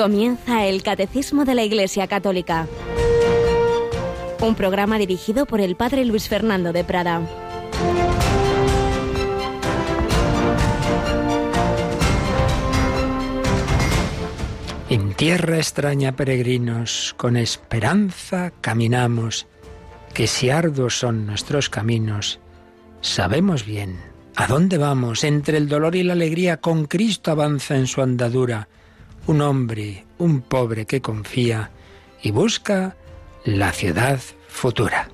Comienza 0.00 0.64
el 0.64 0.82
Catecismo 0.82 1.44
de 1.44 1.54
la 1.54 1.62
Iglesia 1.62 2.06
Católica. 2.06 2.66
Un 4.40 4.54
programa 4.54 4.96
dirigido 4.96 5.44
por 5.44 5.60
el 5.60 5.76
Padre 5.76 6.06
Luis 6.06 6.26
Fernando 6.26 6.72
de 6.72 6.84
Prada. 6.84 7.20
En 14.88 15.12
tierra 15.12 15.58
extraña, 15.58 16.16
peregrinos, 16.16 17.14
con 17.18 17.36
esperanza 17.36 18.54
caminamos, 18.62 19.48
que 20.14 20.26
si 20.26 20.48
arduos 20.48 20.98
son 20.98 21.26
nuestros 21.26 21.68
caminos, 21.68 22.40
sabemos 23.02 23.66
bien 23.66 24.00
a 24.34 24.46
dónde 24.46 24.78
vamos. 24.78 25.24
Entre 25.24 25.58
el 25.58 25.68
dolor 25.68 25.94
y 25.94 26.04
la 26.04 26.14
alegría, 26.14 26.56
con 26.56 26.86
Cristo 26.86 27.32
avanza 27.32 27.76
en 27.76 27.86
su 27.86 28.00
andadura 28.00 28.66
un 29.30 29.42
hombre, 29.42 30.04
un 30.18 30.40
pobre 30.40 30.86
que 30.86 31.00
confía 31.00 31.70
y 32.20 32.32
busca 32.32 32.96
la 33.44 33.70
ciudad 33.70 34.18
futura. 34.48 35.08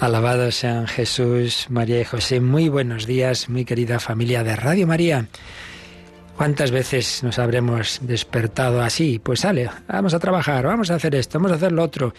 Alabado 0.00 0.52
sean 0.52 0.86
Jesús, 0.86 1.64
María 1.70 1.98
y 1.98 2.04
José. 2.04 2.40
Muy 2.40 2.68
buenos 2.68 3.06
días, 3.06 3.48
muy 3.48 3.64
querida 3.64 4.00
familia 4.00 4.44
de 4.44 4.54
Radio 4.54 4.86
María. 4.86 5.28
¿Cuántas 6.36 6.70
veces 6.70 7.22
nos 7.22 7.38
habremos 7.38 8.00
despertado 8.02 8.82
así? 8.82 9.18
Pues 9.18 9.40
sale, 9.40 9.70
vamos 9.88 10.12
a 10.12 10.18
trabajar, 10.18 10.66
vamos 10.66 10.90
a 10.90 10.96
hacer 10.96 11.14
esto, 11.14 11.38
vamos 11.38 11.52
a 11.52 11.54
hacer 11.54 11.72
lo 11.72 11.82
otro. 11.82 12.12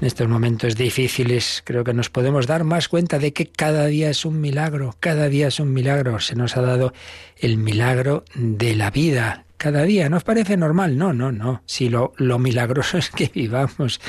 En 0.00 0.06
estos 0.08 0.26
momentos 0.26 0.74
difíciles 0.74 1.62
creo 1.64 1.84
que 1.84 1.94
nos 1.94 2.10
podemos 2.10 2.48
dar 2.48 2.64
más 2.64 2.88
cuenta 2.88 3.20
de 3.20 3.32
que 3.32 3.46
cada 3.46 3.86
día 3.86 4.10
es 4.10 4.24
un 4.24 4.40
milagro, 4.40 4.96
cada 4.98 5.28
día 5.28 5.46
es 5.46 5.60
un 5.60 5.72
milagro. 5.72 6.18
Se 6.18 6.34
nos 6.34 6.56
ha 6.56 6.60
dado 6.60 6.92
el 7.36 7.56
milagro 7.56 8.24
de 8.34 8.74
la 8.74 8.90
vida. 8.90 9.44
Cada 9.62 9.84
día 9.84 10.08
nos 10.08 10.24
parece 10.24 10.56
normal. 10.56 10.98
No, 10.98 11.12
no, 11.12 11.30
no. 11.30 11.62
Si 11.66 11.88
lo, 11.88 12.14
lo 12.16 12.40
milagroso 12.40 12.98
es 12.98 13.10
que 13.10 13.30
vivamos, 13.32 14.00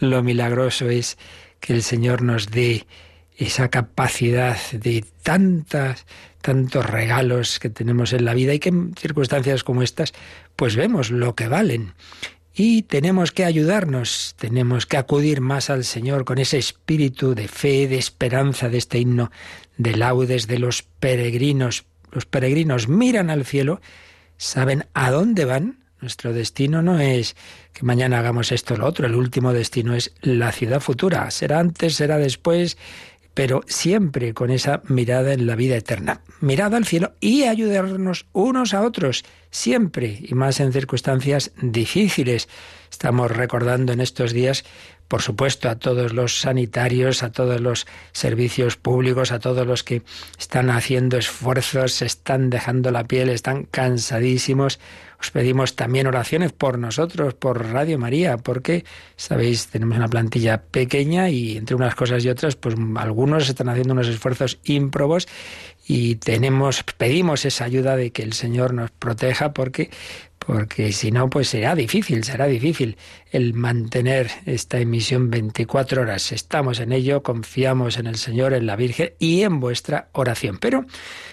lo 0.00 0.22
milagroso 0.22 0.90
es 0.90 1.16
que 1.60 1.72
el 1.72 1.82
Señor 1.82 2.20
nos 2.20 2.50
dé 2.50 2.86
esa 3.34 3.70
capacidad 3.70 4.58
de 4.70 5.02
tantas, 5.22 6.04
tantos 6.42 6.84
regalos 6.84 7.58
que 7.58 7.70
tenemos 7.70 8.12
en 8.12 8.26
la 8.26 8.34
vida 8.34 8.52
y 8.52 8.58
que 8.58 8.68
en 8.68 8.94
circunstancias 8.96 9.64
como 9.64 9.82
estas, 9.82 10.12
pues 10.56 10.76
vemos 10.76 11.10
lo 11.10 11.34
que 11.34 11.48
valen. 11.48 11.94
Y 12.54 12.82
tenemos 12.82 13.32
que 13.32 13.46
ayudarnos, 13.46 14.34
tenemos 14.38 14.84
que 14.84 14.98
acudir 14.98 15.40
más 15.40 15.70
al 15.70 15.84
Señor 15.84 16.26
con 16.26 16.36
ese 16.36 16.58
espíritu 16.58 17.34
de 17.34 17.48
fe, 17.48 17.88
de 17.88 17.96
esperanza 17.96 18.68
de 18.68 18.76
este 18.76 18.98
himno 18.98 19.30
de 19.78 19.96
laudes 19.96 20.46
de 20.48 20.58
los 20.58 20.82
peregrinos. 20.82 21.86
Los 22.12 22.26
peregrinos 22.26 22.88
miran 22.88 23.30
al 23.30 23.46
cielo, 23.46 23.80
saben 24.38 24.86
a 24.94 25.10
dónde 25.10 25.44
van. 25.44 25.80
Nuestro 26.00 26.32
destino 26.32 26.80
no 26.80 27.00
es 27.00 27.36
que 27.72 27.84
mañana 27.84 28.20
hagamos 28.20 28.52
esto 28.52 28.74
o 28.74 28.76
lo 28.76 28.86
otro, 28.86 29.06
el 29.06 29.16
último 29.16 29.52
destino 29.52 29.94
es 29.94 30.14
la 30.22 30.52
ciudad 30.52 30.80
futura. 30.80 31.30
Será 31.30 31.58
antes, 31.58 31.96
será 31.96 32.18
después, 32.18 32.78
pero 33.34 33.62
siempre 33.66 34.32
con 34.32 34.50
esa 34.50 34.82
mirada 34.88 35.32
en 35.32 35.46
la 35.46 35.56
vida 35.56 35.76
eterna. 35.76 36.22
Mirada 36.40 36.76
al 36.76 36.86
cielo 36.86 37.12
y 37.20 37.44
ayudarnos 37.44 38.26
unos 38.32 38.74
a 38.74 38.82
otros, 38.82 39.24
siempre 39.50 40.18
y 40.22 40.34
más 40.34 40.60
en 40.60 40.72
circunstancias 40.72 41.52
difíciles. 41.60 42.48
Estamos 42.90 43.30
recordando 43.30 43.92
en 43.92 44.00
estos 44.00 44.32
días 44.32 44.64
por 45.08 45.22
supuesto, 45.22 45.70
a 45.70 45.76
todos 45.76 46.12
los 46.12 46.40
sanitarios, 46.40 47.22
a 47.22 47.32
todos 47.32 47.60
los 47.60 47.86
servicios 48.12 48.76
públicos, 48.76 49.32
a 49.32 49.38
todos 49.38 49.66
los 49.66 49.82
que 49.82 50.02
están 50.38 50.68
haciendo 50.68 51.16
esfuerzos, 51.16 51.92
se 51.92 52.06
están 52.06 52.50
dejando 52.50 52.90
la 52.90 53.04
piel, 53.04 53.30
están 53.30 53.64
cansadísimos. 53.64 54.78
Os 55.20 55.30
pedimos 55.32 55.74
también 55.74 56.06
oraciones 56.06 56.52
por 56.52 56.78
nosotros, 56.78 57.34
por 57.34 57.72
Radio 57.72 57.98
María, 57.98 58.36
porque, 58.36 58.84
sabéis, 59.16 59.66
tenemos 59.66 59.96
una 59.96 60.08
plantilla 60.08 60.62
pequeña 60.62 61.30
y 61.30 61.56
entre 61.56 61.74
unas 61.74 61.94
cosas 61.94 62.24
y 62.24 62.28
otras, 62.28 62.54
pues 62.54 62.76
algunos 62.96 63.48
están 63.48 63.70
haciendo 63.70 63.94
unos 63.94 64.06
esfuerzos 64.08 64.58
ímprobos 64.62 65.26
y 65.88 66.16
tenemos, 66.16 66.84
pedimos 66.98 67.46
esa 67.46 67.64
ayuda 67.64 67.96
de 67.96 68.12
que 68.12 68.22
el 68.22 68.34
Señor 68.34 68.74
nos 68.74 68.90
proteja 68.90 69.54
porque 69.54 69.90
porque 70.48 70.92
si 70.92 71.10
no, 71.10 71.28
pues 71.28 71.50
será 71.50 71.74
difícil, 71.74 72.24
será 72.24 72.46
difícil 72.46 72.96
el 73.32 73.52
mantener 73.52 74.30
esta 74.46 74.78
emisión 74.78 75.28
24 75.28 76.00
horas. 76.00 76.32
Estamos 76.32 76.80
en 76.80 76.92
ello, 76.92 77.22
confiamos 77.22 77.98
en 77.98 78.06
el 78.06 78.16
Señor, 78.16 78.54
en 78.54 78.64
la 78.64 78.74
Virgen 78.74 79.12
y 79.18 79.42
en 79.42 79.60
vuestra 79.60 80.08
oración. 80.12 80.56
Pero 80.56 80.86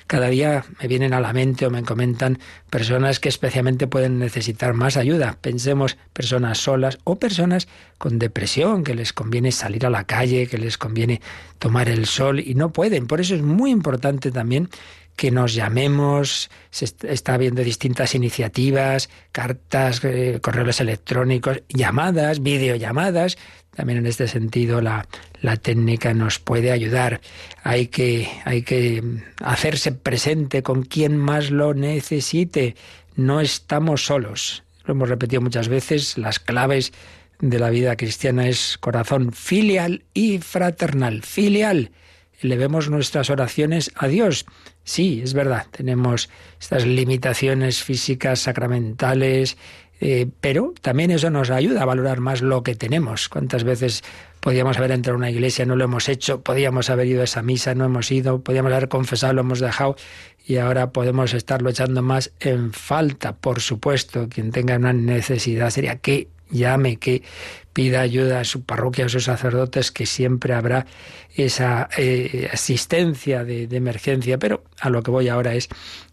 cada 0.08 0.28
día 0.28 0.66
me 0.82 0.90
vienen 0.90 1.14
a 1.14 1.22
la 1.22 1.32
mente 1.32 1.66
o 1.66 1.72
me 1.72 1.84
comentan 1.84 2.40
personas 2.70 3.22
que 3.22 3.30
especialmente 3.30 3.88
pueden 3.88 4.20
necesitar 4.20 4.74
más 4.74 4.98
ayuda. 4.98 5.38
Pensemos 5.40 5.96
personas 6.12 6.58
solas 6.58 6.98
o 7.06 7.16
personas 7.18 7.70
con 7.98 8.20
depresión, 8.20 8.84
que 8.84 8.96
les 8.96 9.14
conviene 9.14 9.54
salir 9.54 9.86
a 9.86 9.90
la 9.90 10.04
calle, 10.04 10.48
que 10.48 10.58
les 10.58 10.78
conviene 10.78 11.22
tomar 11.58 11.88
el 11.88 12.06
sol 12.06 12.42
y 12.42 12.54
no 12.56 12.74
pueden. 12.74 13.08
Por 13.08 13.22
eso 13.22 13.34
es 13.34 13.42
muy 13.42 13.72
importante 13.72 14.30
también 14.30 14.70
que 15.16 15.32
nos 15.32 15.54
llamemos, 15.54 16.50
se 16.72 16.86
está 17.08 17.38
viendo 17.38 17.64
distintas 17.64 18.16
iniciativas, 18.16 19.10
cartas, 19.32 20.04
eh, 20.04 20.40
correos 20.42 20.82
electrónicos, 20.82 21.62
llamadas, 21.70 22.44
videollamadas. 22.44 23.38
También 23.76 24.00
en 24.00 24.06
este 24.06 24.28
sentido 24.28 24.82
la, 24.82 25.08
la 25.42 25.58
técnica 25.58 26.14
nos 26.14 26.40
puede 26.40 26.72
ayudar. 26.72 27.22
Hay 27.64 27.88
que, 27.88 28.30
hay 28.44 28.64
que 28.64 29.04
hacerse 29.42 29.92
presente 29.92 30.64
con 30.64 30.84
quien 30.84 31.18
más 31.18 31.52
lo 31.52 31.74
necesite. 31.74 32.76
No 33.16 33.42
estamos 33.42 34.06
solos. 34.06 34.64
Lo 34.86 34.94
hemos 34.94 35.10
repetido 35.10 35.42
muchas 35.42 35.68
veces, 35.68 36.18
las 36.18 36.40
claves 36.40 36.94
de 37.40 37.60
la 37.60 37.70
vida 37.70 37.96
cristiana 37.96 38.48
es 38.48 38.78
corazón 38.78 39.32
filial 39.32 40.04
y 40.14 40.40
fraternal. 40.40 41.24
Filial 41.24 41.92
elevemos 42.46 42.90
nuestras 42.90 43.30
oraciones 43.30 43.92
a 43.96 44.08
Dios. 44.08 44.46
Sí, 44.84 45.22
es 45.24 45.34
verdad, 45.34 45.68
tenemos 45.72 46.30
estas 46.60 46.86
limitaciones 46.86 47.84
físicas, 47.84 48.40
sacramentales, 48.40 49.58
eh, 50.02 50.28
pero 50.42 50.74
también 50.82 51.12
eso 51.12 51.30
nos 51.30 51.50
ayuda 51.50 51.82
a 51.82 51.86
valorar 51.86 52.20
más 52.20 52.42
lo 52.42 52.64
que 52.64 52.76
tenemos. 52.76 53.30
¿Cuántas 53.30 53.64
veces 53.64 54.04
podíamos 54.42 54.78
haber 54.78 54.92
entrado 54.92 55.16
a 55.16 55.18
una 55.18 55.32
iglesia, 55.32 55.66
no 55.66 55.76
lo 55.76 55.86
hemos 55.86 56.10
hecho? 56.10 56.42
Podíamos 56.42 56.90
haber 56.90 57.08
ido 57.08 57.22
a 57.22 57.26
esa 57.26 57.42
misa, 57.42 57.76
no 57.76 57.86
hemos 57.86 58.12
ido, 58.12 58.42
podíamos 58.42 58.72
haber 58.72 58.90
confesado, 58.90 59.34
lo 59.34 59.42
hemos 59.42 59.60
dejado 59.60 59.96
y 60.46 60.58
ahora 60.58 60.92
podemos 60.92 61.34
estarlo 61.34 61.70
echando 61.70 62.02
más 62.02 62.32
en 62.40 62.74
falta. 62.74 63.36
Por 63.36 63.62
supuesto, 63.62 64.28
quien 64.30 64.52
tenga 64.52 64.76
una 64.76 64.94
necesidad 64.94 65.70
sería 65.70 65.96
que 65.98 66.28
llame, 66.56 66.98
que 66.98 67.24
pida 67.74 68.02
ayuda 68.02 68.40
a 68.40 68.44
su 68.46 68.64
parroquia, 68.64 69.06
a 69.06 69.10
sus 69.10 69.26
sacerdotes, 69.26 69.92
que 69.92 70.06
siempre 70.06 70.54
habrá 70.54 70.86
esa 71.36 71.90
eh, 71.98 72.50
asistencia 72.52 73.44
de, 73.44 73.68
de 73.68 73.78
emergencia. 73.78 74.38
Pero 74.38 74.64
a 74.80 74.90
lo 74.90 75.04
que 75.04 75.12
voy 75.12 75.28
ahora 75.28 75.56
es 75.56 75.70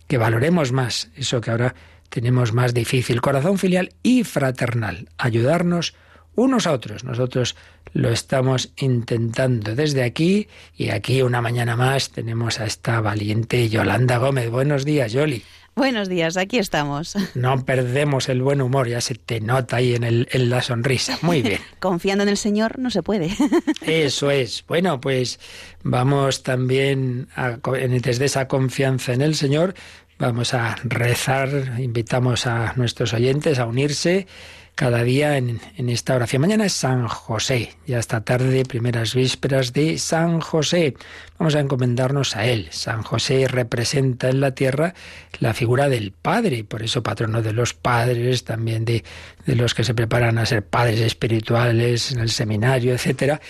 que 0.08 0.18
valoremos 0.18 0.72
más 0.72 1.10
eso 1.16 1.40
que 1.40 1.50
ahora 1.50 1.74
tenemos 2.08 2.52
más 2.52 2.74
difícil, 2.74 3.22
corazón 3.22 3.56
filial 3.56 3.94
y 4.02 4.24
fraternal, 4.24 5.08
ayudarnos 5.16 5.94
unos 6.34 6.66
a 6.66 6.72
otros. 6.72 7.04
Nosotros 7.04 7.56
lo 7.92 8.10
estamos 8.10 8.72
intentando 8.76 9.74
desde 9.74 10.02
aquí 10.02 10.48
y 10.76 10.90
aquí 10.90 11.22
una 11.22 11.40
mañana 11.40 11.76
más 11.76 12.10
tenemos 12.10 12.60
a 12.60 12.66
esta 12.66 13.00
valiente 13.00 13.68
Yolanda 13.68 14.18
Gómez. 14.18 14.50
Buenos 14.50 14.84
días, 14.84 15.12
Yoli. 15.12 15.42
Buenos 15.74 16.08
días, 16.10 16.36
aquí 16.36 16.58
estamos. 16.58 17.14
No 17.34 17.64
perdemos 17.64 18.28
el 18.28 18.42
buen 18.42 18.60
humor, 18.60 18.88
ya 18.88 19.00
se 19.00 19.14
te 19.14 19.40
nota 19.40 19.76
ahí 19.76 19.94
en, 19.94 20.04
el, 20.04 20.28
en 20.30 20.50
la 20.50 20.60
sonrisa. 20.60 21.18
Muy 21.22 21.40
bien. 21.40 21.60
Confiando 21.80 22.22
en 22.22 22.28
el 22.28 22.36
Señor 22.36 22.78
no 22.78 22.90
se 22.90 23.02
puede. 23.02 23.30
Eso 23.80 24.30
es. 24.30 24.64
Bueno, 24.68 25.00
pues 25.00 25.40
vamos 25.82 26.42
también 26.42 27.28
a, 27.36 27.56
desde 28.02 28.26
esa 28.26 28.48
confianza 28.48 29.14
en 29.14 29.22
el 29.22 29.34
Señor, 29.34 29.74
vamos 30.18 30.52
a 30.52 30.76
rezar, 30.84 31.48
invitamos 31.78 32.46
a 32.46 32.74
nuestros 32.76 33.14
oyentes 33.14 33.58
a 33.58 33.64
unirse 33.64 34.26
cada 34.74 35.02
día 35.02 35.36
en, 35.36 35.60
en, 35.76 35.88
esta 35.88 36.14
oración. 36.14 36.42
Mañana 36.42 36.64
es 36.64 36.72
San 36.72 37.06
José, 37.06 37.74
ya 37.86 37.98
esta 37.98 38.22
tarde, 38.22 38.64
primeras 38.64 39.14
vísperas 39.14 39.72
de 39.72 39.98
San 39.98 40.40
José. 40.40 40.94
Vamos 41.38 41.54
a 41.54 41.60
encomendarnos 41.60 42.36
a 42.36 42.46
él. 42.46 42.68
San 42.70 43.02
José 43.02 43.48
representa 43.48 44.30
en 44.30 44.40
la 44.40 44.54
tierra 44.54 44.94
la 45.40 45.54
figura 45.54 45.88
del 45.88 46.12
Padre, 46.12 46.64
por 46.64 46.82
eso 46.82 47.02
patrono 47.02 47.42
de 47.42 47.52
los 47.52 47.74
padres, 47.74 48.44
también 48.44 48.84
de, 48.84 49.04
de 49.46 49.56
los 49.56 49.74
que 49.74 49.84
se 49.84 49.94
preparan 49.94 50.38
a 50.38 50.46
ser 50.46 50.64
padres 50.64 51.00
espirituales 51.00 52.12
en 52.12 52.20
el 52.20 52.30
seminario, 52.30 52.92
etcétera. 52.92 53.40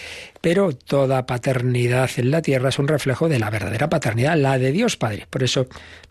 Pero 0.41 0.73
toda 0.73 1.27
paternidad 1.27 2.11
en 2.17 2.31
la 2.31 2.43
tierra 2.43 2.71
es 2.71 2.79
un 2.79 2.89
reflejo 2.89 3.29
de 3.29 3.39
la 3.39 3.51
verdadera 3.51 3.89
paternidad, 3.89 4.37
la 4.37 4.59
de 4.59 4.73
Dios 4.73 4.97
Padre. 4.97 5.27
Por 5.29 5.43
eso 5.43 5.69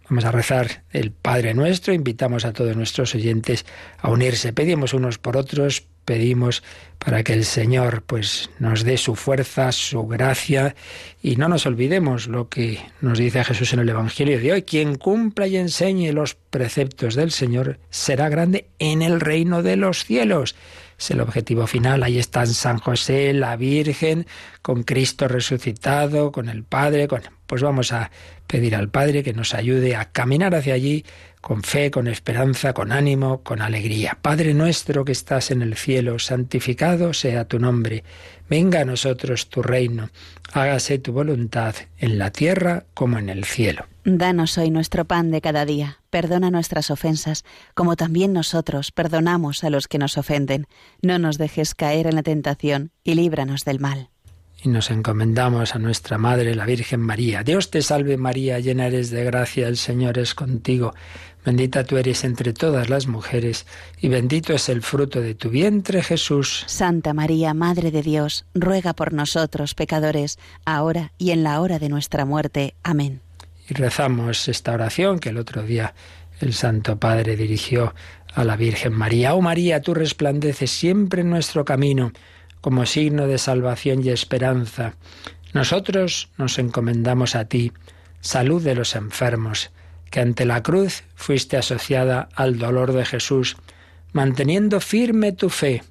vamos 0.10 0.26
a 0.26 0.32
rezar 0.32 0.84
el 0.92 1.12
Padre 1.12 1.54
nuestro, 1.54 1.94
invitamos 1.94 2.46
a 2.46 2.54
todos 2.54 2.76
nuestros 2.76 3.16
oyentes 3.16 3.66
a 4.00 4.10
unirse. 4.10 4.54
Pedimos 4.54 4.94
unos 4.94 5.18
por 5.18 5.38
otros 5.38 5.84
pedimos 6.06 6.64
para 6.98 7.24
que 7.24 7.34
el 7.34 7.46
Señor 7.46 8.04
pues 8.04 8.50
nos 8.60 8.84
dé 8.84 8.98
su 8.98 9.16
fuerza, 9.16 9.72
su 9.72 10.06
gracia 10.08 10.76
y 11.22 11.36
no 11.36 11.48
nos 11.48 11.66
olvidemos 11.66 12.28
lo 12.28 12.50
que 12.50 12.80
nos 13.02 13.18
dice 13.18 13.44
Jesús 13.44 13.74
en 13.74 13.80
el 13.80 13.90
Evangelio 13.90 14.40
de 14.40 14.52
hoy, 14.54 14.62
quien 14.64 14.96
cumpla 14.96 15.48
y 15.48 15.58
enseñe 15.58 16.12
los 16.12 16.36
preceptos 16.36 17.16
del 17.16 17.32
Señor 17.32 17.80
será 17.90 18.30
grande 18.30 18.68
en 18.78 19.02
el 19.02 19.20
reino 19.20 19.64
de 19.64 19.78
los 19.78 20.06
cielos. 20.06 20.56
Es 21.02 21.10
el 21.10 21.22
objetivo 21.22 21.66
final. 21.66 22.04
Ahí 22.04 22.20
están 22.20 22.46
San 22.46 22.78
José, 22.78 23.34
la 23.34 23.56
Virgen, 23.56 24.28
con 24.62 24.84
Cristo 24.84 25.28
resucitado, 25.28 26.32
con 26.32 26.48
el 26.48 26.64
Padre. 26.64 27.08
Pues 27.48 27.64
vamos 27.64 27.92
a 27.92 28.12
pedir 28.46 28.76
al 28.76 28.90
Padre 28.90 29.24
que 29.24 29.34
nos 29.34 29.56
ayude 29.56 29.96
a 29.96 30.12
caminar 30.12 30.54
hacia 30.54 30.76
allí 30.76 31.04
con 31.42 31.64
fe, 31.64 31.92
con 31.92 32.08
esperanza, 32.08 32.74
con 32.74 32.92
ánimo, 32.92 33.42
con 33.42 33.62
alegría. 33.62 34.18
Padre 34.22 34.54
nuestro 34.54 35.04
que 35.04 35.12
estás 35.12 35.52
en 35.52 35.64
el 35.64 35.76
cielo, 35.76 36.20
santificado 36.20 37.14
sea 37.14 37.46
tu 37.46 37.60
nombre. 37.60 38.04
Venga 38.50 38.82
a 38.82 38.86
nosotros 38.86 39.50
tu 39.50 39.64
reino. 39.64 40.10
Hágase 40.54 41.00
tu 41.00 41.12
voluntad 41.12 41.76
en 41.98 42.20
la 42.20 42.32
tierra 42.32 42.86
como 42.94 43.18
en 43.18 43.30
el 43.30 43.44
cielo. 43.46 43.86
Danos 44.04 44.58
hoy 44.58 44.70
nuestro 44.70 45.06
pan 45.06 45.32
de 45.32 45.42
cada 45.42 45.66
día. 45.66 46.00
Perdona 46.10 46.52
nuestras 46.52 46.92
ofensas, 46.92 47.44
como 47.74 47.96
también 47.96 48.34
nosotros 48.34 48.92
perdonamos 48.92 49.64
a 49.64 49.70
los 49.70 49.88
que 49.88 49.98
nos 49.98 50.18
ofenden. 50.18 50.68
No 51.02 51.18
nos 51.20 51.38
dejes 51.38 51.74
caer 51.76 52.08
en 52.08 52.16
la 52.16 52.24
tentación 52.24 52.92
y 53.04 53.16
líbranos 53.16 53.66
del 53.66 53.80
mal 53.80 54.11
y 54.64 54.70
nos 54.70 54.92
encomendamos 54.92 55.76
a 55.76 55.80
nuestra 55.80 56.18
Madre, 56.18 56.54
la 56.56 56.66
Virgen 56.66 57.02
María. 57.02 57.44
Dios 57.44 57.72
te 57.72 57.82
salve 57.82 58.18
María, 58.18 58.60
llena 58.60 58.88
eres 58.88 59.10
de 59.10 59.24
gracia, 59.24 59.68
el 59.68 59.78
Señor 59.78 60.20
es 60.20 60.36
contigo. 60.36 60.94
Bendita 61.44 61.84
tú 61.84 61.98
eres 61.98 62.24
entre 62.24 62.54
todas 62.54 62.88
las 62.88 63.08
mujeres, 63.08 63.66
y 64.00 64.10
bendito 64.10 64.54
es 64.54 64.70
el 64.70 64.84
fruto 64.84 65.22
de 65.22 65.34
tu 65.34 65.50
vientre, 65.50 66.04
Jesús. 66.04 66.64
Santa 66.68 67.14
María, 67.14 67.56
Madre 67.56 67.90
de 67.90 68.04
Dios, 68.04 68.46
ruega 68.54 68.94
por 68.94 69.14
nosotros 69.14 69.74
pecadores, 69.74 70.38
ahora 70.66 71.12
y 71.18 71.32
en 71.32 71.44
la 71.44 71.60
hora 71.60 71.80
de 71.80 71.90
nuestra 71.90 72.26
muerte. 72.26 72.76
Amén. 72.84 73.22
Y 73.68 73.74
rezamos 73.74 74.48
esta 74.48 74.74
oración 74.74 75.18
que 75.18 75.30
el 75.30 75.38
otro 75.38 75.64
día 75.64 75.96
el 76.40 76.54
Santo 76.54 77.00
Padre 77.00 77.36
dirigió 77.36 77.96
a 78.34 78.44
la 78.44 78.56
Virgen 78.56 78.94
María. 78.94 79.34
Oh 79.34 79.42
María, 79.42 79.82
tú 79.82 79.96
resplandeces 79.96 80.70
siempre 80.70 81.22
en 81.22 81.30
nuestro 81.32 81.66
camino 81.66 82.12
como 82.62 82.86
signo 82.86 83.28
de 83.28 83.38
salvación 83.38 84.06
y 84.06 84.10
esperanza. 84.10 84.96
Nosotros 85.54 86.30
nos 86.38 86.58
encomendamos 86.60 87.36
a 87.36 87.46
ti, 87.46 87.74
salud 88.22 88.64
de 88.64 88.76
los 88.76 88.96
enfermos, 88.96 89.72
que 90.10 90.22
ante 90.22 90.46
la 90.46 90.64
cruz 90.64 91.04
fuiste 91.16 91.58
asociada 91.58 92.30
al 92.36 92.58
dolor 92.58 92.94
de 92.94 93.06
Jesús, 93.06 93.58
manteniendo 94.14 94.80
firme 94.80 95.32
tu 95.32 95.50
fe. 95.50 95.84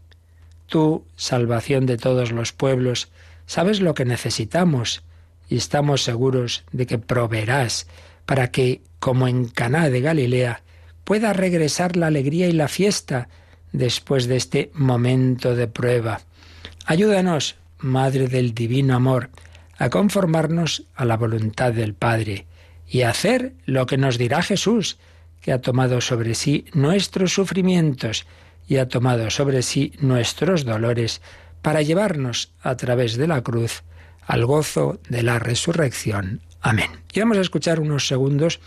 Tú, 0.66 1.04
salvación 1.16 1.86
de 1.86 1.96
todos 1.96 2.30
los 2.30 2.52
pueblos, 2.52 3.08
sabes 3.46 3.80
lo 3.80 3.94
que 3.94 4.04
necesitamos 4.04 5.02
y 5.48 5.56
estamos 5.56 6.04
seguros 6.04 6.64
de 6.70 6.86
que 6.86 6.98
proveerás 6.98 7.88
para 8.24 8.52
que, 8.52 8.82
como 9.00 9.26
en 9.26 9.48
Caná 9.48 9.90
de 9.90 10.00
Galilea, 10.00 10.62
pueda 11.04 11.32
regresar 11.32 11.96
la 11.96 12.06
alegría 12.06 12.46
y 12.46 12.52
la 12.52 12.68
fiesta 12.68 13.28
después 13.72 14.28
de 14.28 14.36
este 14.36 14.70
momento 14.74 15.56
de 15.56 15.66
prueba. 15.66 16.20
Ayúdanos, 16.90 17.54
Madre 17.78 18.26
del 18.26 18.52
Divino 18.52 18.96
Amor, 18.96 19.30
a 19.78 19.90
conformarnos 19.90 20.82
a 20.96 21.04
la 21.04 21.16
voluntad 21.16 21.72
del 21.72 21.94
Padre 21.94 22.46
y 22.88 23.02
hacer 23.02 23.52
lo 23.64 23.86
que 23.86 23.96
nos 23.96 24.18
dirá 24.18 24.42
Jesús, 24.42 24.98
que 25.40 25.52
ha 25.52 25.60
tomado 25.60 26.00
sobre 26.00 26.34
sí 26.34 26.64
nuestros 26.74 27.32
sufrimientos 27.32 28.26
y 28.66 28.78
ha 28.78 28.88
tomado 28.88 29.30
sobre 29.30 29.62
sí 29.62 29.92
nuestros 30.00 30.64
dolores 30.64 31.22
para 31.62 31.82
llevarnos 31.82 32.50
a 32.60 32.76
través 32.76 33.16
de 33.16 33.28
la 33.28 33.40
cruz 33.42 33.84
al 34.26 34.44
gozo 34.44 34.98
de 35.08 35.22
la 35.22 35.38
resurrección. 35.38 36.40
Amén. 36.60 36.90
Y 37.12 37.20
vamos 37.20 37.38
a 37.38 37.42
escuchar 37.42 37.78
unos 37.78 38.08
segundos 38.08 38.58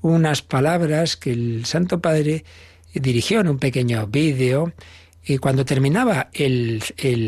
unas 0.00 0.40
palabras 0.40 1.18
que 1.18 1.32
el 1.32 1.66
Santo 1.66 2.00
Padre 2.00 2.46
dirigió 2.94 3.40
en 3.40 3.48
un 3.48 3.58
pequeño 3.58 4.06
vídeo 4.06 4.72
y 5.28 5.38
cuando 5.38 5.64
terminaba 5.64 6.28
el, 6.32 6.82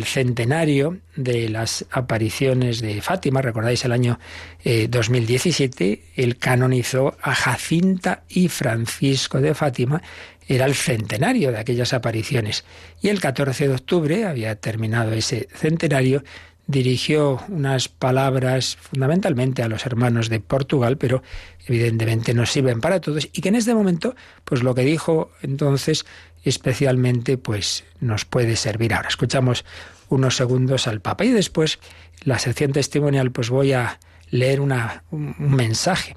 centenario 0.04 0.98
de 1.16 1.48
las 1.48 1.84
apariciones 1.90 2.80
de 2.80 3.02
Fátima, 3.02 3.42
recordáis 3.42 3.84
el 3.84 3.90
año 3.90 4.20
2017, 4.64 5.92
eh, 5.92 6.02
él 6.14 6.38
canonizó 6.38 7.16
a 7.20 7.34
Jacinta 7.34 8.22
y 8.28 8.46
Francisco 8.48 9.40
de 9.40 9.52
Fátima, 9.52 10.00
era 10.46 10.66
el 10.66 10.76
centenario 10.76 11.50
de 11.50 11.58
aquellas 11.58 11.92
apariciones. 11.92 12.64
Y 13.02 13.08
el 13.08 13.20
14 13.20 13.66
de 13.66 13.74
octubre, 13.74 14.24
había 14.26 14.54
terminado 14.54 15.12
ese 15.12 15.48
centenario, 15.52 16.22
dirigió 16.68 17.42
unas 17.48 17.88
palabras 17.88 18.76
fundamentalmente 18.76 19.62
a 19.62 19.68
los 19.68 19.86
hermanos 19.86 20.28
de 20.28 20.38
Portugal, 20.38 20.98
pero 20.98 21.22
evidentemente 21.66 22.32
nos 22.32 22.52
sirven 22.52 22.80
para 22.80 23.00
todos, 23.00 23.28
y 23.32 23.40
que 23.40 23.48
en 23.48 23.56
este 23.56 23.74
momento, 23.74 24.14
pues 24.44 24.62
lo 24.62 24.74
que 24.74 24.82
dijo 24.82 25.32
entonces 25.42 26.06
especialmente 26.44 27.38
pues 27.38 27.84
nos 28.00 28.24
puede 28.24 28.56
servir. 28.56 28.94
Ahora 28.94 29.08
escuchamos 29.08 29.64
unos 30.08 30.36
segundos 30.36 30.86
al 30.86 31.00
Papa 31.00 31.24
y 31.24 31.30
después 31.30 31.78
la 32.24 32.38
sección 32.38 32.72
testimonial 32.72 33.30
pues 33.30 33.50
voy 33.50 33.72
a 33.72 33.98
leer 34.30 34.60
una, 34.60 35.04
un, 35.10 35.34
mensaje. 35.38 36.16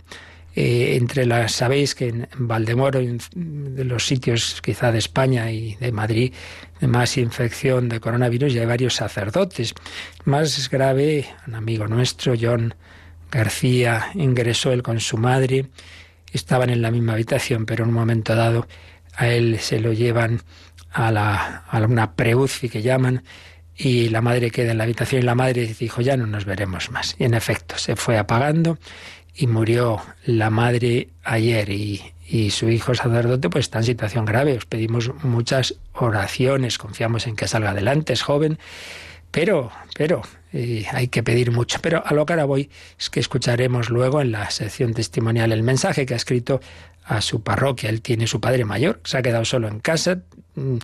Eh, 0.54 0.98
entre 0.98 1.26
las, 1.26 1.54
sabéis 1.54 1.96
que 1.96 2.10
en 2.10 2.28
Valdemoro, 2.38 3.00
de 3.34 3.86
los 3.86 4.06
sitios 4.06 4.62
quizá 4.62 4.92
de 4.92 5.00
España 5.00 5.50
y 5.50 5.76
de 5.76 5.94
Madrid, 5.94 6.34
de 6.82 6.88
más 6.88 7.18
infección 7.18 7.88
de 7.88 8.02
coronavirus, 8.02 8.54
ya 8.54 8.62
hay 8.62 8.68
varios 8.68 8.96
sacerdotes. 8.96 9.74
Más 10.26 10.70
grave, 10.70 11.26
un 11.48 11.56
amigo 11.56 11.88
nuestro, 11.88 12.34
John 12.40 12.76
García, 13.32 14.12
ingresó 14.14 14.74
él 14.74 14.84
con 14.84 15.00
su 15.00 15.18
madre, 15.18 15.68
estaban 16.34 16.70
en 16.70 16.82
la 16.82 16.92
misma 16.92 17.14
habitación, 17.14 17.66
pero 17.66 17.86
en 17.86 17.90
un 17.90 17.96
momento 17.96 18.36
dado 18.36 18.68
a 19.16 19.28
él 19.30 19.60
se 19.60 19.80
lo 19.80 19.94
llevan 19.94 20.42
a, 20.92 21.12
la, 21.12 21.64
a 21.68 21.80
una 21.82 22.14
preuci 22.14 22.70
que 22.70 22.82
llaman 22.82 23.24
y 23.76 24.10
la 24.10 24.22
madre 24.22 24.52
queda 24.52 24.72
en 24.72 24.78
la 24.78 24.84
habitación 24.84 25.22
y 25.22 25.26
la 25.26 25.36
madre 25.36 25.76
dijo 25.80 26.02
ya 26.02 26.18
no 26.18 26.28
nos 26.28 26.46
veremos 26.46 26.92
más. 26.92 27.16
Y 27.18 27.24
en 27.24 27.34
efecto 27.34 27.78
se 27.78 27.96
fue 27.96 28.18
apagando 28.18 28.78
y 29.36 29.48
murió 29.48 30.02
la 30.26 30.50
madre 30.50 31.10
ayer 31.24 31.70
y, 31.70 32.14
y 32.28 32.52
su 32.52 32.70
hijo 32.70 32.96
sacerdote 32.96 33.50
pues 33.50 33.66
está 33.66 33.80
en 33.80 33.86
situación 33.86 34.26
grave. 34.26 34.58
Os 34.58 34.66
pedimos 34.66 35.12
muchas 35.24 35.76
oraciones, 35.94 36.78
confiamos 36.78 37.28
en 37.28 37.36
que 37.36 37.48
salga 37.48 37.72
adelante, 37.72 38.14
es 38.14 38.22
joven, 38.22 38.60
pero, 39.32 39.72
pero 39.96 40.22
eh, 40.54 40.86
hay 40.92 41.08
que 41.08 41.24
pedir 41.24 41.52
mucho. 41.52 41.80
Pero 41.82 42.04
a 42.06 42.14
lo 42.14 42.26
que 42.26 42.34
ahora 42.34 42.46
voy 42.46 42.70
es 43.00 43.10
que 43.10 43.20
escucharemos 43.20 43.90
luego 43.90 44.22
en 44.22 44.32
la 44.32 44.50
sección 44.50 44.94
testimonial 44.94 45.52
el 45.52 45.64
mensaje 45.64 46.06
que 46.06 46.14
ha 46.14 46.18
escrito 46.18 46.62
a 47.04 47.22
su 47.22 47.42
parroquia. 47.42 47.90
Él 47.90 48.02
tiene 48.02 48.28
su 48.28 48.40
padre 48.40 48.66
mayor, 48.66 49.02
se 49.04 49.18
ha 49.18 49.22
quedado 49.22 49.46
solo 49.46 49.68
en 49.68 49.80
casa, 49.80 50.20
mm, 50.56 50.78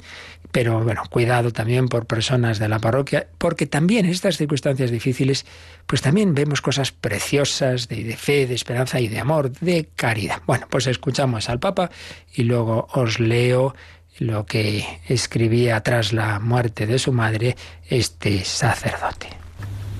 pero 0.51 0.83
bueno, 0.83 1.03
cuidado 1.09 1.51
también 1.51 1.87
por 1.87 2.05
personas 2.05 2.59
de 2.59 2.69
la 2.69 2.79
parroquia, 2.79 3.27
porque 3.37 3.67
también 3.67 4.05
en 4.05 4.11
estas 4.11 4.37
circunstancias 4.37 4.91
difíciles, 4.91 5.45
pues 5.85 6.01
también 6.01 6.33
vemos 6.33 6.61
cosas 6.61 6.91
preciosas 6.91 7.87
de, 7.87 8.03
de, 8.03 8.17
fe, 8.17 8.47
de 8.47 8.55
esperanza 8.55 8.99
y 8.99 9.07
de 9.07 9.19
amor, 9.19 9.51
de 9.51 9.89
caridad. 9.95 10.41
Bueno, 10.47 10.67
pues 10.69 10.87
escuchamos 10.87 11.49
al 11.49 11.59
Papa 11.59 11.91
y 12.33 12.43
luego 12.43 12.87
os 12.93 13.19
leo 13.19 13.75
lo 14.19 14.45
que 14.45 14.83
escribía 15.07 15.81
tras 15.81 16.13
la 16.13 16.39
muerte 16.39 16.87
de 16.87 16.97
su 16.97 17.13
madre 17.13 17.55
este 17.87 18.43
sacerdote. 18.43 19.27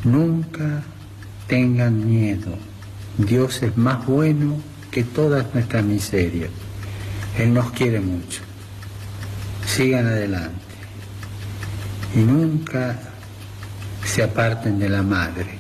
Nunca 0.04 0.84
tengan 1.48 2.10
miedo. 2.10 2.58
Dios 3.18 3.62
es 3.64 3.76
más 3.78 4.06
bueno 4.06 4.58
que 4.92 5.04
todas 5.04 5.54
nuestras 5.54 5.84
miserias. 5.84 6.50
Él 7.38 7.54
nos 7.54 7.72
quiere 7.72 8.00
mucho. 8.00 8.42
Sigan 9.66 10.08
adelante. 10.08 10.58
Y 12.16 12.20
nunca 12.20 13.00
se 14.06 14.24
aparten 14.24 14.80
de 14.80 14.90
la 14.90 15.04
madre. 15.04 15.58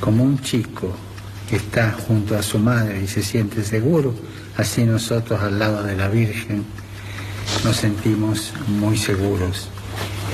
Como 0.00 0.24
un 0.24 0.40
chico 0.40 0.94
que 1.48 1.56
está 1.56 1.92
junto 1.92 2.36
a 2.36 2.42
su 2.42 2.58
madre 2.58 3.02
y 3.02 3.06
se 3.06 3.22
siente 3.22 3.62
seguro, 3.62 4.14
así 4.56 4.84
nosotros 4.84 5.40
al 5.40 5.58
lado 5.58 5.82
de 5.82 5.96
la 5.96 6.08
Virgen 6.08 6.64
nos 7.64 7.76
sentimos 7.76 8.52
muy 8.66 8.98
seguros. 8.98 9.68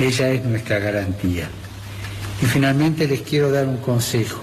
Ella 0.00 0.30
es 0.30 0.44
nuestra 0.44 0.78
garantía. 0.78 1.48
Y 2.40 2.46
finalmente 2.46 3.06
les 3.06 3.22
quiero 3.22 3.50
dar 3.50 3.66
un 3.66 3.78
consejo. 3.78 4.42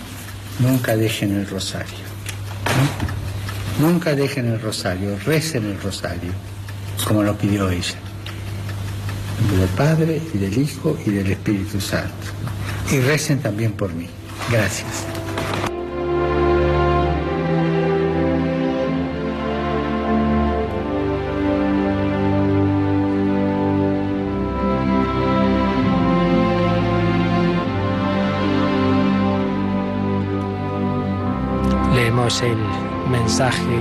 Nunca 0.60 0.96
dejen 0.96 1.36
el 1.36 1.48
rosario. 1.48 2.01
Nunca 3.80 4.14
dejen 4.14 4.46
el 4.46 4.60
rosario, 4.60 5.18
recen 5.24 5.64
el 5.64 5.80
rosario, 5.80 6.32
como 7.06 7.22
lo 7.22 7.36
pidió 7.36 7.70
ella. 7.70 7.94
Del 9.50 9.68
Padre 9.70 10.20
y 10.32 10.38
del 10.38 10.56
Hijo 10.58 10.96
y 11.04 11.10
del 11.10 11.32
Espíritu 11.32 11.80
Santo. 11.80 12.12
Y 12.90 13.00
recen 13.00 13.40
también 13.40 13.72
por 13.72 13.92
mí. 13.92 14.08
Gracias. 14.50 15.21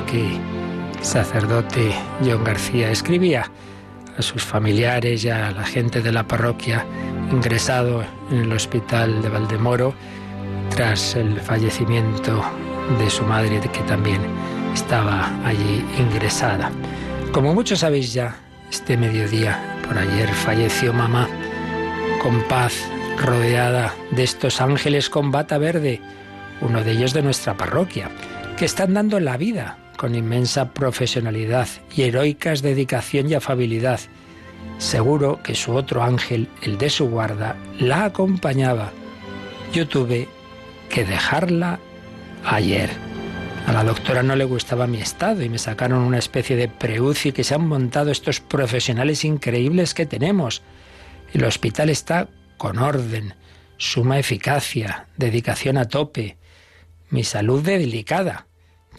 Que 0.08 0.38
el 0.98 1.06
sacerdote 1.06 1.94
John 2.25 2.44
García 2.44 2.89
escribía 2.89 3.46
a 4.18 4.22
sus 4.24 4.44
familiares 4.44 5.24
y 5.24 5.30
a 5.30 5.51
la 5.51 5.63
gente 5.63 6.01
de 6.01 6.12
la 6.12 6.27
parroquia 6.27 6.84
ingresado 7.32 8.03
en 8.32 8.38
el 8.39 8.53
hospital 8.53 9.22
de 9.22 9.30
Valdemoro 9.30 9.94
tras 10.72 11.15
el 11.15 11.39
fallecimiento 11.39 12.44
de 12.98 13.08
su 13.12 13.24
madre 13.24 13.60
que 13.60 13.82
también 13.82 14.22
estaba 14.74 15.30
allí 15.46 15.86
ingresada. 16.00 16.72
Como 17.32 17.53
muchos 17.53 17.80
sabéis 17.80 18.13
ya, 18.13 18.36
este 18.72 18.98
mediodía 18.98 19.77
por 19.88 19.96
ayer 19.96 20.30
falleció 20.30 20.91
mamá 20.91 21.27
con 22.24 22.41
paz 22.48 22.74
rodeada 23.20 23.94
de 24.10 24.24
estos 24.24 24.60
ángeles 24.60 25.08
con 25.08 25.30
bata 25.30 25.60
verde 25.60 26.01
uno 26.62 26.84
de 26.84 26.91
ellos 26.91 27.13
de 27.13 27.22
nuestra 27.22 27.56
parroquia, 27.56 28.10
que 28.62 28.65
están 28.65 28.94
dando 28.94 29.20
la 29.20 29.38
vida 29.38 29.80
con 29.98 30.13
inmensa 30.13 30.72
profesionalidad 30.72 31.68
y 31.96 32.03
heroicas 32.03 32.62
dedicación 32.62 33.27
y 33.27 33.34
afabilidad. 33.34 34.00
Seguro 34.77 35.41
que 35.41 35.56
su 35.56 35.74
otro 35.74 36.03
ángel, 36.03 36.48
el 36.62 36.77
de 36.77 36.91
su 36.91 37.10
guarda, 37.10 37.56
la 37.80 38.06
acompañaba. 38.06 38.91
Yo 39.74 39.88
tuve 39.88 40.30
que 40.89 41.03
dejarla 41.06 41.80
ayer. 42.46 42.91
A 43.65 43.74
la 43.74 43.84
doctora 43.84 44.22
no 44.22 44.36
le 44.36 44.44
gustaba 44.44 44.86
mi 44.86 45.01
estado 45.01 45.41
y 45.41 45.50
me 45.50 45.58
sacaron 45.58 46.03
una 46.03 46.20
especie 46.20 46.56
de 46.56 46.68
preuci 46.68 47.32
que 47.32 47.44
se 47.44 47.56
han 47.56 47.68
montado 47.68 48.12
estos 48.12 48.41
profesionales 48.41 49.25
increíbles 49.25 49.96
que 49.96 50.06
tenemos. 50.06 50.62
El 51.34 51.46
hospital 51.46 51.89
está 51.89 52.30
con 52.58 52.77
orden, 52.77 53.34
suma 53.77 54.20
eficacia, 54.20 55.08
dedicación 55.18 55.80
a 55.80 55.86
tope 55.86 56.38
mi 57.10 57.24
salud 57.24 57.63
delicada. 57.63 58.48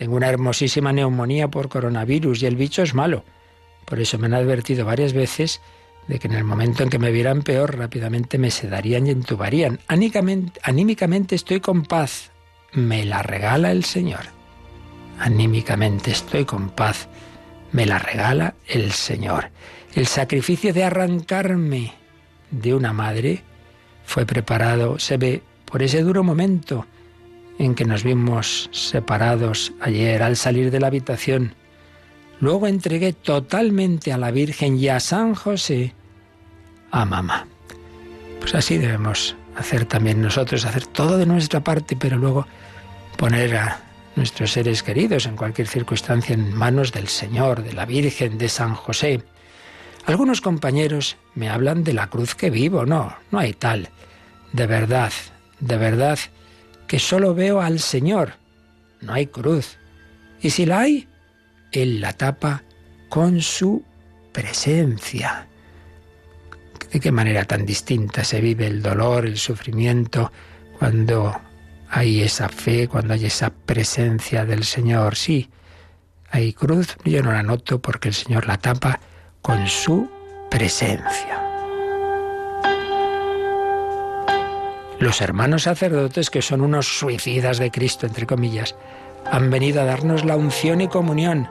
Tengo 0.03 0.17
una 0.17 0.31
hermosísima 0.31 0.93
neumonía 0.93 1.47
por 1.47 1.69
coronavirus 1.69 2.43
y 2.43 2.47
el 2.47 2.57
bicho 2.57 2.83
es 2.83 2.93
malo. 2.93 3.23
Por 3.85 4.01
eso 4.01 4.19
me 4.19 4.27
han 4.27 4.35
advertido 4.35 4.85
varias 4.85 5.13
veces 5.13 5.61
de 6.09 6.19
que 6.19 6.27
en 6.27 6.35
el 6.35 6.43
momento 6.43 6.83
en 6.83 6.91
que 6.91 6.99
me 6.99 7.13
vieran 7.13 7.43
peor 7.43 7.79
rápidamente 7.79 8.37
me 8.37 8.51
sedarían 8.51 9.07
y 9.07 9.11
entubarían. 9.11 9.79
Anímicamente, 9.87 10.61
anímicamente 10.65 11.37
estoy 11.37 11.61
con 11.61 11.85
paz. 11.85 12.33
Me 12.73 13.05
la 13.05 13.23
regala 13.23 13.71
el 13.71 13.85
Señor. 13.85 14.25
Anímicamente 15.21 16.11
estoy 16.11 16.47
con 16.47 16.71
paz. 16.71 17.07
Me 17.71 17.87
la 17.87 18.01
regala 18.01 18.57
el 18.67 18.91
Señor. 18.91 19.51
El 19.95 20.09
sacrificio 20.09 20.73
de 20.73 20.83
arrancarme 20.83 21.93
de 22.51 22.75
una 22.75 22.93
madre 22.93 23.45
fue 24.05 24.27
preparado, 24.27 24.99
se 24.99 25.17
ve, 25.17 25.43
por 25.65 25.81
ese 25.81 26.03
duro 26.03 26.25
momento 26.25 26.89
en 27.59 27.75
que 27.75 27.85
nos 27.85 28.05
vimos 28.05 28.69
separados 28.73 29.73
ayer 29.81 30.23
al 30.23 30.37
salir 30.37 30.71
de 30.71 30.81
la 30.81 30.89
habitación. 30.89 31.55
Luego 32.41 32.67
entregué 32.67 33.13
totalmente 33.13 34.13
a 34.13 34.19
la 34.19 34.31
Virgen 34.31 34.79
y 34.79 34.89
a 34.89 35.01
San 35.01 35.35
José 35.35 35.95
a 36.91 37.05
mamá. 37.05 37.47
Pues 38.41 38.55
así 38.55 38.79
debemos 38.79 39.35
hacer 39.57 39.87
también 39.87 40.21
nosotros, 40.21 40.65
hacer 40.65 40.87
todo 40.87 41.19
de 41.19 41.27
nuestra 41.27 41.61
parte, 41.61 41.97
pero 41.97 42.17
luego 42.17 42.47
poner 43.17 43.57
a 43.57 43.81
nuestros 44.15 44.53
seres 44.53 44.83
queridos 44.83 45.27
en 45.27 45.37
cualquier 45.37 45.67
circunstancia 45.67 46.35
en 46.35 46.55
manos 46.55 46.93
del 46.93 47.09
Señor, 47.09 47.63
de 47.63 47.73
la 47.73 47.87
Virgen, 47.87 48.39
de 48.39 48.49
San 48.49 48.75
José. 48.75 49.23
Algunos 50.05 50.41
compañeros 50.41 51.17
me 51.35 51.49
hablan 51.49 51.85
de 51.85 51.93
la 51.93 52.09
cruz 52.09 52.35
que 52.35 52.51
vivo. 52.51 52.85
No, 52.85 53.17
no 53.31 53.39
hay 53.39 53.55
tal. 53.55 53.89
De 54.53 54.67
verdad, 54.67 55.13
de 55.61 55.77
verdad 55.77 56.19
que 56.93 56.99
solo 56.99 57.35
veo 57.35 57.63
al 57.63 57.81
Señor. 57.81 58.35
No 59.01 59.15
hay 59.15 59.27
cruz. 59.27 59.79
Y 60.43 60.51
si 60.51 60.67
la 60.67 60.81
hay, 60.81 61.09
Él 61.71 62.03
la 62.03 62.13
tapa 62.13 62.65
con 63.09 63.41
su 63.41 63.83
presencia. 64.31 65.49
¿De 66.93 67.01
qué 67.01 67.11
manera 67.11 67.47
tan 67.47 67.65
distinta 67.65 68.25
se 68.25 68.43
vive 68.43 68.67
el 68.67 68.83
dolor, 68.83 69.25
el 69.25 69.39
sufrimiento, 69.39 70.33
cuando 70.79 71.35
hay 71.89 72.21
esa 72.21 72.51
fe, 72.51 72.89
cuando 72.89 73.15
hay 73.15 73.25
esa 73.25 73.49
presencia 73.49 74.45
del 74.45 74.63
Señor? 74.63 75.17
Sí, 75.17 75.49
hay 76.31 76.53
cruz, 76.53 76.99
yo 77.07 77.23
no 77.23 77.33
la 77.33 77.43
noto 77.43 77.81
porque 77.81 78.09
el 78.09 78.15
Señor 78.15 78.47
la 78.47 78.59
tapa 78.59 79.01
con 79.41 79.67
su 79.67 80.11
presencia. 80.51 81.42
Los 85.03 85.21
hermanos 85.21 85.65
sacerdotes, 85.65 86.31
que 86.31 86.43
son 86.43 86.61
unos 86.61 87.01
suicidas 87.01 87.59
de 87.59 87.73
Cristo, 87.73 88.07
entre 88.07 88.25
comillas, 88.25 88.77
han 89.29 89.51
venido 89.51 89.83
a 89.83 89.85
darnos 89.85 90.25
la 90.25 90.37
unción 90.37 90.81
y 90.81 90.87
comunión. 90.87 91.49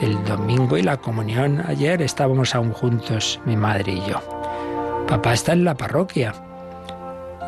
El 0.00 0.24
domingo 0.24 0.76
y 0.76 0.82
la 0.82 0.96
comunión 0.96 1.62
ayer 1.68 2.02
estábamos 2.02 2.52
aún 2.56 2.72
juntos, 2.72 3.38
mi 3.44 3.56
madre 3.56 3.92
y 3.92 4.00
yo. 4.08 4.20
Papá 5.06 5.34
está 5.34 5.52
en 5.52 5.64
la 5.64 5.76
parroquia. 5.76 6.34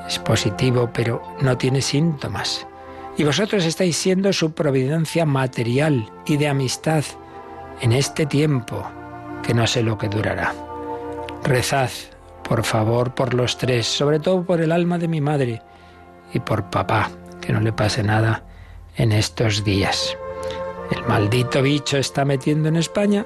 Es 0.06 0.20
positivo, 0.20 0.88
pero 0.94 1.20
no 1.40 1.58
tiene 1.58 1.82
síntomas. 1.82 2.64
Y 3.16 3.24
vosotros 3.24 3.64
estáis 3.64 3.96
siendo 3.96 4.32
su 4.32 4.52
providencia 4.52 5.26
material 5.26 6.08
y 6.24 6.36
de 6.36 6.46
amistad 6.46 7.02
en 7.80 7.90
este 7.90 8.26
tiempo, 8.26 8.88
que 9.42 9.54
no 9.54 9.66
sé 9.66 9.82
lo 9.82 9.98
que 9.98 10.08
durará. 10.08 10.54
Rezad 11.42 11.90
por 12.52 12.64
favor, 12.64 13.14
por 13.14 13.32
los 13.32 13.56
tres, 13.56 13.86
sobre 13.86 14.20
todo 14.20 14.44
por 14.44 14.60
el 14.60 14.72
alma 14.72 14.98
de 14.98 15.08
mi 15.08 15.22
madre 15.22 15.62
y 16.34 16.38
por 16.38 16.68
papá, 16.68 17.10
que 17.40 17.50
no 17.50 17.60
le 17.60 17.72
pase 17.72 18.02
nada 18.02 18.44
en 18.94 19.10
estos 19.10 19.64
días. 19.64 20.18
El 20.90 21.02
maldito 21.06 21.62
bicho 21.62 21.96
está 21.96 22.26
metiendo 22.26 22.68
en 22.68 22.76
España 22.76 23.24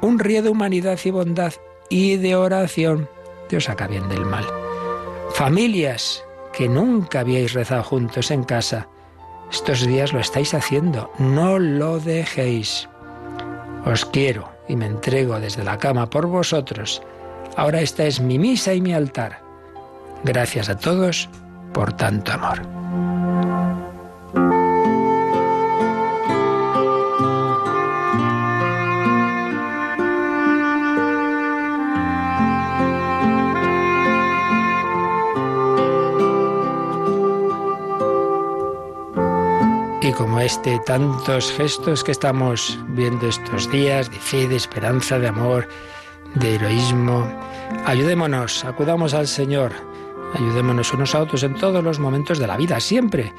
un 0.00 0.18
río 0.18 0.42
de 0.42 0.48
humanidad 0.48 0.98
y 1.04 1.12
bondad 1.12 1.52
y 1.90 2.16
de 2.16 2.34
oración. 2.34 3.08
Dios 3.48 3.66
saca 3.66 3.86
bien 3.86 4.08
del 4.08 4.24
mal. 4.24 4.44
Familias 5.32 6.24
que 6.52 6.68
nunca 6.68 7.20
habíais 7.20 7.52
rezado 7.52 7.84
juntos 7.84 8.32
en 8.32 8.42
casa, 8.42 8.88
estos 9.52 9.86
días 9.86 10.12
lo 10.12 10.18
estáis 10.18 10.54
haciendo. 10.54 11.12
No 11.20 11.60
lo 11.60 12.00
dejéis. 12.00 12.88
Os 13.84 14.04
quiero 14.06 14.48
y 14.66 14.74
me 14.74 14.86
entrego 14.86 15.38
desde 15.38 15.62
la 15.62 15.78
cama 15.78 16.10
por 16.10 16.26
vosotros 16.26 17.00
Ahora 17.56 17.80
esta 17.80 18.04
es 18.04 18.20
mi 18.20 18.38
misa 18.38 18.74
y 18.74 18.82
mi 18.82 18.92
altar. 18.92 19.40
Gracias 20.24 20.68
a 20.68 20.76
todos 20.76 21.28
por 21.72 21.92
tanto 21.94 22.32
amor. 22.32 22.60
Y 40.02 40.12
como 40.12 40.38
este, 40.40 40.78
tantos 40.86 41.50
gestos 41.52 42.04
que 42.04 42.12
estamos 42.12 42.78
viendo 42.88 43.26
estos 43.26 43.68
días 43.72 44.10
de 44.10 44.18
fe, 44.18 44.46
de 44.46 44.56
esperanza, 44.56 45.18
de 45.18 45.28
amor, 45.28 45.66
de 46.34 46.54
heroísmo. 46.54 47.26
Ayudémonos, 47.84 48.64
acudamos 48.64 49.14
al 49.14 49.26
Señor, 49.26 49.72
ayudémonos 50.34 50.92
unos 50.92 51.14
a 51.14 51.20
otros 51.20 51.42
en 51.42 51.54
todos 51.54 51.82
los 51.82 51.98
momentos 51.98 52.38
de 52.38 52.46
la 52.46 52.56
vida, 52.56 52.80
siempre, 52.80 53.32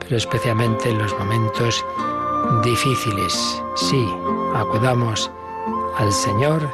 pero 0.00 0.16
especialmente 0.16 0.90
en 0.90 0.98
los 0.98 1.18
momentos 1.18 1.84
difíciles. 2.62 3.62
Sí, 3.76 4.06
acudamos 4.54 5.30
al 5.96 6.12
Señor 6.12 6.68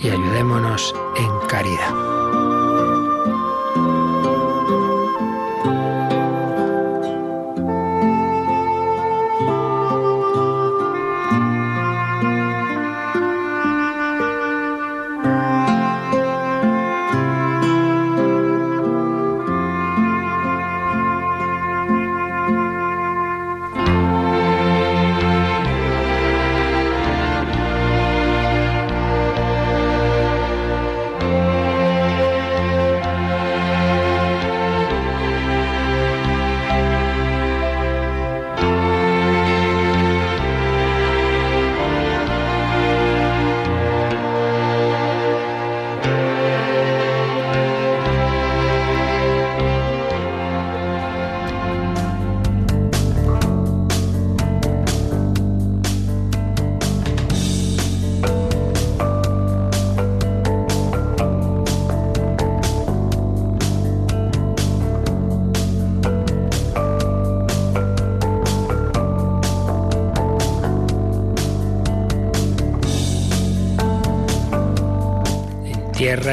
y 0.00 0.10
ayudémonos 0.10 0.94
en 1.16 1.48
caridad. 1.48 2.11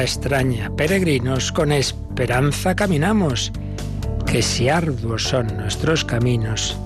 Extraña, 0.02 0.70
peregrinos, 0.76 1.52
con 1.52 1.72
esperanza 1.72 2.74
caminamos, 2.74 3.52
que 4.26 4.42
si 4.42 4.68
arduos 4.68 5.24
son 5.24 5.56
nuestros 5.56 6.04
caminos, 6.04 6.76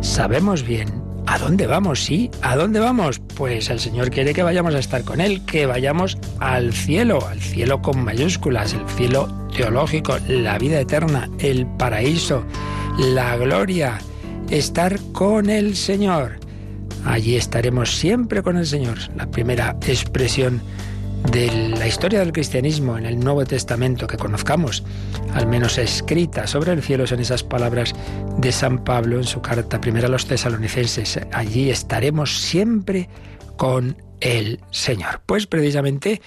sabemos 0.00 0.62
bien 0.62 1.02
a 1.26 1.38
dónde 1.38 1.66
vamos, 1.66 2.02
sí, 2.02 2.30
¿a 2.42 2.56
dónde 2.56 2.80
vamos? 2.80 3.20
Pues 3.36 3.70
el 3.70 3.80
Señor 3.80 4.10
quiere 4.10 4.34
que 4.34 4.42
vayamos 4.42 4.74
a 4.74 4.78
estar 4.78 5.04
con 5.04 5.20
Él, 5.20 5.44
que 5.46 5.66
vayamos 5.66 6.18
al 6.40 6.72
cielo, 6.72 7.26
al 7.26 7.40
cielo 7.40 7.80
con 7.80 8.04
mayúsculas, 8.04 8.74
el 8.74 8.88
cielo 8.90 9.28
teológico, 9.56 10.16
la 10.28 10.58
vida 10.58 10.80
eterna, 10.80 11.30
el 11.38 11.66
paraíso, 11.66 12.44
la 12.98 13.36
gloria, 13.36 13.98
estar 14.50 14.98
con 15.12 15.48
el 15.48 15.76
Señor. 15.76 16.40
Allí 17.04 17.36
estaremos 17.36 17.96
siempre 17.96 18.42
con 18.42 18.56
el 18.56 18.66
Señor. 18.66 18.98
La 19.16 19.26
primera 19.26 19.76
expresión 19.86 20.62
de 21.30 21.46
la 21.76 21.81
historia 21.92 22.20
del 22.20 22.32
cristianismo 22.32 22.96
en 22.96 23.04
el 23.04 23.20
Nuevo 23.20 23.44
Testamento 23.44 24.06
que 24.06 24.16
conozcamos, 24.16 24.82
al 25.34 25.46
menos 25.46 25.76
escrita 25.76 26.46
sobre 26.46 26.72
el 26.72 26.82
cielo, 26.82 27.06
son 27.06 27.20
esas 27.20 27.42
palabras 27.42 27.92
de 28.38 28.50
San 28.50 28.82
Pablo 28.82 29.18
en 29.18 29.24
su 29.24 29.42
carta 29.42 29.78
primera 29.78 30.06
a 30.06 30.10
los 30.10 30.26
tesalonicenses. 30.26 31.20
Allí 31.32 31.68
estaremos 31.68 32.40
siempre 32.40 33.10
con 33.58 33.98
el 34.20 34.58
Señor. 34.70 35.20
Pues 35.26 35.46
precisamente 35.46 36.22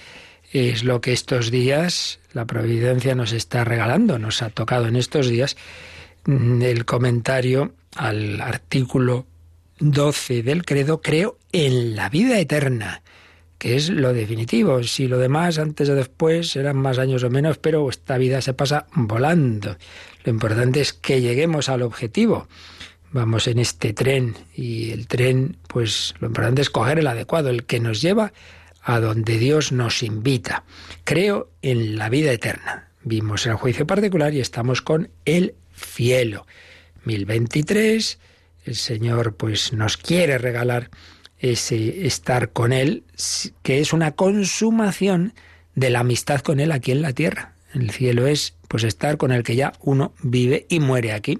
es 0.52 0.84
lo 0.84 1.00
que 1.00 1.12
estos 1.12 1.50
días 1.50 2.20
la 2.32 2.44
providencia 2.44 3.16
nos 3.16 3.32
está 3.32 3.64
regalando, 3.64 4.20
nos 4.20 4.42
ha 4.42 4.50
tocado 4.50 4.86
en 4.86 4.94
estos 4.94 5.28
días 5.28 5.56
mm, 6.26 6.62
el 6.62 6.84
comentario 6.84 7.74
al 7.96 8.40
artículo 8.40 9.26
12 9.80 10.44
del 10.44 10.64
credo, 10.64 11.02
creo 11.02 11.38
en 11.50 11.96
la 11.96 12.08
vida 12.08 12.38
eterna 12.38 13.02
que 13.58 13.76
es 13.76 13.90
lo 13.90 14.12
definitivo. 14.12 14.82
Si 14.82 15.08
lo 15.08 15.18
demás, 15.18 15.58
antes 15.58 15.88
o 15.88 15.94
después, 15.94 16.50
serán 16.50 16.76
más 16.76 16.98
años 16.98 17.22
o 17.22 17.30
menos, 17.30 17.58
pero 17.58 17.88
esta 17.88 18.18
vida 18.18 18.40
se 18.40 18.54
pasa 18.54 18.86
volando. 18.94 19.76
Lo 20.24 20.32
importante 20.32 20.80
es 20.80 20.92
que 20.92 21.20
lleguemos 21.20 21.68
al 21.68 21.82
objetivo. 21.82 22.48
Vamos 23.12 23.46
en 23.46 23.58
este 23.58 23.92
tren 23.92 24.34
y 24.54 24.90
el 24.90 25.06
tren, 25.06 25.56
pues 25.68 26.14
lo 26.20 26.26
importante 26.28 26.62
es 26.62 26.70
coger 26.70 26.98
el 26.98 27.06
adecuado, 27.06 27.48
el 27.48 27.64
que 27.64 27.80
nos 27.80 28.02
lleva 28.02 28.32
a 28.82 29.00
donde 29.00 29.38
Dios 29.38 29.72
nos 29.72 30.02
invita. 30.02 30.64
Creo 31.04 31.50
en 31.62 31.96
la 31.96 32.08
vida 32.08 32.32
eterna. 32.32 32.88
Vimos 33.02 33.46
el 33.46 33.54
juicio 33.54 33.86
particular 33.86 34.34
y 34.34 34.40
estamos 34.40 34.82
con 34.82 35.10
el 35.24 35.54
cielo. 35.74 36.46
1023, 37.04 38.18
el 38.64 38.74
Señor 38.74 39.36
pues 39.36 39.72
nos 39.72 39.96
quiere 39.96 40.38
regalar 40.38 40.90
ese 41.38 42.06
estar 42.06 42.50
con 42.50 42.72
Él, 42.72 43.04
que 43.62 43.80
es 43.80 43.92
una 43.92 44.12
consumación 44.12 45.34
de 45.74 45.90
la 45.90 46.00
amistad 46.00 46.40
con 46.40 46.60
Él 46.60 46.72
aquí 46.72 46.92
en 46.92 47.02
la 47.02 47.12
tierra. 47.12 47.54
El 47.74 47.90
cielo 47.90 48.26
es 48.26 48.54
pues 48.68 48.84
estar 48.84 49.16
con 49.16 49.32
el 49.32 49.42
que 49.42 49.56
ya 49.56 49.72
uno 49.80 50.12
vive 50.22 50.66
y 50.68 50.80
muere 50.80 51.12
aquí. 51.12 51.38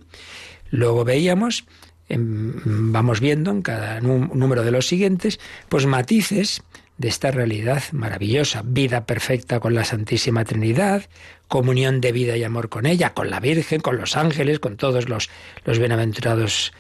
Luego 0.71 1.05
veíamos, 1.05 1.65
vamos 2.09 3.21
viendo 3.21 3.51
en 3.51 3.63
cada 3.63 4.01
número 4.01 4.63
de 4.63 4.71
los 4.71 4.87
siguientes, 4.87 5.41
pues 5.69 5.87
matices 5.87 6.63
de 6.99 7.09
esta 7.09 7.31
realidad 7.31 7.83
maravillosa, 7.93 8.63
vida 8.65 9.05
perfecta 9.05 9.61
con 9.61 9.75
la 9.75 9.85
Santísima 9.85 10.45
Trinidad, 10.45 11.05
comunión 11.49 12.01
de 12.01 12.13
vida 12.13 12.37
y 12.37 12.45
amor 12.45 12.69
con 12.69 12.87
ella, 12.87 13.13
con 13.13 13.31
la 13.31 13.41
Virgen, 13.41 13.81
con 13.81 13.99
los 13.99 14.17
ángeles, 14.17 14.61
con 14.61 14.77
todos 14.77 15.09
los, 15.09 15.31
los 15.65 15.79
bienaventurados 15.79 16.73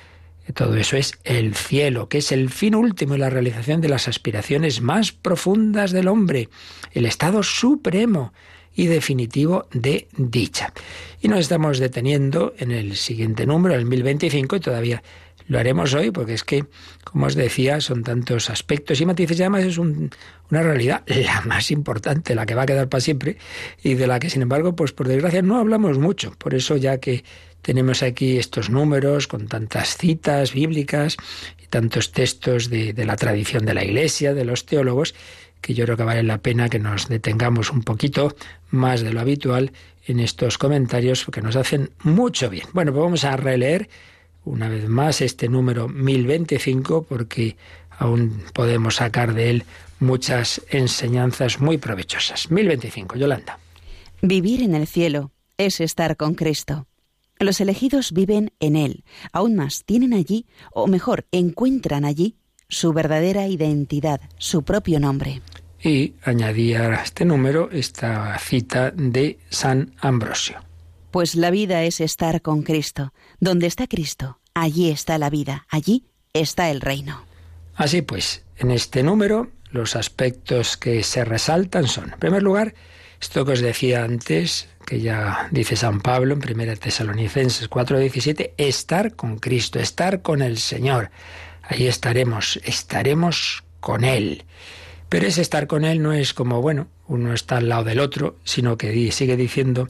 todo 0.52 0.76
eso 0.76 0.96
es 0.96 1.12
el 1.24 1.54
cielo, 1.54 2.08
que 2.08 2.18
es 2.18 2.32
el 2.32 2.50
fin 2.50 2.74
último 2.74 3.14
y 3.14 3.18
la 3.18 3.30
realización 3.30 3.80
de 3.80 3.88
las 3.88 4.08
aspiraciones 4.08 4.80
más 4.80 5.12
profundas 5.12 5.92
del 5.92 6.08
hombre, 6.08 6.48
el 6.92 7.06
estado 7.06 7.42
supremo 7.42 8.32
y 8.74 8.86
definitivo 8.86 9.66
de 9.72 10.06
dicha. 10.16 10.72
Y 11.20 11.28
nos 11.28 11.40
estamos 11.40 11.78
deteniendo 11.78 12.54
en 12.58 12.70
el 12.70 12.96
siguiente 12.96 13.46
número, 13.46 13.74
el 13.74 13.86
1025, 13.86 14.56
y 14.56 14.60
todavía 14.60 15.02
lo 15.48 15.58
haremos 15.58 15.94
hoy 15.94 16.10
porque 16.10 16.34
es 16.34 16.44
que, 16.44 16.64
como 17.04 17.26
os 17.26 17.34
decía, 17.34 17.80
son 17.80 18.02
tantos 18.02 18.50
aspectos 18.50 19.00
y 19.00 19.06
matices 19.06 19.38
y 19.38 19.42
además 19.42 19.64
es 19.64 19.78
una 19.78 20.10
realidad 20.50 21.02
la 21.06 21.40
más 21.42 21.70
importante, 21.70 22.34
la 22.34 22.46
que 22.46 22.54
va 22.54 22.62
a 22.62 22.66
quedar 22.66 22.88
para 22.88 23.00
siempre 23.00 23.36
y 23.82 23.94
de 23.94 24.06
la 24.06 24.18
que, 24.18 24.28
sin 24.30 24.42
embargo, 24.42 24.74
pues 24.74 24.92
por 24.92 25.08
desgracia 25.08 25.42
no 25.42 25.58
hablamos 25.58 25.98
mucho. 25.98 26.32
Por 26.38 26.54
eso 26.54 26.76
ya 26.76 26.98
que 26.98 27.24
tenemos 27.66 28.04
aquí 28.04 28.38
estos 28.38 28.70
números 28.70 29.26
con 29.26 29.48
tantas 29.48 29.96
citas 29.96 30.52
bíblicas 30.52 31.16
y 31.60 31.66
tantos 31.66 32.12
textos 32.12 32.70
de, 32.70 32.94
la 33.04 33.16
tradición 33.16 33.66
de 33.66 33.74
la 33.74 33.82
Iglesia, 33.82 34.34
de 34.34 34.44
los 34.44 34.66
teólogos, 34.66 35.16
que 35.60 35.74
yo 35.74 35.84
creo 35.84 35.96
que 35.96 36.04
vale 36.04 36.22
la 36.22 36.38
pena 36.38 36.68
que 36.68 36.78
nos 36.78 37.08
detengamos 37.08 37.72
un 37.72 37.82
poquito 37.82 38.36
más 38.70 39.00
de 39.00 39.12
lo 39.12 39.18
habitual 39.18 39.72
en 40.06 40.20
estos 40.20 40.58
comentarios 40.58 41.26
que 41.26 41.42
nos 41.42 41.56
hacen 41.56 41.90
mucho 42.04 42.48
bien. 42.50 42.68
Bueno, 42.72 42.92
pues 42.92 43.02
vamos 43.02 43.24
a 43.24 43.36
releer 43.36 43.88
una 44.44 44.68
vez 44.68 44.88
más 44.88 45.20
este 45.20 45.48
número 45.48 45.88
1025 45.88 47.02
porque 47.08 47.56
aún 47.98 48.44
podemos 48.54 48.94
sacar 48.94 49.34
de 49.34 49.50
él 49.50 49.64
muchas 49.98 50.62
enseñanzas 50.70 51.58
muy 51.58 51.78
provechosas. 51.78 52.48
1025, 52.48 53.16
Yolanda. 53.16 53.58
Vivir 54.22 54.62
en 54.62 54.76
el 54.76 54.86
cielo 54.86 55.32
es 55.58 55.80
estar 55.80 56.16
con 56.16 56.34
Cristo. 56.34 56.86
Los 57.38 57.60
elegidos 57.60 58.12
viven 58.12 58.52
en 58.60 58.76
Él, 58.76 59.04
aún 59.32 59.56
más 59.56 59.84
tienen 59.84 60.14
allí, 60.14 60.46
o 60.72 60.86
mejor, 60.86 61.26
encuentran 61.32 62.04
allí 62.04 62.36
su 62.68 62.92
verdadera 62.92 63.46
identidad, 63.46 64.20
su 64.38 64.62
propio 64.62 65.00
nombre. 65.00 65.42
Y 65.82 66.14
añadía 66.22 66.88
a 66.88 67.02
este 67.02 67.24
número 67.24 67.70
esta 67.70 68.38
cita 68.38 68.90
de 68.90 69.38
San 69.50 69.94
Ambrosio. 70.00 70.60
Pues 71.10 71.34
la 71.34 71.50
vida 71.50 71.84
es 71.84 72.00
estar 72.00 72.42
con 72.42 72.62
Cristo. 72.62 73.12
Donde 73.38 73.66
está 73.66 73.86
Cristo, 73.86 74.40
allí 74.54 74.90
está 74.90 75.18
la 75.18 75.30
vida, 75.30 75.66
allí 75.68 76.04
está 76.32 76.70
el 76.70 76.80
reino. 76.80 77.24
Así 77.74 78.02
pues, 78.02 78.44
en 78.56 78.70
este 78.70 79.02
número 79.02 79.52
los 79.70 79.96
aspectos 79.96 80.76
que 80.76 81.02
se 81.02 81.24
resaltan 81.24 81.86
son, 81.86 82.12
en 82.12 82.18
primer 82.18 82.42
lugar, 82.42 82.74
esto 83.20 83.44
que 83.44 83.52
os 83.52 83.60
decía 83.60 84.04
antes, 84.04 84.68
que 84.86 85.00
ya 85.00 85.48
dice 85.50 85.76
San 85.76 86.00
Pablo 86.00 86.34
en 86.34 86.60
1 86.60 86.76
Tesalonicenses 86.76 87.68
4:17, 87.68 88.52
estar 88.56 89.14
con 89.14 89.38
Cristo, 89.38 89.78
estar 89.78 90.22
con 90.22 90.40
el 90.40 90.56
Señor. 90.56 91.10
Ahí 91.62 91.86
estaremos, 91.86 92.58
estaremos 92.64 93.64
con 93.80 94.04
Él. 94.04 94.44
Pero 95.08 95.26
ese 95.26 95.42
estar 95.42 95.66
con 95.66 95.84
Él 95.84 96.02
no 96.02 96.12
es 96.12 96.32
como, 96.32 96.62
bueno, 96.62 96.88
uno 97.08 97.34
está 97.34 97.58
al 97.58 97.68
lado 97.68 97.84
del 97.84 98.00
otro, 98.00 98.36
sino 98.44 98.78
que 98.78 99.12
sigue 99.12 99.36
diciendo 99.36 99.88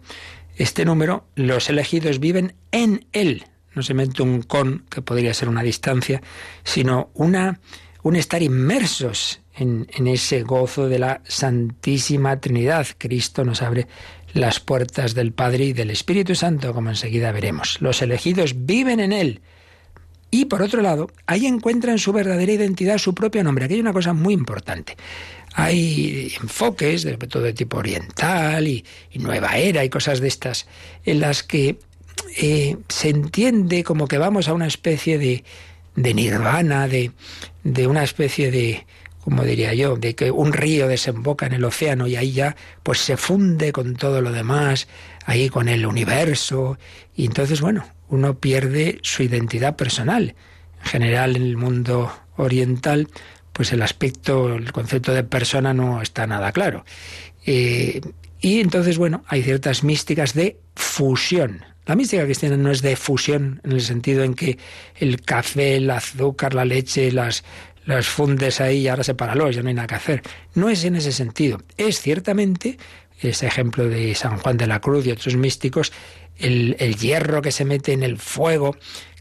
este 0.56 0.84
número, 0.84 1.26
los 1.34 1.68
elegidos 1.68 2.18
viven 2.18 2.54
en 2.72 3.06
Él. 3.12 3.44
No 3.74 3.82
se 3.82 3.92
mete 3.94 4.22
un 4.22 4.42
con, 4.42 4.84
que 4.88 5.02
podría 5.02 5.34
ser 5.34 5.50
una 5.50 5.62
distancia, 5.62 6.22
sino 6.64 7.10
una, 7.12 7.60
un 8.02 8.16
estar 8.16 8.42
inmersos 8.42 9.40
en, 9.54 9.86
en, 9.92 10.06
ese 10.06 10.42
gozo 10.42 10.88
de 10.88 10.98
la 10.98 11.20
Santísima 11.24 12.40
Trinidad. 12.40 12.86
Cristo 12.96 13.44
nos 13.44 13.60
abre 13.60 13.86
las 14.36 14.60
puertas 14.60 15.14
del 15.14 15.32
Padre 15.32 15.66
y 15.66 15.72
del 15.72 15.90
Espíritu 15.90 16.34
Santo, 16.34 16.72
como 16.72 16.90
enseguida 16.90 17.32
veremos. 17.32 17.78
Los 17.80 18.02
elegidos 18.02 18.66
viven 18.66 19.00
en 19.00 19.12
Él. 19.12 19.40
Y 20.30 20.46
por 20.46 20.62
otro 20.62 20.82
lado, 20.82 21.10
ahí 21.26 21.46
encuentran 21.46 21.98
su 21.98 22.12
verdadera 22.12 22.52
identidad, 22.52 22.98
su 22.98 23.14
propio 23.14 23.42
nombre. 23.44 23.64
Aquí 23.64 23.74
hay 23.74 23.80
una 23.80 23.92
cosa 23.92 24.12
muy 24.12 24.34
importante. 24.34 24.96
Hay 25.54 26.32
enfoques, 26.40 27.02
de 27.04 27.16
todo 27.16 27.52
tipo 27.54 27.78
oriental 27.78 28.66
y, 28.66 28.84
nueva 29.14 29.56
era 29.56 29.84
y 29.84 29.88
cosas 29.88 30.20
de 30.20 30.28
estas, 30.28 30.66
en 31.04 31.20
las 31.20 31.42
que 31.42 31.78
eh, 32.36 32.76
se 32.88 33.08
entiende 33.08 33.82
como 33.84 34.08
que 34.08 34.18
vamos 34.18 34.48
a 34.48 34.52
una 34.52 34.66
especie 34.66 35.16
de, 35.16 35.44
de 35.94 36.14
nirvana, 36.14 36.88
de, 36.88 37.12
de 37.64 37.86
una 37.86 38.04
especie 38.04 38.50
de, 38.50 38.84
como 39.26 39.42
diría 39.42 39.74
yo, 39.74 39.96
de 39.96 40.14
que 40.14 40.30
un 40.30 40.52
río 40.52 40.86
desemboca 40.86 41.46
en 41.46 41.54
el 41.54 41.64
océano 41.64 42.06
y 42.06 42.14
ahí 42.14 42.30
ya 42.30 42.54
pues 42.84 43.00
se 43.00 43.16
funde 43.16 43.72
con 43.72 43.96
todo 43.96 44.20
lo 44.20 44.30
demás, 44.30 44.86
ahí 45.24 45.48
con 45.48 45.68
el 45.68 45.84
universo, 45.84 46.78
y 47.16 47.26
entonces 47.26 47.60
bueno, 47.60 47.84
uno 48.08 48.38
pierde 48.38 49.00
su 49.02 49.24
identidad 49.24 49.74
personal. 49.74 50.36
En 50.78 50.86
general 50.86 51.34
en 51.34 51.42
el 51.42 51.56
mundo 51.56 52.12
oriental, 52.36 53.08
pues 53.52 53.72
el 53.72 53.82
aspecto, 53.82 54.54
el 54.54 54.70
concepto 54.70 55.12
de 55.12 55.24
persona 55.24 55.74
no 55.74 56.02
está 56.02 56.28
nada 56.28 56.52
claro. 56.52 56.84
Eh, 57.44 58.00
y 58.40 58.60
entonces, 58.60 58.96
bueno, 58.96 59.24
hay 59.26 59.42
ciertas 59.42 59.82
místicas 59.82 60.34
de 60.34 60.60
fusión. 60.76 61.64
La 61.84 61.96
mística 61.96 62.22
cristiana 62.24 62.56
no 62.56 62.70
es 62.70 62.80
de 62.80 62.94
fusión 62.94 63.60
en 63.64 63.72
el 63.72 63.80
sentido 63.80 64.22
en 64.22 64.34
que 64.34 64.56
el 64.94 65.20
café, 65.20 65.78
el 65.78 65.90
azúcar, 65.90 66.54
la 66.54 66.64
leche, 66.64 67.10
las, 67.10 67.42
las 67.86 68.06
fundes 68.06 68.60
ahí 68.60 68.80
y 68.80 68.88
ahora 68.88 69.04
sepáralos, 69.04 69.56
ya 69.56 69.62
no 69.62 69.68
hay 69.68 69.74
nada 69.74 69.86
que 69.86 69.94
hacer. 69.94 70.22
No 70.54 70.68
es 70.68 70.84
en 70.84 70.96
ese 70.96 71.12
sentido. 71.12 71.62
Es 71.76 72.00
ciertamente 72.00 72.78
ese 73.20 73.46
ejemplo 73.46 73.88
de 73.88 74.14
San 74.14 74.36
Juan 74.38 74.58
de 74.58 74.66
la 74.66 74.80
Cruz 74.80 75.06
y 75.06 75.10
otros 75.12 75.36
místicos, 75.36 75.92
el, 76.36 76.76
el 76.78 76.96
hierro 76.96 77.40
que 77.40 77.52
se 77.52 77.64
mete 77.64 77.94
en 77.94 78.02
el 78.02 78.18
fuego, 78.18 78.76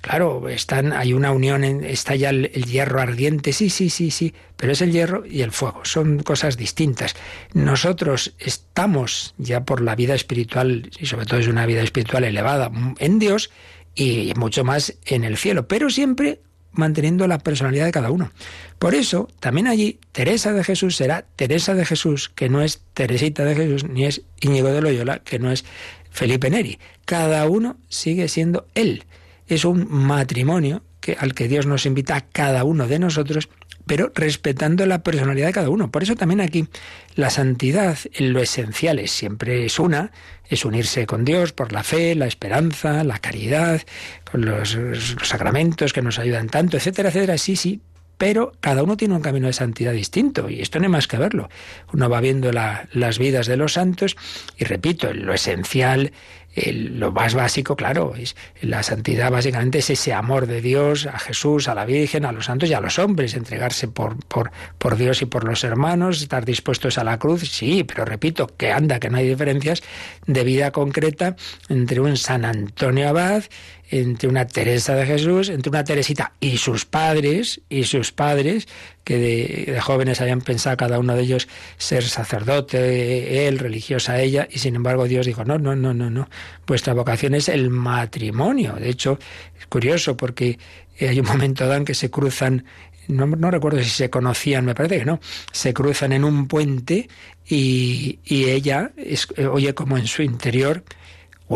Claro, 0.06 0.50
están, 0.50 0.94
hay 0.94 1.14
una 1.14 1.32
unión, 1.32 1.64
está 1.64 2.14
ya 2.16 2.30
el, 2.30 2.52
hierro 2.52 3.02
ardiente, 3.02 3.54
sí, 3.54 3.72
sí, 3.72 3.90
sí, 3.90 4.12
sí, 4.12 4.36
pero 4.56 4.72
es 4.72 4.82
el 4.84 4.92
hierro 4.92 5.26
y 5.26 5.42
el 5.42 5.52
fuego, 5.52 5.84
son 5.84 6.20
cosas 6.20 6.58
distintas. 6.58 7.16
Nosotros 7.56 8.36
estamos 8.38 9.34
ya 9.40 9.66
por 9.66 9.82
la 9.82 9.96
vida 9.96 10.14
espiritual, 10.14 10.92
y 11.00 11.08
sobre 11.08 11.26
todo 11.26 11.40
es 11.40 11.48
una 11.48 11.66
vida 11.66 11.82
espiritual 11.82 12.24
elevada, 12.24 12.70
en 13.00 13.18
Dios 13.18 13.50
y 13.96 14.32
mucho 14.36 14.64
más 14.64 14.94
en 15.08 15.24
el 15.24 15.38
cielo, 15.38 15.68
pero 15.68 15.90
siempre 15.90 16.40
manteniendo 16.76 17.28
la 17.28 17.40
personalidad 17.40 17.86
de 17.86 17.92
cada 17.92 18.12
uno. 18.12 18.32
Por 18.80 18.96
eso, 18.96 19.30
también 19.40 19.68
allí, 19.68 20.00
Teresa 20.12 20.54
de 20.54 20.64
Jesús 20.64 20.96
será 20.96 21.26
Teresa 21.36 21.74
de 21.74 21.86
Jesús, 21.86 22.30
que 22.30 22.50
no 22.50 22.62
es 22.62 22.82
Teresita 22.94 23.44
de 23.46 23.56
Jesús, 23.56 23.86
ni 23.86 24.06
es 24.06 24.22
Íñigo 24.42 24.70
de 24.70 24.82
Loyola, 24.82 25.20
que 25.20 25.40
no 25.40 25.52
es 25.52 25.66
Felipe 26.12 26.50
Neri. 26.50 26.80
Cada 27.06 27.48
uno 27.48 27.78
sigue 27.90 28.28
siendo 28.28 28.68
él 28.76 29.06
es 29.48 29.66
un 29.66 29.88
matrimonio 29.90 30.84
que, 31.00 31.18
al 31.20 31.34
que 31.34 31.48
Dios 31.48 31.66
nos 31.66 31.86
invita 31.86 32.16
a 32.16 32.22
cada 32.22 32.64
uno 32.64 32.88
de 32.88 33.00
nosotros, 33.00 33.50
pero 33.86 34.12
respetando 34.16 34.86
la 34.86 35.04
personalidad 35.04 35.48
de 35.48 35.54
cada 35.54 35.70
uno. 35.70 35.92
Por 35.92 36.04
eso 36.04 36.16
también 36.16 36.42
aquí 36.42 36.68
la 37.16 37.30
santidad 37.30 37.98
en 38.14 38.34
lo 38.34 38.42
esencial 38.42 39.00
es 39.00 39.12
siempre 39.12 39.66
es 39.66 39.80
una, 39.80 40.12
es 40.50 40.66
unirse 40.66 41.06
con 41.06 41.26
Dios 41.26 41.54
por 41.54 41.72
la 41.72 41.84
fe, 41.84 42.16
la 42.16 42.28
esperanza, 42.28 43.04
la 43.04 43.20
caridad, 43.20 43.82
con 44.30 44.46
los, 44.46 44.78
sacramentos 45.24 45.94
que 45.94 46.02
nos 46.02 46.20
ayudan 46.20 46.50
tanto, 46.50 46.78
etcétera, 46.78 47.10
etcétera. 47.10 47.38
Sí, 47.38 47.56
sí, 47.56 47.82
pero 48.18 48.54
cada 48.60 48.84
uno 48.84 48.98
tiene 48.98 49.16
un 49.16 49.22
camino 49.22 49.48
de 49.48 49.54
santidad 49.54 49.92
distinto 49.92 50.50
y 50.50 50.62
esto 50.62 50.80
no 50.80 50.86
hay 50.86 50.92
más 50.92 51.08
que 51.08 51.18
verlo. 51.18 51.50
Uno 51.94 52.10
va 52.10 52.22
viendo 52.22 52.52
las 52.52 53.20
vidas 53.20 53.48
de 53.48 53.58
los 53.58 53.74
santos 53.74 54.16
y 54.58 54.66
repito, 54.66 55.14
lo 55.14 55.34
esencial 55.34 56.12
lo 56.56 57.12
más 57.12 57.34
básico, 57.34 57.76
claro, 57.76 58.16
es 58.16 58.36
la 58.62 58.82
santidad 58.82 59.32
básicamente 59.32 59.80
es 59.80 59.90
ese 59.90 60.14
amor 60.14 60.48
de 60.48 60.62
Dios 60.62 61.06
a 61.06 61.20
Jesús, 61.20 61.68
a 61.68 61.76
la 61.76 61.86
Virgen, 61.86 62.26
a 62.26 62.32
los 62.32 62.46
santos 62.46 62.70
y 62.70 62.74
a 62.74 62.80
los 62.80 62.98
hombres, 62.98 63.34
entregarse 63.34 63.88
por, 63.88 64.18
por, 64.26 64.52
por 64.78 64.96
Dios 64.96 65.22
y 65.22 65.26
por 65.26 65.44
los 65.44 65.64
hermanos, 65.64 66.22
estar 66.22 66.46
dispuestos 66.46 66.98
a 66.98 67.04
la 67.04 67.20
cruz, 67.20 67.42
sí, 67.42 67.84
pero 67.84 68.06
repito, 68.06 68.48
que 68.48 68.72
anda, 68.72 69.00
que 69.00 69.10
no 69.10 69.18
hay 69.18 69.28
diferencias 69.28 69.84
de 70.28 70.44
vida 70.44 70.72
concreta 70.72 71.36
entre 71.70 72.00
un 72.00 72.16
San 72.18 72.46
Antonio 72.46 73.10
Abad 73.10 73.44
entre 73.90 74.28
una 74.28 74.48
Teresa 74.48 74.96
de 74.96 75.06
Jesús, 75.06 75.50
entre 75.50 75.70
una 75.70 75.84
Teresita 75.84 76.34
y 76.40 76.58
sus 76.58 76.86
padres, 76.86 77.62
y 77.70 77.84
sus 77.84 78.12
padres, 78.12 78.68
que 79.04 79.18
de, 79.18 79.80
jóvenes 79.80 80.22
habían 80.22 80.42
pensado 80.42 80.76
cada 80.78 81.00
uno 81.00 81.16
de 81.16 81.22
ellos 81.22 81.48
ser 81.78 82.04
sacerdote, 82.04 83.48
él, 83.48 83.60
religiosa 83.60 84.20
ella, 84.20 84.48
y 84.52 84.60
sin 84.60 84.76
embargo 84.76 85.08
Dios 85.08 85.26
dijo, 85.26 85.46
no, 85.46 85.60
no, 85.60 85.76
no, 85.76 85.94
no, 85.94 86.10
no, 86.10 86.30
vuestra 86.66 86.94
vocación 86.94 87.36
es 87.36 87.50
el 87.50 87.70
matrimonio. 87.70 88.74
De 88.74 88.90
hecho, 88.90 89.20
es 89.60 89.68
curioso 89.68 90.18
porque 90.18 90.58
hay 91.00 91.20
un 91.20 91.28
momento 91.28 91.68
dan 91.68 91.86
que 91.86 91.94
se 91.94 92.10
cruzan 92.10 92.66
no, 93.08 93.28
no, 93.28 93.52
recuerdo 93.52 93.84
si 93.84 93.90
se 93.90 94.10
conocían, 94.10 94.66
me 94.66 94.74
parece 94.74 95.00
que 95.00 95.06
no, 95.06 95.20
se 95.52 95.76
cruzan 95.76 96.12
en 96.12 96.24
un 96.24 96.48
puente 96.48 97.08
y, 97.48 98.18
y 98.26 98.46
ella 98.46 98.92
es, 98.98 99.28
oye 99.38 99.76
como 99.76 99.98
en 100.00 100.08
su 100.08 100.24
interior 100.24 100.84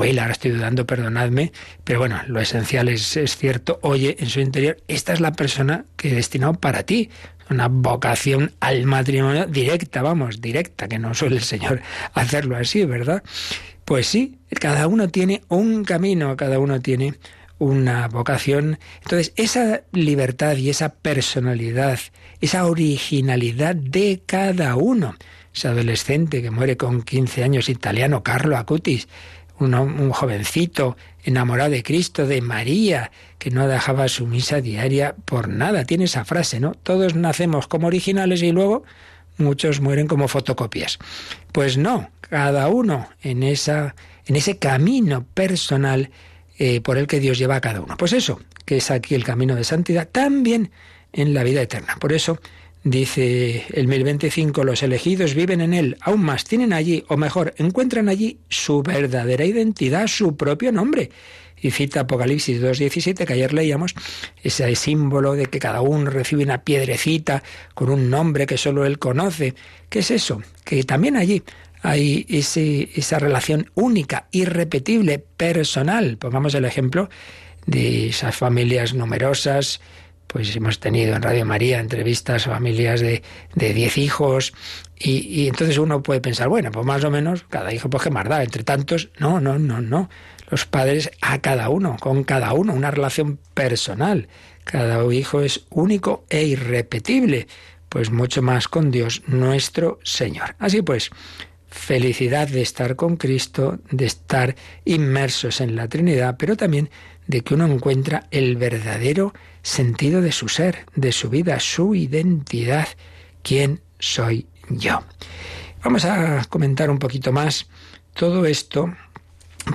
él, 0.04 0.19
ahora 0.19 0.34
estoy 0.34 0.52
dudando, 0.52 0.86
perdonadme, 0.86 1.52
pero 1.84 1.99
bueno, 1.99 2.21
lo 2.28 2.39
esencial 2.39 2.89
es, 2.89 3.17
es 3.17 3.36
cierto, 3.38 3.80
oye, 3.82 4.15
en 4.19 4.30
su 4.30 4.39
interior, 4.39 4.78
esta 4.88 5.13
es 5.13 5.19
la 5.19 5.34
persona 5.34 5.86
que 5.95 6.10
he 6.10 6.15
destinado 6.15 6.54
para 6.54 6.84
ti, 6.84 7.10
una 7.49 7.67
vocación 7.67 8.52
al 8.60 8.86
matrimonio 8.86 9.47
directa, 9.47 10.02
vamos, 10.02 10.41
directa, 10.41 10.88
que 10.88 10.99
no 10.99 11.13
suele 11.13 11.38
el 11.38 11.43
Señor 11.43 11.82
hacerlo 12.13 12.56
así, 12.56 12.86
¿verdad? 12.86 13.23
Pues 13.86 14.08
sí, 14.08 14.38
cada 14.60 14.88
uno 14.88 15.10
tiene 15.10 15.41
un 15.47 15.84
camino, 15.84 16.38
cada 16.38 16.60
uno 16.60 16.80
tiene 16.80 17.15
una 17.58 18.08
vocación. 18.08 18.78
Entonces, 19.02 19.34
esa 19.36 19.82
libertad 19.91 20.56
y 20.58 20.69
esa 20.69 20.89
personalidad, 20.89 21.99
esa 22.39 22.65
originalidad 22.67 23.75
de 23.75 24.21
cada 24.25 24.75
uno, 24.75 25.15
ese 25.54 25.67
adolescente 25.69 26.41
que 26.41 26.52
muere 26.52 26.78
con 26.78 27.02
15 27.02 27.43
años 27.43 27.67
italiano, 27.67 28.21
Carlo 28.21 28.58
Acutis, 28.58 29.08
un, 29.59 30.11
jovencito 30.11 30.97
enamorado 31.23 31.71
de 31.71 31.83
Cristo, 31.83 32.25
de 32.25 32.41
María, 32.41 33.11
que 33.37 33.51
no 33.51 33.67
dejaba 33.67 34.07
su 34.07 34.25
misa 34.25 34.61
diaria 34.61 35.15
por 35.25 35.49
nada. 35.49 35.85
Tiene 35.85 36.05
esa 36.05 36.25
frase, 36.25 36.59
¿no? 36.59 36.73
Todos 36.73 37.15
nacemos 37.15 37.67
como 37.67 37.87
originales 37.87 38.41
y 38.41 38.51
luego 38.51 38.83
muchos 39.37 39.81
mueren 39.81 40.07
como 40.07 40.27
fotocopias. 40.27 40.99
Pues 41.51 41.77
no, 41.77 42.09
cada 42.21 42.67
uno 42.69 43.09
en, 43.21 43.43
esa, 43.43 43.95
en 44.25 44.35
ese 44.35 44.57
camino 44.57 45.25
personal 45.33 46.11
eh, 46.57 46.81
por 46.81 46.97
el 46.97 47.07
que 47.07 47.19
Dios 47.19 47.37
lleva 47.37 47.55
a 47.55 47.61
cada 47.61 47.81
uno. 47.81 47.95
Pues 47.97 48.13
eso, 48.13 48.39
que 48.65 48.77
es 48.77 48.91
aquí 48.91 49.15
el 49.15 49.23
camino 49.23 49.55
de 49.55 49.63
santidad, 49.63 50.07
también 50.07 50.71
en 51.13 51.33
la 51.33 51.43
vida 51.43 51.61
eterna. 51.61 51.97
Por 51.99 52.13
eso 52.13 52.39
Dice 52.83 53.65
el 53.73 53.87
1025, 53.87 54.63
los 54.63 54.83
elegidos 54.83 55.35
viven 55.35 55.59
en 55.59 55.73
él, 55.73 55.97
aún 55.99 56.21
más 56.21 56.45
tienen 56.45 56.71
allí, 56.71 57.03
o 57.09 57.17
mejor, 57.17 57.53
encuentran 57.57 58.07
allí 58.07 58.39
su 58.47 58.81
verdadera 58.83 59.43
identidad, 59.43 60.07
su 60.07 60.37
propio 60.37 60.71
nombre. 60.71 61.09
Y 61.61 61.71
cita 61.71 62.01
Apocalipsis 62.01 62.61
2.17, 62.61 63.25
que 63.25 63.33
ayer 63.33 63.53
leíamos, 63.53 63.95
ese 64.41 64.73
símbolo 64.75 65.33
de 65.33 65.47
que 65.47 65.59
cada 65.59 65.81
uno 65.81 66.09
recibe 66.09 66.43
una 66.43 66.63
piedrecita 66.63 67.43
con 67.73 67.89
un 67.89 68.09
nombre 68.09 68.45
que 68.45 68.57
solo 68.57 68.85
él 68.85 68.97
conoce. 68.97 69.55
¿Qué 69.89 69.99
es 69.99 70.11
eso? 70.11 70.41
Que 70.63 70.83
también 70.83 71.17
allí 71.17 71.43
hay 71.81 72.25
ese, 72.29 72.89
esa 72.95 73.19
relación 73.19 73.69
única, 73.75 74.27
irrepetible, 74.31 75.19
personal. 75.19 76.17
Pongamos 76.17 76.55
el 76.55 76.63
ejemplo 76.63 77.09
de 77.65 78.07
esas 78.07 78.35
familias 78.35 78.93
numerosas, 78.93 79.81
pues 80.31 80.55
hemos 80.55 80.79
tenido 80.79 81.15
en 81.15 81.23
Radio 81.23 81.43
María 81.43 81.79
entrevistas 81.79 82.45
a 82.45 82.51
familias 82.51 83.01
de, 83.01 83.23
de 83.55 83.73
diez 83.73 83.97
hijos 83.97 84.53
y, 84.99 85.47
entonces 85.47 85.79
uno 85.79 86.03
puede 86.03 86.21
pensar, 86.21 86.49
bueno, 86.49 86.71
pues 86.71 86.85
más 86.85 87.03
o 87.03 87.09
menos 87.09 87.45
cada 87.49 87.73
hijo 87.73 87.89
pues 87.89 88.03
que 88.03 88.11
más 88.11 88.29
da, 88.29 88.43
entre 88.43 88.63
tantos, 88.63 89.09
no, 89.17 89.39
no, 89.39 89.57
no, 89.57 89.81
no. 89.81 90.07
Los 90.51 90.65
padres 90.65 91.09
a 91.21 91.39
cada 91.39 91.69
uno, 91.69 91.97
con 91.99 92.23
cada 92.23 92.53
uno, 92.53 92.73
una 92.73 92.91
relación 92.91 93.39
personal. 93.55 94.27
Cada 94.65 95.03
hijo 95.11 95.41
es 95.41 95.65
único 95.69 96.25
e 96.29 96.43
irrepetible, 96.43 97.47
pues 97.87 98.11
mucho 98.11 98.43
más 98.43 98.67
con 98.67 98.91
Dios 98.91 99.23
nuestro 99.25 99.99
Señor. 100.03 100.55
Así 100.59 100.83
pues, 100.83 101.09
felicidad 101.69 102.47
de 102.47 102.62
estar 102.62 102.95
con 102.95 103.17
Cristo, 103.17 103.79
de 103.91 104.05
estar 104.05 104.55
inmersos 104.86 105.62
en 105.62 105.75
la 105.75 105.88
Trinidad, 105.88 106.36
pero 106.38 106.55
también 106.58 106.89
de 107.27 107.41
que 107.41 107.53
uno 107.53 107.67
encuentra 107.67 108.27
el 108.32 108.58
verdadero 108.58 109.34
sentido 109.62 110.21
de 110.21 110.32
su 110.32 110.49
ser, 110.49 110.86
de 110.95 111.12
su 111.12 111.29
vida, 111.29 111.60
su 111.60 111.93
identidad. 111.93 112.88
¿Quién 113.43 113.82
soy 113.99 114.47
yo? 114.69 115.03
Vamos 115.84 116.05
a 116.05 116.43
comentar 116.49 116.89
un 116.89 116.97
poquito 116.97 117.32
más 117.32 117.67
todo 118.13 118.45
esto, 118.45 118.93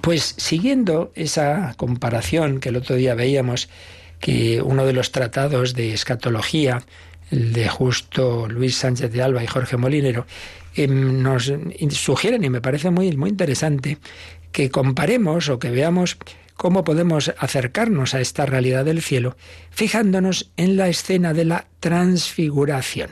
pues 0.02 0.34
siguiendo 0.36 1.12
esa 1.14 1.74
comparación 1.76 2.60
que 2.60 2.70
el 2.70 2.76
otro 2.76 2.96
día 2.96 3.14
veíamos, 3.14 3.68
que 4.20 4.60
uno 4.60 4.84
de 4.84 4.92
los 4.92 5.12
tratados 5.12 5.74
de 5.74 5.94
escatología, 5.94 6.82
el 7.30 7.52
de 7.52 7.68
justo 7.68 8.48
Luis 8.48 8.76
Sánchez 8.76 9.12
de 9.12 9.22
Alba 9.22 9.44
y 9.44 9.46
Jorge 9.46 9.76
Molinero, 9.76 10.26
em, 10.74 11.22
nos 11.22 11.52
sugieren, 11.90 12.44
y 12.44 12.50
me 12.50 12.60
parece 12.60 12.90
muy, 12.90 13.16
muy 13.16 13.30
interesante, 13.30 13.98
que 14.52 14.70
comparemos 14.70 15.48
o 15.48 15.58
que 15.58 15.70
veamos 15.70 16.16
cómo 16.56 16.84
podemos 16.84 17.34
acercarnos 17.38 18.14
a 18.14 18.20
esta 18.20 18.46
realidad 18.46 18.84
del 18.84 19.02
cielo 19.02 19.36
fijándonos 19.70 20.50
en 20.56 20.76
la 20.76 20.88
escena 20.88 21.34
de 21.34 21.44
la 21.44 21.66
transfiguración. 21.80 23.10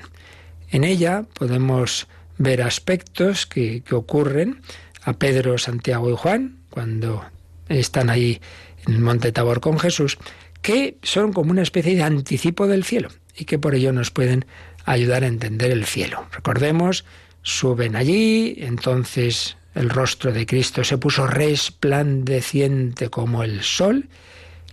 En 0.70 0.84
ella 0.84 1.24
podemos 1.34 2.06
ver 2.38 2.62
aspectos 2.62 3.46
que, 3.46 3.82
ocurren 3.90 4.62
a 5.04 5.14
Pedro, 5.14 5.58
Santiago 5.58 6.10
y 6.10 6.16
Juan 6.16 6.58
cuando 6.70 7.24
están 7.68 8.08
ahí 8.08 8.40
en 8.86 8.94
el 8.94 9.00
monte 9.00 9.32
Tabor 9.32 9.60
con 9.60 9.78
Jesús, 9.78 10.18
que 10.62 10.96
son 11.02 11.32
como 11.32 11.50
una 11.50 11.62
especie 11.62 11.96
de 11.96 12.02
anticipo 12.02 12.66
del 12.66 12.84
cielo 12.84 13.10
y 13.36 13.44
que 13.44 13.58
por 13.58 13.74
ello 13.74 13.92
nos 13.92 14.10
pueden 14.10 14.46
ayudar 14.84 15.24
a 15.24 15.26
entender 15.26 15.70
el 15.70 15.84
cielo. 15.84 16.26
Recordemos, 16.32 17.04
suben 17.42 17.96
allí, 17.96 18.54
entonces 18.58 19.56
el 19.74 19.90
rostro 19.90 20.32
de 20.32 20.46
Cristo 20.46 20.84
se 20.84 20.98
puso 20.98 21.26
resplandeciente 21.26 23.08
como 23.08 23.42
el 23.42 23.62
sol. 23.62 24.08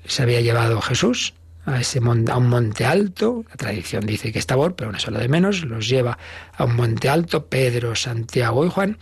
Se 0.05 0.23
había 0.23 0.41
llevado 0.41 0.82
Jesús 0.82 1.34
a, 1.65 1.79
ese 1.79 1.99
a 1.99 2.38
un 2.38 2.49
monte 2.49 2.86
alto. 2.86 3.45
La 3.49 3.55
tradición 3.55 4.05
dice 4.05 4.32
que 4.32 4.39
es 4.39 4.45
Tabor, 4.45 4.75
pero 4.75 4.89
una 4.89 4.99
sola 4.99 5.19
de 5.19 5.29
menos. 5.29 5.63
Los 5.63 5.88
lleva 5.88 6.17
a 6.55 6.65
un 6.65 6.75
monte 6.75 7.10
alto, 7.10 7.45
Pedro, 7.45 7.95
Santiago 7.95 8.65
y 8.65 8.69
Juan. 8.69 8.97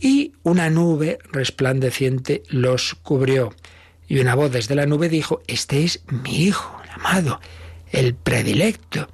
Y 0.00 0.32
una 0.42 0.70
nube 0.70 1.18
resplandeciente 1.30 2.42
los 2.48 2.94
cubrió. 2.94 3.54
Y 4.08 4.20
una 4.20 4.34
voz 4.34 4.52
desde 4.52 4.74
la 4.74 4.86
nube 4.86 5.08
dijo, 5.08 5.42
este 5.46 5.84
es 5.84 6.02
mi 6.08 6.44
hijo, 6.44 6.80
el 6.84 6.90
amado, 6.90 7.40
el 7.90 8.14
predilecto. 8.14 9.08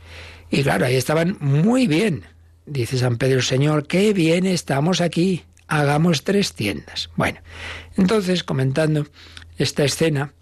Y 0.51 0.63
claro, 0.63 0.87
ahí 0.87 0.97
estaban 0.97 1.37
muy 1.41 1.87
bien. 1.87 2.25
Dice 2.71 2.99
San 2.99 3.17
Pedro, 3.17 3.43
Señor, 3.43 3.89
qué 3.89 4.13
bien 4.13 4.47
estamos 4.47 5.01
aquí 5.01 5.43
hagamos 5.67 6.23
tres 6.23 6.53
tiendas. 6.53 7.11
Bueno, 7.17 7.41
entonces 7.97 8.45
comentando 8.45 9.09
esta 9.59 9.83
escena, 9.83 10.33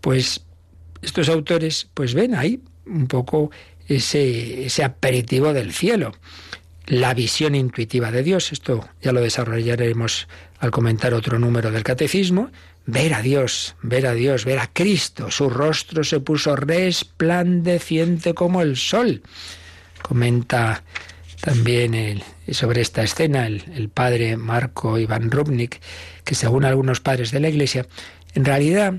pues 0.00 0.46
estos 1.02 1.28
autores 1.28 1.90
pues 1.92 2.14
ven 2.14 2.34
ahí 2.34 2.62
un 2.86 3.06
poco 3.06 3.50
ese, 3.86 4.64
ese 4.64 4.82
aperitivo 4.82 5.52
del 5.52 5.74
cielo, 5.74 6.14
la 6.86 7.12
visión 7.12 7.54
intuitiva 7.54 8.10
de 8.10 8.22
Dios, 8.22 8.50
esto 8.52 8.88
ya 9.02 9.12
lo 9.12 9.20
desarrollaremos 9.20 10.26
al 10.60 10.70
comentar 10.70 11.12
otro 11.12 11.38
número 11.38 11.70
del 11.70 11.82
catecismo, 11.82 12.50
ver 12.86 13.12
a 13.12 13.20
Dios, 13.20 13.76
ver 13.82 14.06
a 14.06 14.14
Dios, 14.14 14.46
ver 14.46 14.58
a 14.58 14.70
Cristo, 14.72 15.30
su 15.30 15.50
rostro 15.50 16.02
se 16.02 16.20
puso 16.20 16.56
resplandeciente 16.56 18.32
como 18.32 18.62
el 18.62 18.78
sol. 18.78 19.22
Comenta 20.00 20.82
también 21.44 22.22
sobre 22.52 22.80
esta 22.80 23.02
escena 23.02 23.46
el, 23.46 23.90
padre 23.92 24.38
Marco 24.38 24.98
Iván 24.98 25.30
Rubnik, 25.30 25.78
que 26.24 26.34
según 26.34 26.64
algunos 26.64 27.00
padres 27.00 27.32
de 27.32 27.40
la 27.40 27.50
Iglesia, 27.50 27.86
en 28.34 28.46
realidad 28.46 28.94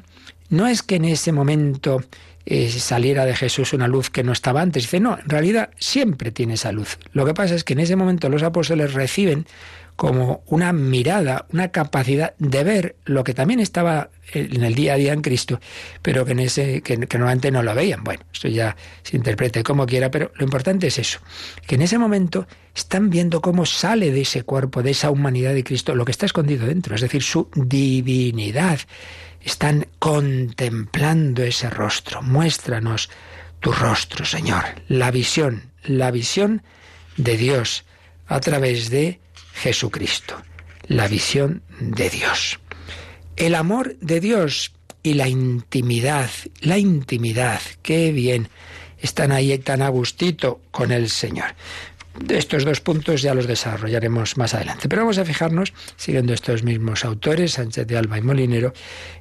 no 0.49 0.67
es 0.67 0.83
que 0.83 0.97
en 0.97 1.05
ese 1.05 1.31
momento 1.31 2.03
eh, 2.45 2.69
saliera 2.69 3.25
de 3.25 3.35
Jesús 3.35 3.73
una 3.73 3.87
luz 3.87 4.11
que 4.11 4.23
no 4.23 4.31
estaba 4.31 4.61
antes. 4.61 4.83
Dice, 4.83 4.99
no, 4.99 5.17
en 5.17 5.27
realidad 5.27 5.71
siempre 5.79 6.29
tiene 6.29 6.53
esa 6.53 6.71
luz. 6.71 6.99
Lo 7.13 7.25
que 7.25 7.33
pasa 7.33 7.55
es 7.55 7.63
que 7.63 7.73
en 7.73 7.79
ese 7.79 7.95
momento 7.95 8.29
los 8.29 8.43
apóstoles 8.43 8.93
reciben 8.93 9.47
como 9.95 10.43
una 10.47 10.73
mirada, 10.73 11.45
una 11.53 11.69
capacidad 11.69 12.35
de 12.37 12.63
ver 12.63 12.95
lo 13.05 13.23
que 13.23 13.33
también 13.33 13.59
estaba 13.59 14.09
en 14.33 14.63
el 14.63 14.75
día 14.75 14.93
a 14.93 14.97
día 14.97 15.13
en 15.13 15.21
Cristo, 15.21 15.59
pero 16.01 16.25
que 16.25 16.33
en 16.33 16.39
ese 16.39 16.81
que, 16.81 16.97
que, 16.99 17.17
normalmente 17.17 17.51
no 17.51 17.63
lo 17.63 17.73
veían. 17.73 18.03
Bueno, 18.03 18.23
esto 18.33 18.47
ya 18.47 18.75
se 19.03 19.15
interprete 19.15 19.63
como 19.63 19.85
quiera, 19.85 20.11
pero 20.11 20.31
lo 20.35 20.43
importante 20.43 20.87
es 20.87 20.99
eso, 20.99 21.19
que 21.65 21.75
en 21.75 21.83
ese 21.83 21.97
momento 21.97 22.47
están 22.75 23.09
viendo 23.09 23.41
cómo 23.41 23.65
sale 23.65 24.11
de 24.11 24.21
ese 24.21 24.43
cuerpo, 24.43 24.83
de 24.83 24.91
esa 24.91 25.11
humanidad 25.11 25.53
de 25.53 25.63
Cristo, 25.63 25.95
lo 25.95 26.03
que 26.03 26.11
está 26.11 26.25
escondido 26.25 26.67
dentro, 26.67 26.95
es 26.95 27.01
decir, 27.01 27.23
su 27.23 27.49
divinidad 27.55 28.79
están 29.41 29.87
contemplando 29.99 31.43
ese 31.43 31.69
rostro. 31.69 32.21
Muéstranos 32.21 33.09
tu 33.59 33.71
rostro, 33.71 34.25
Señor. 34.25 34.63
La 34.87 35.11
visión, 35.11 35.71
la 35.83 36.11
visión 36.11 36.63
de 37.15 37.37
Dios 37.37 37.85
a 38.27 38.39
través 38.39 38.89
de 38.89 39.19
Jesucristo. 39.55 40.35
La 40.87 41.07
visión 41.07 41.63
de 41.79 42.09
Dios. 42.09 42.59
El 43.35 43.55
amor 43.55 43.97
de 43.99 44.19
Dios 44.19 44.73
y 45.01 45.13
la 45.15 45.27
intimidad, 45.27 46.29
la 46.61 46.77
intimidad, 46.77 47.61
qué 47.81 48.11
bien, 48.11 48.49
están 48.99 49.31
ahí 49.31 49.57
tan 49.59 49.81
a 49.81 49.89
gustito 49.89 50.61
con 50.71 50.91
el 50.91 51.09
Señor. 51.09 51.55
Estos 52.29 52.63
dos 52.63 52.79
puntos 52.79 53.21
ya 53.21 53.33
los 53.33 53.45
desarrollaremos 53.45 54.37
más 54.37 54.53
adelante. 54.53 54.87
Pero 54.87 55.01
vamos 55.01 55.17
a 55.17 55.25
fijarnos, 55.25 55.73
siguiendo 55.97 56.33
estos 56.33 56.63
mismos 56.63 57.03
autores, 57.03 57.53
Sánchez 57.53 57.87
de 57.87 57.97
Alba 57.97 58.17
y 58.17 58.21
Molinero, 58.21 58.73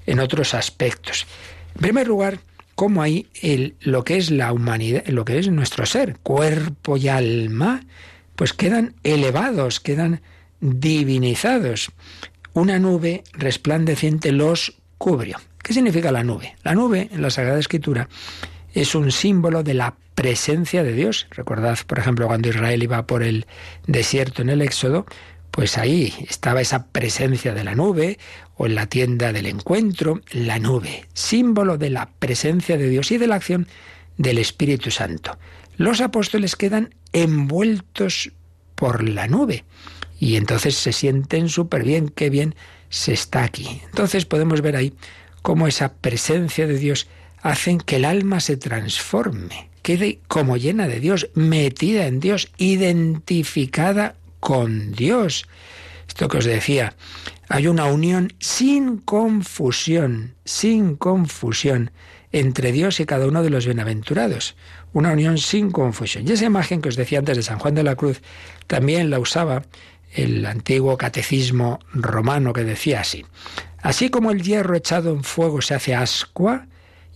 en 0.06 0.20
otros 0.20 0.54
aspectos. 0.54 1.26
En 1.74 1.82
primer 1.82 2.06
lugar, 2.06 2.38
cómo 2.74 3.02
hay 3.02 3.26
el, 3.42 3.74
lo 3.80 4.04
que 4.04 4.16
es 4.16 4.30
la 4.30 4.52
humanidad, 4.52 5.06
lo 5.08 5.24
que 5.24 5.38
es 5.38 5.48
nuestro 5.48 5.86
ser, 5.86 6.18
cuerpo 6.22 6.96
y 6.96 7.08
alma, 7.08 7.82
pues 8.36 8.52
quedan 8.52 8.94
elevados, 9.02 9.80
quedan 9.80 10.22
divinizados. 10.60 11.90
Una 12.52 12.78
nube 12.78 13.24
resplandeciente 13.32 14.32
los 14.32 14.78
cubrió. 14.98 15.38
¿Qué 15.62 15.72
significa 15.72 16.12
la 16.12 16.24
nube? 16.24 16.56
La 16.62 16.74
nube, 16.74 17.08
en 17.10 17.22
la 17.22 17.30
Sagrada 17.30 17.58
Escritura, 17.58 18.08
es 18.72 18.94
un 18.94 19.10
símbolo 19.10 19.62
de 19.62 19.74
la 19.74 19.96
presencia 20.14 20.82
de 20.82 20.92
Dios. 20.92 21.26
Recordad, 21.30 21.78
por 21.86 21.98
ejemplo, 21.98 22.26
cuando 22.26 22.48
Israel 22.48 22.82
iba 22.82 23.06
por 23.06 23.22
el 23.22 23.46
desierto 23.86 24.42
en 24.42 24.50
el 24.50 24.62
Éxodo, 24.62 25.06
pues 25.50 25.78
ahí 25.78 26.12
estaba 26.28 26.60
esa 26.60 26.86
presencia 26.88 27.54
de 27.54 27.64
la 27.64 27.74
nube, 27.74 28.18
o 28.56 28.66
en 28.66 28.74
la 28.74 28.86
tienda 28.86 29.32
del 29.32 29.46
encuentro, 29.46 30.20
la 30.32 30.58
nube, 30.58 31.06
símbolo 31.12 31.78
de 31.78 31.90
la 31.90 32.10
presencia 32.18 32.76
de 32.76 32.88
Dios 32.88 33.10
y 33.10 33.18
de 33.18 33.26
la 33.26 33.36
acción 33.36 33.66
del 34.16 34.38
Espíritu 34.38 34.90
Santo. 34.90 35.38
Los 35.76 36.00
apóstoles 36.00 36.56
quedan 36.56 36.94
envueltos 37.12 38.32
por 38.74 39.08
la 39.08 39.26
nube 39.28 39.64
y 40.18 40.36
entonces 40.36 40.76
se 40.76 40.92
sienten 40.92 41.48
súper 41.48 41.84
bien, 41.84 42.08
qué 42.08 42.30
bien 42.30 42.54
se 42.88 43.12
está 43.12 43.44
aquí. 43.44 43.82
Entonces 43.86 44.24
podemos 44.24 44.60
ver 44.60 44.76
ahí 44.76 44.94
cómo 45.42 45.66
esa 45.66 45.94
presencia 45.94 46.66
de 46.66 46.78
Dios 46.78 47.08
hacen 47.42 47.78
que 47.78 47.96
el 47.96 48.04
alma 48.04 48.40
se 48.40 48.56
transforme, 48.56 49.68
quede 49.82 50.20
como 50.28 50.56
llena 50.56 50.88
de 50.88 51.00
Dios, 51.00 51.28
metida 51.34 52.06
en 52.06 52.20
Dios, 52.20 52.50
identificada 52.56 54.14
con 54.40 54.92
Dios. 54.92 55.46
Esto 56.08 56.28
que 56.28 56.38
os 56.38 56.44
decía, 56.44 56.94
hay 57.48 57.66
una 57.66 57.86
unión 57.86 58.32
sin 58.38 58.98
confusión, 58.98 60.34
sin 60.44 60.96
confusión 60.96 61.90
entre 62.34 62.72
Dios 62.72 62.98
y 62.98 63.06
cada 63.06 63.28
uno 63.28 63.44
de 63.44 63.50
los 63.50 63.64
bienaventurados. 63.64 64.56
Una 64.92 65.12
unión 65.12 65.38
sin 65.38 65.70
confusión. 65.70 66.26
Y 66.26 66.32
esa 66.32 66.46
imagen 66.46 66.82
que 66.82 66.88
os 66.88 66.96
decía 66.96 67.20
antes 67.20 67.36
de 67.36 67.44
San 67.44 67.60
Juan 67.60 67.76
de 67.76 67.84
la 67.84 67.94
Cruz 67.94 68.22
también 68.66 69.08
la 69.08 69.20
usaba 69.20 69.62
el 70.12 70.44
antiguo 70.44 70.98
catecismo 70.98 71.78
romano 71.92 72.52
que 72.52 72.64
decía 72.64 73.00
así. 73.00 73.24
Así 73.80 74.10
como 74.10 74.32
el 74.32 74.42
hierro 74.42 74.74
echado 74.74 75.12
en 75.12 75.22
fuego 75.22 75.62
se 75.62 75.76
hace 75.76 75.94
ascua, 75.94 76.66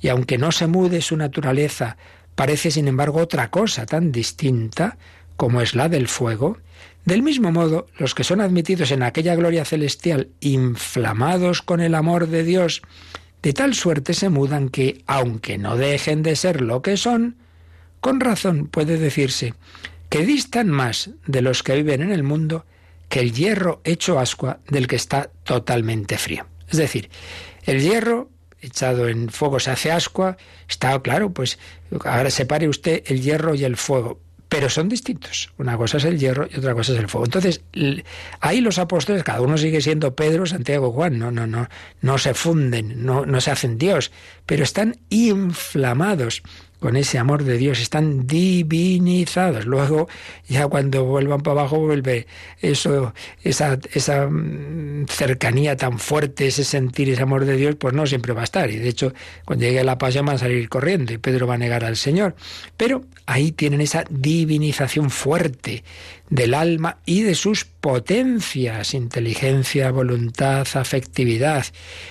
y 0.00 0.07
aunque 0.07 0.38
no 0.38 0.52
se 0.52 0.68
mude 0.68 1.02
su 1.02 1.16
naturaleza, 1.16 1.96
parece 2.37 2.70
sin 2.70 2.87
embargo 2.87 3.20
otra 3.20 3.50
cosa 3.50 3.87
tan 3.87 4.12
distinta 4.12 4.98
como 5.37 5.61
es 5.61 5.74
la 5.74 5.88
del 5.88 6.07
fuego, 6.07 6.59
del 7.04 7.24
mismo 7.24 7.50
modo, 7.50 7.88
los 7.98 8.14
que 8.14 8.22
son 8.22 8.40
admitidos 8.40 8.92
en 8.92 9.02
aquella 9.02 9.35
gloria 9.35 9.64
celestial, 9.64 10.28
inflamados 10.38 11.61
con 11.62 11.81
el 11.81 11.96
amor 11.96 12.28
de 12.28 12.44
Dios, 12.44 12.83
de 13.42 13.53
tal 13.53 13.74
suerte 13.74 14.14
se 14.14 14.29
mudan 14.29 14.68
que, 14.68 15.03
aunque 15.07 15.59
no 15.59 15.77
dejen 15.77 16.22
de 16.22 16.37
ser 16.37 16.61
lo 16.61 16.83
que 16.83 16.96
son, 16.96 17.37
con 18.01 18.20
razón 18.20 18.66
puede 18.66 18.98
decirse 18.98 19.55
que 20.09 20.24
distan 20.24 20.68
más 20.68 21.11
de 21.27 21.42
los 21.42 21.62
que 21.62 21.74
viven 21.74 22.03
en 22.03 22.12
el 22.12 22.22
mundo 22.22 22.64
que 23.09 23.20
el 23.20 23.33
hierro 23.33 23.81
hecho 23.85 24.18
ascua 24.18 24.61
del 24.68 24.87
que 24.87 24.96
está 24.96 25.31
totalmente 25.44 26.18
frío. 26.18 26.46
Es 26.68 26.79
decir, 26.79 27.11
el 27.64 27.81
hierro 27.81 28.31
echado 28.61 29.09
en 29.09 29.29
fuego 29.29 29.61
se 29.61 29.70
hace 29.70 29.90
ascua, 29.90 30.37
está 30.68 30.98
claro, 31.01 31.31
pues 31.31 31.59
ahora 32.05 32.31
separe 32.31 32.68
usted 32.68 33.03
el 33.07 33.22
hierro 33.22 33.55
y 33.55 33.64
el 33.64 33.77
fuego. 33.77 34.20
Pero 34.48 34.70
son 34.70 34.88
distintos. 34.88 35.52
Una 35.58 35.76
cosa 35.76 35.98
es 35.98 36.04
el 36.04 36.18
hierro 36.18 36.48
y 36.50 36.58
otra 36.58 36.74
cosa 36.74 36.92
es 36.92 36.98
el 36.98 37.08
fuego. 37.08 37.26
Entonces, 37.26 37.61
ahí 38.40 38.61
los 38.61 38.78
apóstoles, 38.78 39.22
cada 39.22 39.42
uno 39.42 39.58
sigue 39.58 39.80
siendo 39.80 40.14
Pedro, 40.14 40.46
Santiago, 40.46 40.90
Juan, 40.90 41.18
no, 41.18 41.30
no, 41.30 41.46
no, 41.46 41.68
no 42.00 42.18
se 42.18 42.32
funden, 42.32 43.04
no, 43.04 43.26
no 43.26 43.40
se 43.40 43.50
hacen 43.50 43.76
Dios, 43.76 44.11
pero 44.46 44.64
están 44.64 44.96
inflamados 45.11 46.42
con 46.80 46.96
ese 46.96 47.18
amor 47.18 47.44
de 47.44 47.58
Dios, 47.58 47.80
están 47.80 48.26
divinizados. 48.26 49.66
Luego, 49.66 50.08
ya 50.48 50.66
cuando 50.68 51.04
vuelvan 51.04 51.40
para 51.40 51.60
abajo, 51.60 51.80
vuelve 51.80 52.26
eso, 52.60 53.14
esa, 53.42 53.78
esa 53.92 54.26
mm, 54.28 55.06
cercanía 55.08 55.76
tan 55.76 55.98
fuerte, 55.98 56.46
ese 56.46 56.64
sentir, 56.64 57.10
ese 57.10 57.22
amor 57.22 57.44
de 57.44 57.56
Dios, 57.56 57.76
pues 57.76 57.94
no 57.94 58.06
siempre 58.06 58.32
va 58.32 58.42
a 58.42 58.44
estar. 58.44 58.70
Y 58.70 58.76
de 58.76 58.88
hecho, 58.88 59.12
cuando 59.44 59.64
llegue 59.64 59.82
la 59.84 59.98
pasión 59.98 60.26
van 60.26 60.36
a 60.36 60.38
salir 60.38 60.68
corriendo 60.68 61.12
y 61.12 61.18
Pedro 61.18 61.46
va 61.46 61.54
a 61.54 61.58
negar 61.58 61.84
al 61.84 61.96
Señor. 61.96 62.36
Pero 62.76 63.04
ahí 63.26 63.52
tienen 63.52 63.80
esa 63.80 64.04
divinización 64.08 65.10
fuerte 65.10 65.84
del 66.30 66.54
alma 66.54 66.98
y 67.06 67.22
de 67.22 67.34
sus 67.34 67.64
potencias, 67.64 68.94
inteligencia, 68.94 69.90
voluntad, 69.90 70.66
afectividad. 70.74 71.66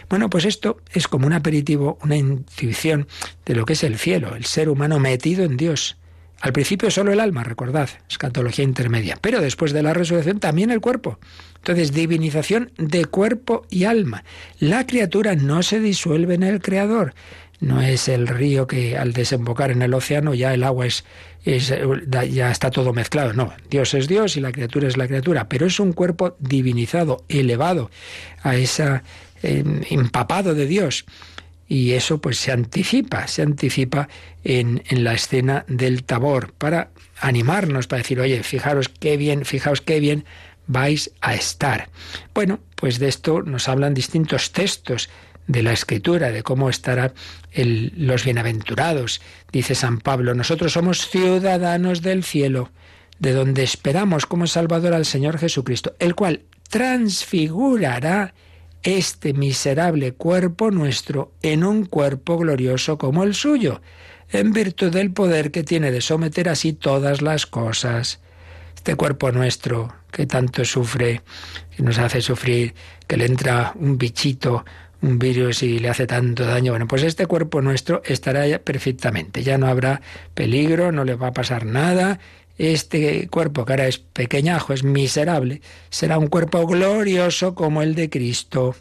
Bueno, 0.10 0.30
pues 0.30 0.46
esto 0.46 0.82
es 0.94 1.08
como 1.08 1.28
un 1.28 1.34
aperitivo, 1.34 1.98
una 2.04 2.16
intuición 2.16 3.08
de 3.46 3.56
lo 3.56 3.66
que 3.66 3.74
es 3.74 3.84
el 3.84 3.98
cielo, 3.98 4.36
el 4.36 4.46
ser 4.46 4.70
humano 4.70 5.00
metido 5.00 5.44
en 5.44 5.58
Dios. 5.58 5.98
Al 6.40 6.54
principio 6.54 6.92
solo 6.92 7.12
el 7.12 7.20
alma, 7.20 7.44
recordad, 7.44 7.90
escatología 8.08 8.64
intermedia, 8.64 9.18
pero 9.20 9.42
después 9.42 9.74
de 9.74 9.82
la 9.82 9.94
resurrección 9.94 10.40
también 10.40 10.70
el 10.70 10.82
cuerpo. 10.82 11.18
Entonces, 11.56 11.94
divinización 11.94 12.72
de 12.78 13.06
cuerpo 13.06 13.66
y 13.70 13.86
alma. 13.86 14.24
La 14.60 14.86
criatura 14.86 15.36
no 15.36 15.64
se 15.64 15.80
disuelve 15.80 16.36
en 16.36 16.44
el 16.44 16.62
Creador. 16.62 17.16
No 17.60 17.82
es 17.82 18.08
el 18.08 18.28
río 18.28 18.68
que 18.68 18.98
al 18.98 19.14
desembocar 19.14 19.72
en 19.72 19.82
el 19.82 19.94
océano 19.94 20.36
ya 20.36 20.54
el 20.54 20.64
agua 20.64 20.86
es, 20.86 21.04
ya 21.44 22.52
está 22.52 22.70
todo 22.70 22.94
mezclado. 22.94 23.34
No, 23.34 23.54
Dios 23.70 23.96
es 23.96 24.08
Dios 24.08 24.38
y 24.38 24.42
la 24.42 24.52
criatura 24.52 24.88
es 24.88 24.96
la 24.96 25.08
criatura, 25.08 25.50
pero 25.50 25.66
es 25.66 25.80
un 25.80 25.94
cuerpo 25.94 26.36
divinizado, 26.40 27.24
elevado 27.30 27.90
a 28.44 28.56
esa 28.56 29.04
em, 29.42 29.82
empapado 29.90 30.54
de 30.54 30.68
Dios. 30.68 31.06
Y 31.68 31.94
eso 31.94 32.22
pues 32.22 32.38
se 32.38 32.52
anticipa, 32.52 33.28
se 33.28 33.42
anticipa 33.42 34.08
en, 34.44 34.84
en, 34.88 35.04
la 35.04 35.14
escena 35.14 35.66
del 35.68 36.04
tabor 36.04 36.54
para 36.54 36.92
animarnos, 37.20 37.88
para 37.88 38.04
decir, 38.04 38.22
oye, 38.22 38.42
fijaros 38.44 38.88
qué 38.88 39.18
bien, 39.18 39.44
fijaos 39.44 39.82
qué 39.82 40.00
bien 40.00 40.26
vais 40.68 41.12
a 41.22 41.34
estar. 41.34 41.90
Bueno, 42.34 42.60
pues 42.76 43.00
de 43.00 43.08
esto 43.08 43.42
nos 43.42 43.68
hablan 43.68 43.94
distintos 43.94 44.52
textos 44.52 45.10
de 45.48 45.64
la 45.64 45.72
escritura, 45.72 46.32
de 46.32 46.44
cómo 46.44 46.70
estará 46.70 47.14
los 47.54 48.24
bienaventurados. 48.24 49.22
Dice 49.52 49.76
San 49.76 50.00
Pablo, 50.00 50.34
nosotros 50.36 50.74
somos 50.74 51.10
ciudadanos 51.10 52.02
del 52.02 52.24
cielo, 52.24 52.72
de 53.20 53.34
donde 53.34 53.64
esperamos 53.64 54.26
como 54.26 54.46
Salvador 54.46 54.94
al 54.94 55.06
Señor 55.06 55.40
Jesucristo, 55.40 55.96
el 56.00 56.16
cual 56.16 56.44
transfigurará 56.70 58.34
este 58.84 59.34
miserable 59.34 60.14
cuerpo 60.14 60.70
nuestro 60.72 61.34
en 61.42 61.64
un 61.64 61.86
cuerpo 61.86 62.38
glorioso 62.38 62.98
como 62.98 63.24
el 63.24 63.34
suyo, 63.34 63.82
en 64.30 64.52
virtud 64.54 64.92
del 64.92 65.12
poder 65.12 65.52
que 65.52 65.64
tiene 65.64 65.92
de 65.92 66.02
someter 66.02 66.50
así 66.50 66.74
todas 66.74 67.22
las 67.22 67.46
cosas. 67.46 68.20
Este 68.76 68.96
cuerpo 68.96 69.32
nuestro, 69.32 69.94
que 70.12 70.26
tanto 70.26 70.64
sufre, 70.64 71.22
que 71.76 71.84
nos 71.84 71.98
hace 71.98 72.22
sufrir, 72.22 72.74
que 73.08 73.18
le 73.18 73.26
entra 73.26 73.74
un 73.76 73.98
bichito, 73.98 74.64
un 75.02 75.20
virus 75.20 75.64
y 75.64 75.80
le 75.80 75.90
hace 75.90 76.08
tanto 76.08 76.46
daño, 76.46 76.72
bueno, 76.72 76.88
pues 76.88 77.04
este 77.04 77.26
cuerpo 77.28 77.62
nuestro 77.62 78.02
estará 78.06 78.48
ya 78.48 78.60
perfectamente, 78.60 79.44
ya 79.44 79.58
no 79.58 79.68
habrá 79.68 80.02
peligro, 80.34 80.92
no 80.92 81.04
le 81.04 81.16
va 81.16 81.28
a 81.28 81.34
pasar 81.34 81.66
nada, 81.66 82.20
este 82.58 83.28
cuerpo 83.28 83.66
que 83.66 83.74
ahora 83.74 83.88
es 83.88 84.00
pequeñajo, 84.00 84.74
es 84.74 84.84
miserable, 84.84 85.62
será 85.90 86.18
un 86.18 86.28
cuerpo 86.28 86.66
glorioso 86.66 87.54
como 87.54 87.82
el 87.82 87.96
de 87.96 88.10
Cristo. 88.10 88.76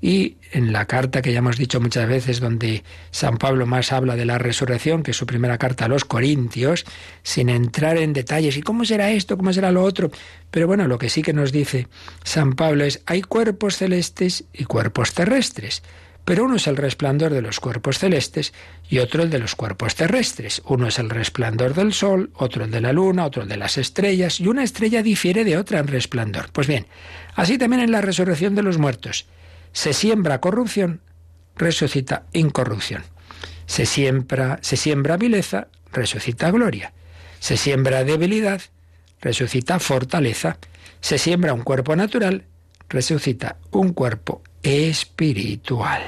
Y 0.00 0.36
en 0.52 0.72
la 0.72 0.86
carta 0.86 1.22
que 1.22 1.32
ya 1.32 1.38
hemos 1.38 1.56
dicho 1.56 1.80
muchas 1.80 2.08
veces, 2.08 2.38
donde 2.38 2.84
San 3.10 3.36
Pablo 3.36 3.66
más 3.66 3.92
habla 3.92 4.14
de 4.14 4.24
la 4.24 4.38
resurrección, 4.38 5.02
que 5.02 5.10
es 5.10 5.16
su 5.16 5.26
primera 5.26 5.58
carta 5.58 5.86
a 5.86 5.88
los 5.88 6.04
Corintios, 6.04 6.84
sin 7.22 7.48
entrar 7.48 7.98
en 7.98 8.12
detalles, 8.12 8.56
¿y 8.56 8.62
cómo 8.62 8.84
será 8.84 9.10
esto? 9.10 9.36
¿Cómo 9.36 9.52
será 9.52 9.72
lo 9.72 9.82
otro? 9.82 10.10
Pero 10.50 10.68
bueno, 10.68 10.86
lo 10.86 10.98
que 10.98 11.08
sí 11.08 11.22
que 11.22 11.32
nos 11.32 11.50
dice 11.50 11.88
San 12.22 12.52
Pablo 12.52 12.84
es, 12.84 13.02
hay 13.06 13.22
cuerpos 13.22 13.76
celestes 13.76 14.44
y 14.52 14.64
cuerpos 14.64 15.14
terrestres. 15.14 15.82
Pero 16.24 16.44
uno 16.44 16.56
es 16.56 16.66
el 16.66 16.76
resplandor 16.76 17.32
de 17.32 17.40
los 17.40 17.58
cuerpos 17.58 17.98
celestes 17.98 18.52
y 18.90 18.98
otro 18.98 19.22
el 19.22 19.30
de 19.30 19.38
los 19.38 19.54
cuerpos 19.54 19.94
terrestres. 19.94 20.60
Uno 20.66 20.86
es 20.86 20.98
el 20.98 21.08
resplandor 21.08 21.72
del 21.72 21.94
sol, 21.94 22.30
otro 22.34 22.64
el 22.64 22.70
de 22.70 22.82
la 22.82 22.92
luna, 22.92 23.24
otro 23.24 23.42
el 23.42 23.48
de 23.48 23.56
las 23.56 23.78
estrellas, 23.78 24.38
y 24.38 24.46
una 24.46 24.62
estrella 24.62 25.02
difiere 25.02 25.42
de 25.44 25.56
otra 25.56 25.78
en 25.78 25.86
resplandor. 25.86 26.50
Pues 26.52 26.66
bien, 26.66 26.86
así 27.34 27.56
también 27.56 27.80
en 27.80 27.92
la 27.92 28.02
resurrección 28.02 28.54
de 28.54 28.62
los 28.62 28.76
muertos. 28.76 29.26
Se 29.72 29.92
siembra 29.92 30.40
corrupción, 30.40 31.00
resucita 31.56 32.24
incorrupción. 32.32 33.04
Se 33.66 33.86
siembra, 33.86 34.58
se 34.62 34.76
siembra 34.76 35.16
vileza, 35.16 35.68
resucita 35.92 36.50
gloria. 36.50 36.92
Se 37.40 37.56
siembra 37.56 38.04
debilidad, 38.04 38.60
resucita 39.20 39.78
fortaleza. 39.78 40.58
Se 41.00 41.18
siembra 41.18 41.52
un 41.52 41.62
cuerpo 41.62 41.94
natural, 41.94 42.44
resucita 42.88 43.56
un 43.70 43.92
cuerpo 43.92 44.42
espiritual. 44.62 46.02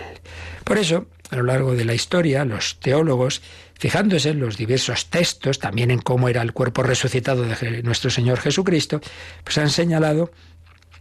Por 0.65 0.79
eso, 0.79 1.07
a 1.31 1.37
lo 1.37 1.45
largo 1.45 1.75
de 1.75 1.85
la 1.85 1.95
historia, 1.95 2.45
los 2.45 2.81
teólogos, 2.81 3.43
fijándose 3.79 4.31
en 4.31 4.41
los 4.41 4.57
diversos 4.57 5.07
textos, 5.07 5.59
también 5.59 5.91
en 5.91 6.01
cómo 6.01 6.29
era 6.29 6.43
el 6.43 6.53
cuerpo 6.53 6.83
resucitado 6.83 7.43
de 7.43 7.83
nuestro 7.83 8.11
Señor 8.11 8.41
Jesucristo, 8.41 9.01
pues 9.45 9.59
han 9.59 9.71
señalado 9.71 10.33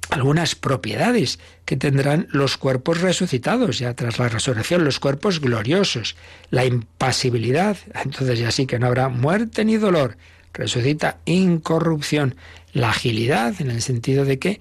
algunas 0.10 0.56
propiedades 0.56 1.40
que 1.66 1.78
tendrán 1.78 2.28
los 2.32 2.58
cuerpos 2.58 3.02
resucitados 3.02 3.80
ya 3.80 3.94
tras 3.94 4.18
la 4.18 4.30
resurrección, 4.30 4.84
los 4.84 5.00
cuerpos 5.00 5.40
gloriosos, 5.40 6.16
la 6.50 6.66
impasibilidad, 6.66 7.78
entonces 8.04 8.40
ya 8.40 8.52
sí 8.52 8.66
que 8.66 8.80
no 8.80 8.88
habrá 8.88 9.10
muerte 9.10 9.64
ni 9.66 9.78
dolor, 9.78 10.18
resucita 10.54 11.18
incorrupción, 11.26 12.36
la 12.74 12.90
agilidad 12.90 13.54
en 13.60 13.70
el 13.70 13.82
sentido 13.82 14.26
de 14.26 14.40
que 14.40 14.60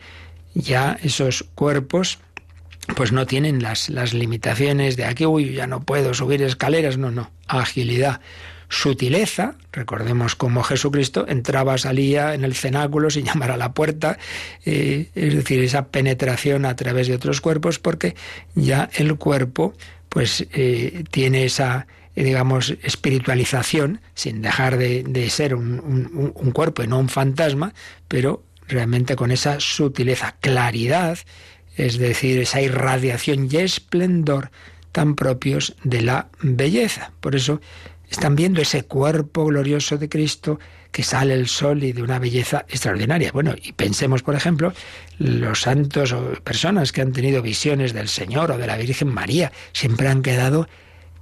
ya 0.55 0.99
esos 1.03 1.45
cuerpos 1.55 2.19
pues 2.97 3.13
no 3.13 3.27
tienen 3.27 3.63
las, 3.63 3.91
las 3.91 4.15
limitaciones 4.15 4.97
de 4.97 5.05
aquí, 5.05 5.27
uy, 5.27 5.53
ya 5.53 5.67
no 5.67 5.83
puedo 5.83 6.15
subir 6.15 6.43
escaleras, 6.43 6.97
no, 6.97 7.11
no, 7.11 7.31
agilidad, 7.47 8.21
sutileza, 8.69 9.55
recordemos 9.73 10.35
cómo 10.35 10.63
Jesucristo 10.63 11.27
entraba, 11.29 11.79
salía 11.79 12.35
en 12.35 12.45
el 12.45 12.55
cenáculo 12.55 13.11
sin 13.11 13.25
llamar 13.27 13.51
a 13.51 13.57
la 13.57 13.73
puerta, 13.73 14.19
eh, 14.65 15.11
es 15.15 15.35
decir, 15.35 15.63
esa 15.63 15.89
penetración 15.89 16.65
a 16.65 16.77
través 16.77 17.09
de 17.09 17.15
otros 17.15 17.41
cuerpos, 17.41 17.79
porque 17.79 18.15
ya 18.55 18.91
el 18.95 19.17
cuerpo 19.17 19.75
pues 20.09 20.47
eh, 20.53 21.05
tiene 21.11 21.45
esa 21.45 21.87
eh, 22.17 22.25
digamos, 22.25 22.75
espiritualización, 22.83 24.01
sin 24.15 24.43
dejar 24.43 24.77
de, 24.77 25.31
ser 25.31 25.55
un, 25.55 26.33
un, 26.35 26.51
cuerpo 26.51 26.83
y 26.83 26.89
no 26.89 26.99
un 26.99 27.09
fantasma, 27.09 27.75
pero 28.09 28.43
realmente 28.67 29.15
con 29.15 29.31
esa 29.31 29.61
sutileza, 29.61 30.35
claridad, 30.41 31.19
es 31.77 31.97
decir, 31.99 32.41
esa 32.41 32.61
irradiación 32.61 33.49
y 33.49 33.59
esplendor 33.59 34.51
tan 34.91 35.15
propios 35.15 35.77
de 35.85 36.03
la 36.03 36.29
belleza. 36.41 37.13
Por 37.21 37.37
eso 37.37 37.61
están 38.11 38.37
viendo 38.37 38.61
ese 38.61 38.85
cuerpo 38.85 39.45
glorioso 39.47 39.99
de 39.99 40.09
Cristo 40.09 40.59
que 40.91 41.03
sale 41.03 41.35
el 41.35 41.49
sol 41.49 41.83
y 41.85 41.93
de 41.93 42.03
una 42.03 42.19
belleza 42.19 42.65
extraordinaria. 42.69 43.31
Bueno, 43.33 43.55
y 43.63 43.73
pensemos, 43.73 44.23
por 44.23 44.35
ejemplo, 44.35 44.73
los 45.19 45.61
santos 45.61 46.13
o 46.13 46.33
personas 46.43 46.93
que 46.93 47.03
han 47.03 47.13
tenido 47.13 47.43
visiones 47.43 47.93
del 47.93 48.09
Señor 48.09 48.51
o 48.51 48.59
de 48.59 48.67
la 48.67 48.77
Virgen 48.77 49.09
María, 49.09 49.53
siempre 49.73 50.09
han 50.09 50.23
quedado 50.23 50.69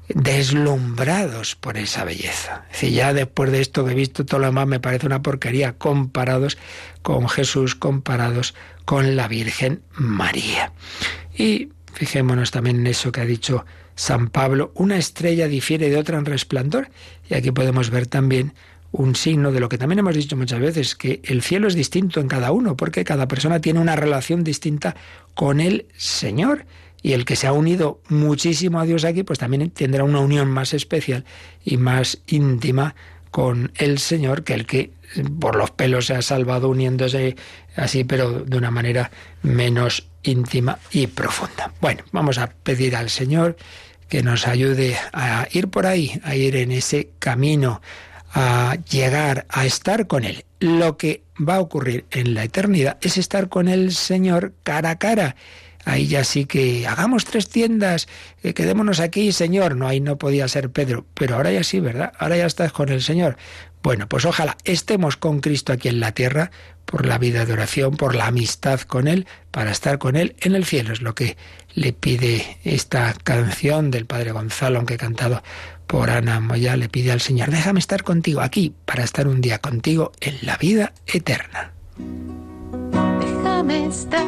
deslumbrados 0.08 1.56
por 1.56 1.76
esa 1.76 2.04
belleza. 2.04 2.64
Es 2.72 2.92
ya 2.92 3.12
después 3.12 3.50
de 3.50 3.60
esto 3.60 3.84
que 3.84 3.92
he 3.92 3.94
visto, 3.94 4.24
todo 4.24 4.40
lo 4.40 4.46
demás 4.46 4.68
me 4.68 4.80
parece 4.80 5.06
una 5.06 5.22
porquería 5.22 5.72
comparados 5.72 6.58
con 7.02 7.28
Jesús, 7.28 7.74
comparados 7.74 8.54
con 8.84 9.16
la 9.16 9.26
Virgen 9.26 9.82
María. 9.92 10.72
Y 11.36 11.70
fijémonos 11.92 12.50
también 12.50 12.76
en 12.76 12.86
eso 12.86 13.10
que 13.10 13.20
ha 13.20 13.24
dicho 13.24 13.64
San 13.96 14.28
Pablo, 14.28 14.70
una 14.74 14.96
estrella 14.96 15.48
difiere 15.48 15.90
de 15.90 15.96
otra 15.96 16.18
en 16.18 16.26
resplandor. 16.26 16.90
Y 17.28 17.34
aquí 17.34 17.50
podemos 17.50 17.90
ver 17.90 18.06
también 18.06 18.52
un 18.92 19.16
signo 19.16 19.52
de 19.52 19.60
lo 19.60 19.68
que 19.68 19.78
también 19.78 19.98
hemos 19.98 20.14
dicho 20.14 20.36
muchas 20.36 20.60
veces, 20.60 20.94
que 20.94 21.20
el 21.24 21.42
cielo 21.42 21.66
es 21.66 21.74
distinto 21.74 22.20
en 22.20 22.28
cada 22.28 22.52
uno, 22.52 22.76
porque 22.76 23.04
cada 23.04 23.26
persona 23.26 23.60
tiene 23.60 23.80
una 23.80 23.96
relación 23.96 24.44
distinta 24.44 24.94
con 25.34 25.60
el 25.60 25.86
Señor 25.96 26.66
y 27.02 27.12
el 27.12 27.24
que 27.24 27.36
se 27.36 27.46
ha 27.46 27.52
unido 27.52 28.00
muchísimo 28.08 28.80
a 28.80 28.84
Dios 28.84 29.04
aquí, 29.04 29.22
pues 29.22 29.38
también 29.38 29.70
tendrá 29.70 30.04
una 30.04 30.20
unión 30.20 30.50
más 30.50 30.72
especial 30.74 31.24
y 31.64 31.76
más 31.76 32.18
íntima 32.26 32.94
con 33.30 33.72
el 33.76 33.98
Señor 33.98 34.44
que 34.44 34.54
el 34.54 34.66
que 34.66 34.92
por 35.38 35.56
los 35.56 35.70
pelos 35.70 36.06
se 36.06 36.14
ha 36.14 36.22
salvado 36.22 36.68
uniéndose 36.68 37.36
así, 37.76 38.04
pero 38.04 38.40
de 38.40 38.56
una 38.56 38.70
manera 38.70 39.10
menos 39.42 40.08
íntima 40.22 40.78
y 40.90 41.06
profunda. 41.06 41.72
Bueno, 41.80 42.02
vamos 42.12 42.38
a 42.38 42.48
pedir 42.48 42.96
al 42.96 43.10
Señor 43.10 43.56
que 44.08 44.22
nos 44.22 44.46
ayude 44.46 44.96
a 45.12 45.46
ir 45.50 45.68
por 45.68 45.86
ahí, 45.86 46.20
a 46.24 46.34
ir 46.34 46.56
en 46.56 46.72
ese 46.72 47.10
camino, 47.18 47.82
a 48.32 48.76
llegar 48.90 49.46
a 49.48 49.66
estar 49.66 50.06
con 50.06 50.24
Él. 50.24 50.44
Lo 50.60 50.96
que 50.96 51.22
va 51.36 51.56
a 51.56 51.60
ocurrir 51.60 52.04
en 52.10 52.34
la 52.34 52.44
eternidad 52.44 52.96
es 53.00 53.18
estar 53.18 53.48
con 53.48 53.68
el 53.68 53.92
Señor 53.92 54.52
cara 54.62 54.90
a 54.90 54.98
cara 54.98 55.36
ahí 55.86 56.08
ya 56.08 56.24
sí 56.24 56.44
que 56.44 56.86
hagamos 56.86 57.24
tres 57.24 57.48
tiendas, 57.48 58.08
eh, 58.42 58.52
quedémonos 58.52 59.00
aquí, 59.00 59.32
Señor. 59.32 59.76
No, 59.76 59.86
ahí 59.86 60.00
no 60.00 60.18
podía 60.18 60.46
ser 60.48 60.68
Pedro, 60.70 61.06
pero 61.14 61.36
ahora 61.36 61.52
ya 61.52 61.64
sí, 61.64 61.80
¿verdad? 61.80 62.12
Ahora 62.18 62.36
ya 62.36 62.46
estás 62.46 62.72
con 62.72 62.90
el 62.90 63.00
Señor. 63.00 63.36
Bueno, 63.82 64.08
pues 64.08 64.24
ojalá 64.24 64.56
estemos 64.64 65.16
con 65.16 65.40
Cristo 65.40 65.72
aquí 65.72 65.88
en 65.88 66.00
la 66.00 66.12
tierra 66.12 66.50
por 66.86 67.04
la 67.04 67.18
vida 67.18 67.44
de 67.44 67.52
oración, 67.52 67.96
por 67.96 68.14
la 68.14 68.28
amistad 68.28 68.80
con 68.80 69.08
Él, 69.08 69.26
para 69.50 69.70
estar 69.70 69.98
con 69.98 70.16
Él 70.16 70.34
en 70.40 70.54
el 70.54 70.64
cielo. 70.64 70.92
Es 70.92 71.02
lo 71.02 71.14
que 71.14 71.36
le 71.74 71.92
pide 71.92 72.58
esta 72.64 73.12
canción 73.22 73.90
del 73.90 74.06
Padre 74.06 74.32
Gonzalo, 74.32 74.78
aunque 74.78 74.96
cantado 74.96 75.42
por 75.86 76.08
Ana 76.08 76.40
Moya, 76.40 76.76
le 76.76 76.88
pide 76.88 77.12
al 77.12 77.20
Señor, 77.20 77.50
déjame 77.50 77.80
estar 77.80 78.02
contigo 78.02 78.40
aquí, 78.40 78.74
para 78.86 79.04
estar 79.04 79.28
un 79.28 79.40
día 79.40 79.58
contigo 79.58 80.12
en 80.20 80.38
la 80.42 80.56
vida 80.56 80.94
eterna. 81.06 81.72
Déjame 83.20 83.86
estar 83.86 84.26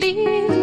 sed 0.00 0.59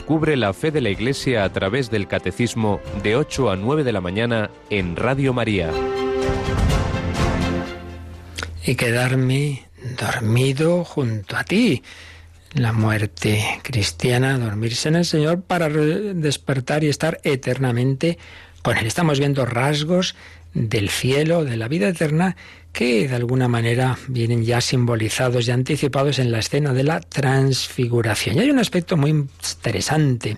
Descubre 0.00 0.34
la 0.34 0.54
fe 0.54 0.70
de 0.70 0.80
la 0.80 0.88
Iglesia 0.88 1.44
a 1.44 1.52
través 1.52 1.90
del 1.90 2.08
Catecismo 2.08 2.80
de 3.02 3.16
8 3.16 3.50
a 3.50 3.56
9 3.56 3.84
de 3.84 3.92
la 3.92 4.00
mañana 4.00 4.50
en 4.70 4.96
Radio 4.96 5.34
María. 5.34 5.70
y 8.64 8.76
quedarme 8.76 9.68
dormido 10.00 10.84
junto 10.84 11.36
a 11.36 11.44
ti. 11.44 11.82
La 12.54 12.72
muerte 12.72 13.44
cristiana, 13.62 14.38
dormirse 14.38 14.88
en 14.88 14.96
el 14.96 15.04
Señor 15.04 15.42
para 15.42 15.68
despertar 15.68 16.82
y 16.82 16.88
estar 16.88 17.20
eternamente 17.22 18.16
con 18.62 18.78
Él. 18.78 18.86
Estamos 18.86 19.18
viendo 19.18 19.44
rasgos 19.44 20.16
del 20.54 20.88
cielo, 20.88 21.44
de 21.44 21.58
la 21.58 21.68
vida 21.68 21.88
eterna, 21.88 22.36
que 22.72 23.08
de 23.08 23.14
alguna 23.14 23.48
manera 23.48 23.98
vienen 24.08 24.44
ya 24.44 24.60
simbolizados 24.60 25.48
y 25.48 25.50
anticipados 25.50 26.18
en 26.18 26.32
la 26.32 26.38
escena 26.38 26.72
de 26.72 26.84
la 26.84 27.00
transfiguración. 27.00 28.36
Y 28.36 28.40
hay 28.40 28.50
un 28.50 28.58
aspecto 28.58 28.96
muy 28.96 29.10
interesante. 29.10 30.36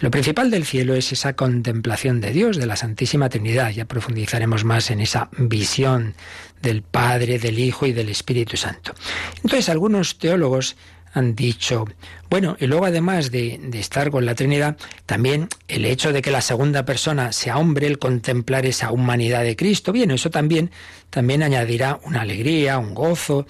Lo 0.00 0.10
principal 0.10 0.50
del 0.50 0.64
cielo 0.64 0.94
es 0.94 1.12
esa 1.12 1.34
contemplación 1.34 2.22
de 2.22 2.32
Dios, 2.32 2.56
de 2.56 2.64
la 2.64 2.76
Santísima 2.76 3.28
Trinidad. 3.28 3.70
Ya 3.70 3.84
profundizaremos 3.84 4.64
más 4.64 4.90
en 4.90 5.02
esa 5.02 5.28
visión 5.36 6.14
del 6.62 6.80
Padre, 6.82 7.38
del 7.38 7.58
Hijo 7.58 7.84
y 7.84 7.92
del 7.92 8.08
Espíritu 8.08 8.56
Santo. 8.56 8.94
Entonces, 9.36 9.68
algunos 9.68 10.16
teólogos 10.16 10.76
han 11.12 11.34
dicho, 11.34 11.86
bueno, 12.28 12.56
y 12.60 12.66
luego 12.66 12.86
además 12.86 13.30
de, 13.30 13.60
estar 13.74 14.10
con 14.10 14.24
la 14.24 14.34
Trinidad, 14.34 14.76
también 15.06 15.48
el 15.68 15.84
hecho 15.84 16.12
de 16.12 16.22
que 16.22 16.30
la 16.30 16.40
segunda 16.40 16.84
persona 16.84 17.32
sea 17.32 17.58
hombre, 17.58 17.86
el 17.86 17.98
contemplar 17.98 18.66
esa 18.66 18.92
humanidad 18.92 19.42
de 19.42 19.56
Cristo, 19.56 19.92
bien, 19.92 20.10
eso 20.10 20.30
también, 20.30 20.70
también 21.10 21.42
añadirá 21.42 21.98
una 22.04 22.22
alegría, 22.22 22.78
un 22.78 22.94
gozo. 22.94 23.46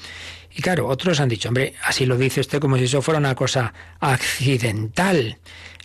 Y 0.55 0.63
claro, 0.63 0.89
otros 0.89 1.21
han 1.21 1.29
dicho, 1.29 1.49
hombre, 1.49 1.75
así 1.85 2.07
lo 2.07 2.17
dice 2.17 2.41
usted 2.41 2.61
como 2.61 2.77
si 2.77 2.85
eso 2.85 3.03
fuera 3.03 3.19
una 3.19 3.35
cosa 3.35 3.75
accidental. 4.01 5.39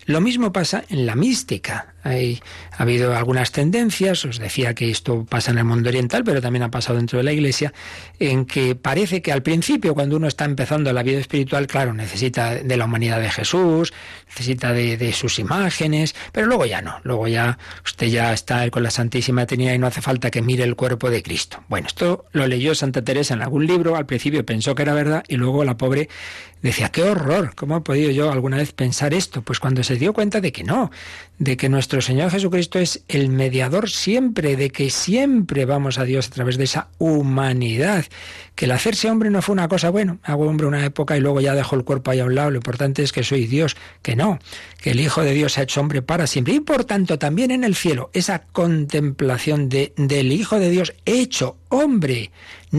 Lo 0.06 0.22
mismo 0.22 0.54
pasa 0.54 0.84
en 0.90 1.06
la 1.06 1.16
mística. 1.16 1.95
Hay, 2.06 2.40
ha 2.72 2.84
habido 2.84 3.16
algunas 3.16 3.52
tendencias, 3.52 4.24
os 4.26 4.38
decía 4.38 4.76
que 4.76 4.92
esto 4.92 5.26
pasa 5.28 5.50
en 5.50 5.58
el 5.58 5.66
mundo 5.66 5.90
oriental, 5.90 6.24
pero 6.24 6.40
también 6.40 6.62
ha 6.62 6.70
pasado 6.70 6.98
dentro 6.98 7.18
de 7.18 7.24
la 7.24 7.34
Iglesia, 7.34 7.74
en 8.20 8.46
que 8.46 8.76
parece 8.76 9.24
que 9.24 9.32
al 9.32 9.42
principio, 9.42 9.96
cuando 9.96 10.16
uno 10.16 10.28
está 10.28 10.46
empezando 10.46 10.94
la 10.94 11.02
vida 11.02 11.18
espiritual, 11.20 11.66
claro, 11.66 11.96
necesita 11.96 12.54
de 12.54 12.78
la 12.78 12.86
humanidad 12.86 13.20
de 13.20 13.32
Jesús, 13.32 13.92
necesita 14.28 14.72
de, 14.72 14.98
de 14.98 15.14
sus 15.14 15.40
imágenes, 15.40 16.14
pero 16.32 16.46
luego 16.46 16.68
ya 16.68 16.84
no, 16.84 17.00
luego 17.02 17.28
ya 17.28 17.58
usted 17.84 18.08
ya 18.08 18.34
está 18.34 18.70
con 18.70 18.84
la 18.84 18.92
Santísima 18.92 19.48
Trinidad 19.48 19.74
y 19.74 19.80
no 19.80 19.88
hace 19.88 20.02
falta 20.02 20.30
que 20.30 20.44
mire 20.44 20.64
el 20.64 20.76
cuerpo 20.76 21.10
de 21.10 21.24
Cristo. 21.24 21.64
Bueno, 21.70 21.88
esto 21.88 22.26
lo 22.34 22.46
leyó 22.46 22.76
Santa 22.76 23.02
Teresa 23.02 23.34
en 23.34 23.42
algún 23.42 23.66
libro, 23.66 23.96
al 23.96 24.06
principio 24.06 24.46
pensó 24.46 24.76
que 24.76 24.84
era 24.84 24.94
verdad 24.94 25.24
y 25.28 25.38
luego 25.38 25.64
la 25.66 25.76
pobre 25.76 26.08
decía, 26.62 26.90
qué 26.90 27.04
horror, 27.04 27.54
¿cómo 27.56 27.78
he 27.78 27.82
podido 27.82 28.12
yo 28.12 28.32
alguna 28.32 28.58
vez 28.58 28.74
pensar 28.74 29.14
esto? 29.14 29.42
Pues 29.42 29.60
cuando 29.60 29.84
se 29.84 29.96
dio 29.96 30.14
cuenta 30.14 30.42
de 30.42 30.52
que 30.52 30.64
no, 30.64 30.92
de 31.38 31.58
que 31.58 31.70
nuestro 31.70 32.02
Señor 32.02 32.32
Jesucristo 32.32 32.80
es 32.80 33.04
el 33.08 33.30
mediador 33.30 33.90
siempre, 33.90 34.56
de 34.56 34.70
que 34.70 34.90
siempre 34.90 35.66
vamos 35.66 35.98
a 35.98 36.06
Dios 36.06 36.28
a 36.28 36.32
través 36.32 36.58
de 36.58 36.64
esa 36.64 36.88
humanidad, 36.98 38.06
que 38.56 38.66
el 38.66 38.72
hacerse 38.72 39.10
hombre 39.10 39.30
no 39.30 39.42
fue 39.42 39.54
una 39.54 39.68
cosa, 39.68 39.90
bueno, 39.90 40.20
hago 40.24 40.48
hombre 40.48 40.66
una 40.66 40.86
época 40.86 41.18
y 41.18 41.20
luego 41.20 41.42
ya 41.42 41.54
dejo 41.54 41.76
el 41.76 41.84
cuerpo 41.84 42.12
ahí 42.12 42.22
a 42.22 42.26
un 42.26 42.36
lado, 42.36 42.52
lo 42.52 42.58
importante 42.58 43.04
es 43.04 43.12
que 43.12 43.24
soy 43.24 43.48
Dios, 43.48 43.76
que 44.02 44.16
no, 44.16 44.40
que 44.82 44.92
el 44.92 45.00
Hijo 45.02 45.24
de 45.24 45.34
Dios 45.34 45.54
se 45.54 45.60
ha 45.60 45.64
hecho 45.64 45.82
hombre 45.82 46.02
para 46.02 46.26
siempre. 46.26 46.54
Y 46.54 46.62
por 46.62 46.86
tanto 46.86 47.20
también 47.20 47.52
en 47.52 47.64
el 47.66 47.76
cielo, 47.76 48.10
esa 48.14 48.40
contemplación 48.40 49.68
de, 49.68 49.94
del 49.98 50.32
Hijo 50.32 50.58
de 50.58 50.70
Dios 50.70 50.94
hecho 51.06 51.58
hombre, 51.70 52.32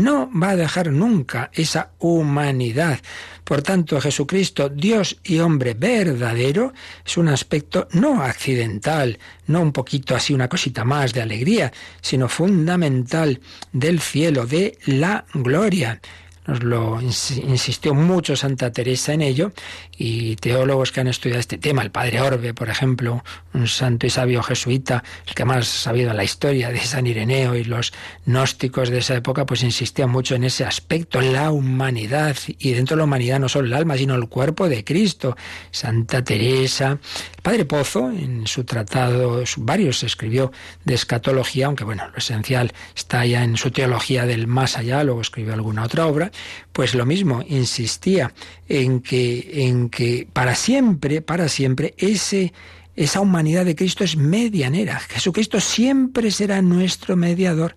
no 0.03 0.31
va 0.31 0.51
a 0.51 0.57
dejar 0.57 0.93
nunca 0.93 1.51
esa 1.53 1.91
humanidad. 1.99 3.01
Por 3.45 3.63
tanto, 3.63 4.01
Jesucristo, 4.01 4.69
Dios 4.69 5.19
y 5.23 5.39
hombre 5.39 5.75
verdadero, 5.75 6.73
es 7.05 7.17
un 7.17 7.29
aspecto 7.29 7.89
no 7.93 8.23
accidental, 8.23 9.19
no 9.47 9.61
un 9.61 9.73
poquito 9.73 10.17
así, 10.17 10.35
una 10.35 10.49
cosita 10.49 10.85
más 10.85 11.13
de 11.13 11.23
alegría, 11.23 11.73
sino 12.01 12.29
fundamental 12.29 13.41
del 13.73 14.01
cielo, 14.01 14.47
de 14.47 14.77
la 14.87 15.25
gloria. 15.33 16.01
Nos 16.47 16.63
lo 16.63 17.01
insistió 17.01 17.95
mucho 17.95 18.37
Santa 18.37 18.71
Teresa 18.71 19.13
en 19.13 19.23
ello 19.23 19.53
y 19.97 20.37
teólogos 20.37 20.93
que 20.93 21.01
han 21.01 21.09
estudiado 21.09 21.41
este 21.41 21.59
tema, 21.59 21.83
el 21.83 21.91
padre 21.91 22.21
Orbe, 22.21 22.55
por 22.55 22.69
ejemplo, 22.69 23.25
un 23.53 23.67
santo 23.67 24.07
y 24.07 24.11
sabio 24.11 24.43
jesuita, 24.43 25.03
el 25.27 25.35
que 25.35 25.45
más 25.45 25.67
sabido 25.67 26.11
en 26.11 26.17
la 26.17 26.25
historia 26.25 26.71
de 26.71 26.81
San 26.81 27.07
Ireneo 27.07 27.57
y 27.57 27.65
los 27.65 27.93
gnósticos 28.27 28.91
de 28.91 28.99
esa 28.99 29.17
época, 29.17 29.45
pues 29.45 29.63
insistían 29.63 30.11
mucho 30.11 30.35
en 30.35 30.45
ese 30.45 30.65
aspecto, 30.65 31.21
la 31.21 31.51
humanidad, 31.51 32.37
y 32.47 32.73
dentro 32.73 32.97
de 32.97 32.99
la 32.99 33.05
humanidad 33.05 33.41
no 33.41 33.49
solo 33.49 33.67
el 33.67 33.75
alma, 33.75 33.97
sino 33.97 34.15
el 34.15 34.29
cuerpo 34.29 34.69
de 34.69 34.85
Cristo. 34.85 35.37
Santa 35.71 36.23
Teresa, 36.23 36.91
el 36.91 37.43
padre 37.43 37.65
Pozo, 37.65 38.11
en 38.11 38.47
su 38.47 38.65
tratado, 38.65 39.43
varios 39.57 40.03
escribió 40.03 40.53
de 40.85 40.95
escatología, 40.95 41.67
aunque 41.67 41.85
bueno, 41.85 42.09
lo 42.09 42.19
esencial 42.19 42.73
está 42.95 43.25
ya 43.27 43.43
en 43.43 43.57
su 43.57 43.71
teología 43.71 44.27
del 44.27 44.47
más 44.47 44.77
allá, 44.77 45.03
luego 45.03 45.21
escribió 45.21 45.55
alguna 45.55 45.85
otra 45.85 46.07
obra, 46.07 46.31
pues 46.72 46.95
lo 46.95 47.07
mismo, 47.07 47.43
insistía 47.49 48.32
en 48.68 49.01
que, 49.01 49.66
en 49.66 49.89
que 49.89 50.28
para 50.32 50.55
siempre, 50.55 51.22
para 51.22 51.49
siempre, 51.49 51.95
ese, 51.99 52.53
esa 52.97 53.20
humanidad 53.20 53.64
de 53.64 53.76
Cristo 53.76 54.05
es 54.05 54.16
medianera. 54.16 54.99
Jesucristo 55.01 55.61
siempre 55.61 56.30
será 56.30 56.62
nuestro 56.62 57.16
mediador. 57.16 57.74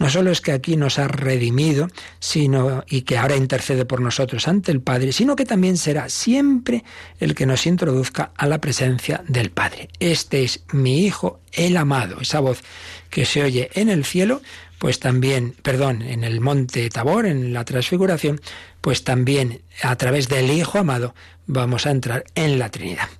No 0.00 0.08
solo 0.08 0.30
es 0.30 0.40
que 0.40 0.52
aquí 0.52 0.78
nos 0.78 0.98
ha 0.98 1.08
redimido, 1.08 1.88
sino 2.20 2.82
y 2.88 3.02
que 3.02 3.18
ahora 3.18 3.36
intercede 3.36 3.84
por 3.84 4.00
nosotros 4.00 4.48
ante 4.48 4.72
el 4.72 4.80
Padre, 4.80 5.12
sino 5.12 5.36
que 5.36 5.44
también 5.44 5.76
será 5.76 6.08
siempre 6.08 6.84
el 7.18 7.34
que 7.34 7.44
nos 7.44 7.66
introduzca 7.66 8.32
a 8.34 8.46
la 8.46 8.62
presencia 8.62 9.22
del 9.28 9.50
Padre. 9.50 9.90
Este 10.00 10.42
es 10.42 10.64
mi 10.72 11.04
Hijo, 11.04 11.40
el 11.52 11.76
amado, 11.76 12.18
esa 12.22 12.40
voz 12.40 12.62
que 13.10 13.26
se 13.26 13.42
oye 13.42 13.68
en 13.74 13.90
el 13.90 14.06
cielo, 14.06 14.40
pues 14.80 14.98
también, 14.98 15.54
perdón, 15.62 16.00
en 16.00 16.24
el 16.24 16.40
monte 16.40 16.88
Tabor, 16.88 17.26
en 17.26 17.52
la 17.52 17.66
transfiguración, 17.66 18.40
pues 18.80 19.04
también 19.04 19.60
a 19.82 19.94
través 19.96 20.28
del 20.30 20.50
Hijo 20.50 20.78
amado 20.78 21.14
vamos 21.46 21.84
a 21.86 21.90
entrar 21.90 22.24
en 22.34 22.58
la 22.58 22.70
Trinidad. 22.70 23.10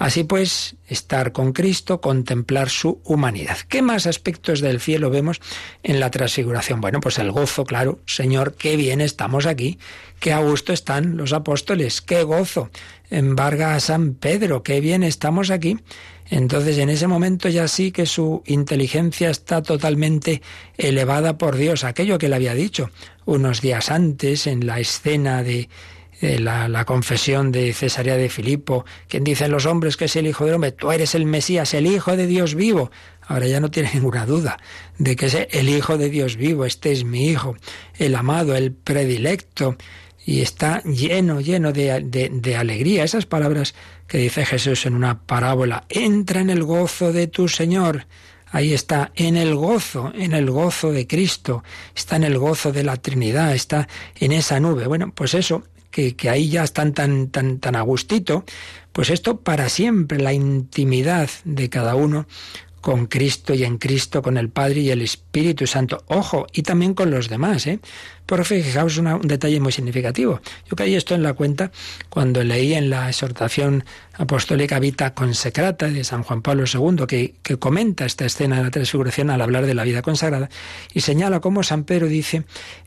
Así 0.00 0.24
pues, 0.24 0.76
estar 0.88 1.32
con 1.32 1.52
Cristo, 1.52 2.00
contemplar 2.00 2.70
su 2.70 3.02
humanidad. 3.04 3.58
¿Qué 3.68 3.82
más 3.82 4.06
aspectos 4.06 4.62
del 4.62 4.80
cielo 4.80 5.10
vemos 5.10 5.42
en 5.82 6.00
la 6.00 6.10
transfiguración? 6.10 6.80
Bueno, 6.80 7.00
pues 7.00 7.18
el 7.18 7.30
gozo, 7.30 7.66
claro. 7.66 7.98
Señor, 8.06 8.54
qué 8.54 8.76
bien 8.76 9.02
estamos 9.02 9.44
aquí. 9.44 9.78
Qué 10.18 10.32
a 10.32 10.38
gusto 10.38 10.72
están 10.72 11.18
los 11.18 11.34
apóstoles. 11.34 12.00
Qué 12.00 12.22
gozo. 12.22 12.70
Embarga 13.10 13.74
a 13.74 13.80
San 13.80 14.14
Pedro. 14.14 14.62
Qué 14.62 14.80
bien 14.80 15.02
estamos 15.02 15.50
aquí. 15.50 15.76
Entonces 16.30 16.78
en 16.78 16.88
ese 16.88 17.06
momento 17.06 17.50
ya 17.50 17.68
sí 17.68 17.92
que 17.92 18.06
su 18.06 18.42
inteligencia 18.46 19.28
está 19.28 19.62
totalmente 19.62 20.40
elevada 20.78 21.36
por 21.36 21.56
Dios, 21.56 21.84
aquello 21.84 22.16
que 22.16 22.30
le 22.30 22.36
había 22.36 22.54
dicho 22.54 22.88
unos 23.26 23.60
días 23.60 23.90
antes 23.90 24.46
en 24.46 24.64
la 24.64 24.80
escena 24.80 25.42
de 25.42 25.68
la, 26.20 26.84
confesión 26.84 27.50
de 27.52 27.72
Cesarea 27.72 28.16
de 28.16 28.28
Filipo, 28.28 28.84
quien 29.08 29.24
dicen 29.24 29.50
los 29.50 29.66
hombres 29.66 29.96
que 29.96 30.04
es 30.04 30.16
el 30.16 30.26
Hijo 30.26 30.44
del 30.44 30.54
Hombre, 30.54 30.72
tú 30.72 30.92
eres 30.92 31.14
el 31.14 31.24
Mesías, 31.24 31.72
el 31.74 31.86
Hijo 31.86 32.16
de 32.16 32.26
Dios 32.26 32.54
vivo. 32.54 32.90
Ahora 33.26 33.46
ya 33.46 33.60
no 33.60 33.70
tiene 33.70 33.90
ninguna 33.94 34.26
duda 34.26 34.58
de 34.98 35.16
que 35.16 35.26
es 35.26 35.36
el 35.50 35.68
Hijo 35.68 35.98
de 35.98 36.10
Dios 36.10 36.36
vivo, 36.36 36.64
este 36.64 36.92
es 36.92 37.04
mi 37.04 37.28
Hijo, 37.28 37.56
el 37.98 38.14
amado, 38.14 38.54
el 38.54 38.72
predilecto, 38.72 39.76
y 40.24 40.42
está 40.42 40.82
lleno, 40.84 41.40
lleno 41.40 41.72
de, 41.72 42.00
de, 42.02 42.56
alegría. 42.56 43.04
Esas 43.04 43.26
palabras 43.26 43.74
que 44.06 44.18
dice 44.18 44.44
Jesús 44.44 44.84
en 44.86 44.94
una 44.94 45.22
parábola, 45.22 45.84
entra 45.88 46.40
en 46.40 46.50
el 46.50 46.62
gozo 46.62 47.12
de 47.12 47.26
tu 47.26 47.48
Señor. 47.48 48.06
Ahí 48.52 48.74
está, 48.74 49.12
en 49.14 49.36
el 49.36 49.54
gozo, 49.54 50.12
en 50.14 50.32
el 50.32 50.50
gozo 50.50 50.92
de 50.92 51.06
Cristo, 51.06 51.64
está 51.94 52.16
en 52.16 52.24
el 52.24 52.36
gozo 52.38 52.72
de 52.72 52.84
la 52.84 52.96
Trinidad, 52.96 53.54
está 53.54 53.88
en 54.16 54.32
esa 54.32 54.60
nube. 54.60 54.86
Bueno, 54.86 55.12
pues 55.14 55.34
eso, 55.34 55.64
que, 55.90 56.14
ahí 56.28 56.48
ya 56.48 56.62
están 56.62 56.92
tan, 56.92 57.28
tan, 57.28 57.58
tan 57.58 57.76
a 57.76 57.82
gustito, 57.82 58.44
pues 58.92 59.10
esto 59.10 59.40
para 59.40 59.68
siempre, 59.68 60.18
la 60.18 60.32
intimidad 60.32 61.30
de 61.44 61.68
cada 61.68 61.94
uno 61.94 62.26
con 62.80 63.06
Cristo 63.06 63.54
y 63.54 63.64
en 63.64 63.78
Cristo, 63.78 64.22
con 64.22 64.36
el 64.36 64.48
Padre 64.48 64.80
y 64.80 64.90
el 64.90 65.02
Espíritu 65.02 65.66
Santo. 65.66 66.02
Ojo, 66.06 66.46
y 66.52 66.62
también 66.62 66.94
con 66.94 67.10
los 67.10 67.28
demás, 67.28 67.66
¿eh? 67.66 67.80
Por 68.26 68.44
fijaos 68.44 68.96
un 68.96 69.22
detalle 69.22 69.58
muy 69.58 69.72
significativo. 69.72 70.40
Yo 70.68 70.76
caí 70.76 70.94
esto 70.94 71.16
en 71.16 71.24
la 71.24 71.32
cuenta 71.32 71.72
cuando 72.08 72.44
leí 72.44 72.74
en 72.74 72.88
la 72.88 73.08
exhortación 73.08 73.84
apostólica 74.14 74.78
Vita 74.78 75.14
Consecrata 75.14 75.88
de 75.88 76.04
San 76.04 76.22
Juan 76.22 76.40
Pablo 76.40 76.64
II, 76.72 77.06
que, 77.08 77.34
que 77.42 77.56
comenta 77.58 78.04
esta 78.04 78.24
escena 78.24 78.58
de 78.58 78.62
la 78.64 78.70
transfiguración 78.70 79.30
al 79.30 79.40
hablar 79.40 79.66
de 79.66 79.74
la 79.74 79.82
vida 79.82 80.02
consagrada, 80.02 80.48
y 80.94 81.00
señala 81.00 81.40
cómo 81.40 81.64
San 81.64 81.82
Pedro 81.82 82.06
dice, 82.06 82.44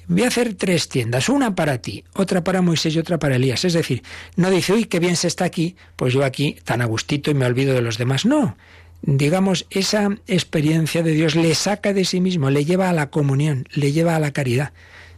voy 0.07 0.23
a 0.23 0.27
hacer 0.27 0.53
tres 0.55 0.87
tiendas, 0.87 1.27
una 1.27 1.55
para 1.55 1.79
ti, 1.79 2.05
otra 2.13 2.43
para 2.43 2.61
Moisés 2.61 2.95
y 2.95 2.99
otra 2.99 3.19
para 3.19 3.35
Elías. 3.35 3.65
Es 3.65 3.73
decir, 3.73 4.01
no 4.37 4.49
dice, 4.49 4.73
uy, 4.73 4.85
qué 4.85 4.99
bien 4.99 5.17
se 5.17 5.27
está 5.27 5.43
aquí, 5.43 5.75
pues 5.97 6.13
yo 6.13 6.23
aquí 6.23 6.57
tan 6.63 6.81
a 6.81 6.85
gustito 6.85 7.31
y 7.31 7.33
me 7.33 7.45
olvido 7.45 7.73
de 7.73 7.81
los 7.81 7.97
demás. 7.97 8.25
No, 8.25 8.55
digamos, 9.03 9.67
esa 9.69 10.17
experiencia 10.27 11.03
de 11.03 11.11
Dios 11.11 11.35
le 11.35 11.53
saca 11.55 11.93
de 11.93 12.05
sí 12.05 12.21
mismo, 12.21 12.49
le 12.49 12.65
lleva 12.65 12.89
a 12.89 12.93
la 12.93 13.09
comunión, 13.09 13.67
le 13.73 13.91
lleva 13.91 14.15
a 14.15 14.19
la 14.19 14.31
caridad. 14.31 14.71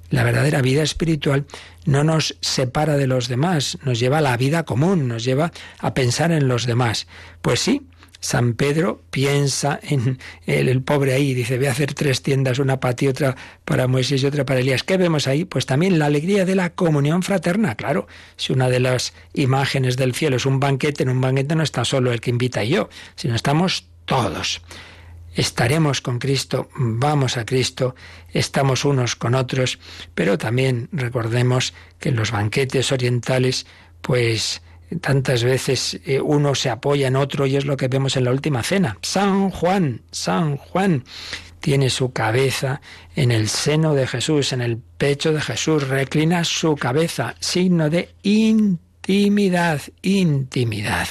La 0.10 0.24
verdadera 0.24 0.62
vida 0.62 0.84
espiritual 0.84 1.46
no 1.86 2.04
nos 2.04 2.38
separa 2.42 2.98
de 2.98 3.08
los 3.08 3.28
demás, 3.28 3.78
nos 3.84 4.00
lleva 4.00 4.20
a 4.20 4.22
la 4.22 4.38
vida 4.38 4.64
común, 4.64 5.08
nos 5.08 5.24
lleva 5.24 5.52
a 5.80 5.94
pensar 5.94 6.32
en 6.32 6.48
los 6.48 6.66
demás. 6.66 7.08
Pues 7.42 7.60
sí, 7.60 7.84
San 8.26 8.56
Pedro 8.56 9.04
piensa 9.12 9.80
en 9.84 10.18
el, 10.48 10.82
pobre 10.82 11.14
ahí, 11.14 11.36
dice, 11.36 11.58
voy 11.58 11.68
a 11.68 11.72
hacer 11.72 11.94
tres 11.94 12.24
tiendas, 12.24 12.58
una 12.58 12.80
para 12.80 12.96
ti, 12.96 13.08
otra 13.08 13.36
para 13.66 13.86
Moisés 13.88 14.24
y 14.24 14.26
otra 14.26 14.48
para 14.48 14.62
Elías. 14.62 14.82
¿Qué 14.82 14.98
vemos 14.98 15.28
ahí? 15.28 15.46
Pues 15.46 15.68
también 15.68 16.00
la 16.00 16.08
alegría 16.08 16.44
de 16.44 16.56
la 16.56 16.72
comunión 16.72 17.22
fraterna, 17.22 17.76
claro. 17.76 18.08
Si 18.36 18.52
una 18.52 18.68
de 18.68 18.80
las 18.80 19.14
imágenes 19.36 19.96
del 19.96 20.16
cielo 20.16 20.38
es 20.38 20.48
un 20.48 20.60
banquete, 20.60 21.04
en 21.04 21.10
un 21.10 21.22
banquete 21.22 21.54
no 21.54 21.62
está 21.62 21.86
solo 21.86 22.12
el 22.12 22.20
que 22.20 22.32
invita 22.32 22.64
y 22.64 22.70
yo, 22.70 22.90
sino 23.16 23.36
estamos 23.36 23.90
todos. 24.06 24.64
Estaremos 25.36 26.02
con 26.02 26.18
Cristo, 26.18 26.70
vamos 26.76 27.38
a 27.38 27.46
Cristo, 27.46 27.94
estamos 28.34 28.86
unos 28.86 29.16
con 29.16 29.36
otros, 29.36 29.78
pero 30.16 30.40
también 30.40 30.90
recordemos 30.92 31.76
que 32.00 32.10
en 32.10 32.16
los 32.16 32.32
banquetes 32.32 32.92
orientales, 32.92 33.68
pues 34.02 34.64
Tantas 35.02 35.44
veces 35.44 36.00
eh, 36.06 36.20
uno 36.22 36.54
se 36.56 36.70
apoya 36.70 37.08
en 37.08 37.16
otro 37.16 37.46
y 37.46 37.56
es 37.56 37.66
lo 37.66 37.78
que 37.78 37.88
vemos 37.88 38.16
en 38.18 38.26
la 38.26 38.32
última 38.32 38.64
cena. 38.64 38.98
San 39.02 39.50
Juan, 39.50 40.02
San 40.12 40.58
Juan 40.58 41.04
tiene 41.60 41.90
su 41.90 42.14
cabeza 42.14 42.82
en 43.16 43.32
el 43.32 43.50
seno 43.50 43.96
de 43.96 44.06
Jesús, 44.06 44.54
en 44.54 44.62
el 44.62 44.78
pecho 44.78 45.34
de 45.34 45.42
Jesús, 45.42 45.88
reclina 45.88 46.44
su 46.44 46.76
cabeza, 46.76 47.36
signo 47.40 47.90
de 47.90 48.10
intimidad, 48.22 49.82
intimidad. 50.04 51.08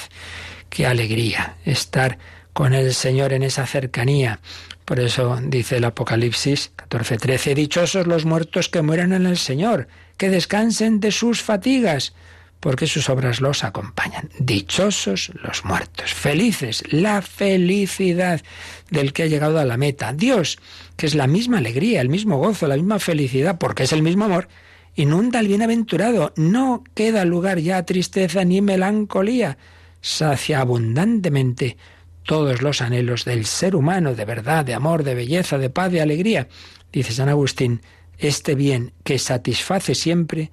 Qué 0.69 0.85
alegría 0.85 1.57
estar 1.65 2.17
con 2.53 2.73
el 2.73 2.93
Señor 2.93 3.33
en 3.33 3.43
esa 3.43 3.67
cercanía. 3.67 4.39
Por 4.85 5.01
eso 5.01 5.37
dice 5.43 5.77
el 5.77 5.83
Apocalipsis 5.83 6.71
14:13, 6.77 7.53
dichosos 7.53 8.07
los 8.07 8.23
muertos 8.23 8.69
que 8.69 8.81
mueran 8.81 9.11
en 9.11 9.25
el 9.25 9.37
Señor, 9.37 9.89
que 10.15 10.29
descansen 10.29 11.01
de 11.01 11.11
sus 11.11 11.41
fatigas 11.41 12.13
porque 12.59 12.87
sus 12.87 13.09
obras 13.09 13.41
los 13.41 13.63
acompañan. 13.63 14.29
Dichosos 14.39 15.31
los 15.43 15.65
muertos, 15.65 16.13
felices, 16.13 16.83
la 16.89 17.21
felicidad 17.21 18.41
del 18.89 19.13
que 19.13 19.23
ha 19.23 19.27
llegado 19.27 19.59
a 19.59 19.65
la 19.65 19.77
meta. 19.77 20.13
Dios, 20.13 20.57
que 20.95 21.05
es 21.05 21.15
la 21.15 21.27
misma 21.27 21.59
alegría, 21.59 22.01
el 22.01 22.09
mismo 22.09 22.37
gozo, 22.37 22.67
la 22.67 22.75
misma 22.75 22.99
felicidad, 22.99 23.57
porque 23.57 23.83
es 23.83 23.93
el 23.93 24.01
mismo 24.01 24.25
amor, 24.25 24.47
inunda 24.95 25.39
al 25.39 25.47
bienaventurado. 25.47 26.33
No 26.35 26.83
queda 26.93 27.25
lugar 27.25 27.59
ya 27.59 27.77
a 27.77 27.85
tristeza 27.85 28.43
ni 28.43 28.61
melancolía. 28.61 29.57
Sacia 30.01 30.61
abundantemente 30.61 31.77
todos 32.23 32.61
los 32.61 32.81
anhelos 32.81 33.25
del 33.25 33.45
ser 33.45 33.75
humano, 33.75 34.15
de 34.15 34.25
verdad, 34.25 34.65
de 34.65 34.73
amor, 34.73 35.03
de 35.03 35.15
belleza, 35.15 35.57
de 35.57 35.69
paz, 35.69 35.91
de 35.91 36.01
alegría. 36.01 36.47
Dice 36.91 37.13
San 37.13 37.29
Agustín, 37.29 37.81
este 38.17 38.55
bien 38.55 38.93
que 39.03 39.19
satisface 39.19 39.95
siempre, 39.95 40.51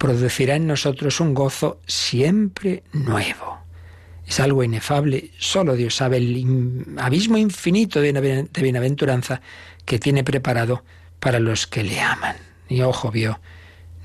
producirá 0.00 0.54
en 0.56 0.66
nosotros 0.66 1.20
un 1.20 1.34
gozo 1.34 1.78
siempre 1.86 2.84
nuevo. 2.94 3.58
Es 4.26 4.40
algo 4.40 4.64
inefable, 4.64 5.30
solo 5.38 5.76
Dios 5.76 5.96
sabe 5.96 6.16
el 6.16 6.86
abismo 6.96 7.36
infinito 7.36 8.00
de 8.00 8.48
bienaventuranza 8.50 9.42
que 9.84 9.98
tiene 9.98 10.24
preparado 10.24 10.84
para 11.18 11.38
los 11.38 11.66
que 11.66 11.84
le 11.84 12.00
aman. 12.00 12.36
Ni 12.70 12.80
ojo 12.80 13.10
vio, 13.10 13.40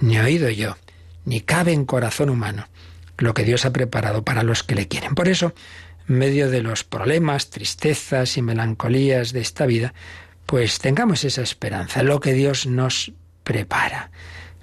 ni 0.02 0.20
oído 0.20 0.50
yo, 0.50 0.76
ni 1.24 1.40
cabe 1.40 1.72
en 1.72 1.86
corazón 1.86 2.30
humano 2.30 2.68
lo 3.18 3.34
que 3.34 3.46
Dios 3.46 3.64
ha 3.64 3.72
preparado 3.72 4.26
para 4.26 4.44
los 4.44 4.64
que 4.64 4.76
le 4.76 4.90
quieren. 4.90 5.16
Por 5.16 5.30
eso, 5.30 5.54
en 6.10 6.18
medio 6.18 6.50
de 6.50 6.62
los 6.62 6.84
problemas, 6.84 7.52
tristezas 7.52 8.36
y 8.36 8.42
melancolías 8.42 9.32
de 9.32 9.40
esta 9.40 9.66
vida, 9.66 9.94
pues 10.46 10.80
tengamos 10.80 11.24
esa 11.24 11.42
esperanza, 11.42 12.04
lo 12.04 12.20
que 12.20 12.34
Dios 12.34 12.66
nos 12.66 13.14
prepara 13.46 14.12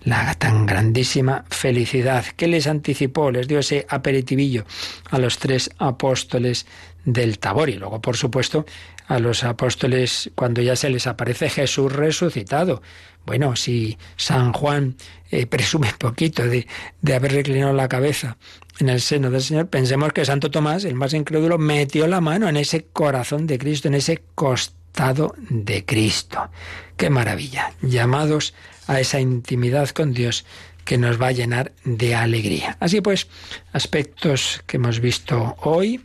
la 0.04 0.34
tan 0.34 0.66
grandísima 0.66 1.44
felicidad 1.50 2.24
que 2.36 2.48
les 2.48 2.66
anticipó, 2.66 3.30
les 3.30 3.48
dio 3.48 3.60
ese 3.60 3.86
aperitivillo 3.88 4.64
a 5.10 5.18
los 5.18 5.38
tres 5.38 5.70
apóstoles 5.78 6.66
del 7.04 7.38
Tabor 7.38 7.70
y 7.70 7.74
luego, 7.74 8.00
por 8.00 8.16
supuesto, 8.16 8.64
a 9.06 9.18
los 9.18 9.44
apóstoles 9.44 10.30
cuando 10.34 10.62
ya 10.62 10.76
se 10.76 10.90
les 10.90 11.06
aparece 11.06 11.50
Jesús 11.50 11.92
resucitado. 11.92 12.82
Bueno, 13.24 13.54
si 13.56 13.98
San 14.16 14.52
Juan 14.52 14.96
eh, 15.30 15.46
presume 15.50 15.92
poquito 15.98 16.46
de, 16.46 16.66
de 17.00 17.14
haber 17.14 17.32
reclinado 17.32 17.72
la 17.72 17.88
cabeza 17.88 18.36
en 18.78 18.88
el 18.88 19.00
seno 19.00 19.30
del 19.30 19.42
Señor, 19.42 19.68
pensemos 19.68 20.12
que 20.12 20.24
Santo 20.24 20.50
Tomás, 20.50 20.84
el 20.84 20.94
más 20.94 21.12
incrédulo, 21.14 21.58
metió 21.58 22.06
la 22.06 22.20
mano 22.20 22.48
en 22.48 22.56
ese 22.56 22.84
corazón 22.84 23.46
de 23.46 23.58
Cristo, 23.58 23.88
en 23.88 23.94
ese 23.94 24.22
costado 24.34 25.34
de 25.48 25.84
Cristo. 25.84 26.50
¡Qué 26.96 27.10
maravilla! 27.10 27.72
Llamados 27.82 28.54
esa 28.88 29.20
intimidad 29.20 29.88
con 29.90 30.12
Dios 30.12 30.44
que 30.84 30.98
nos 30.98 31.20
va 31.20 31.28
a 31.28 31.32
llenar 31.32 31.72
de 31.84 32.14
alegría. 32.14 32.76
Así 32.80 33.00
pues, 33.00 33.28
aspectos 33.72 34.62
que 34.66 34.78
hemos 34.78 35.00
visto 35.00 35.56
hoy, 35.60 36.00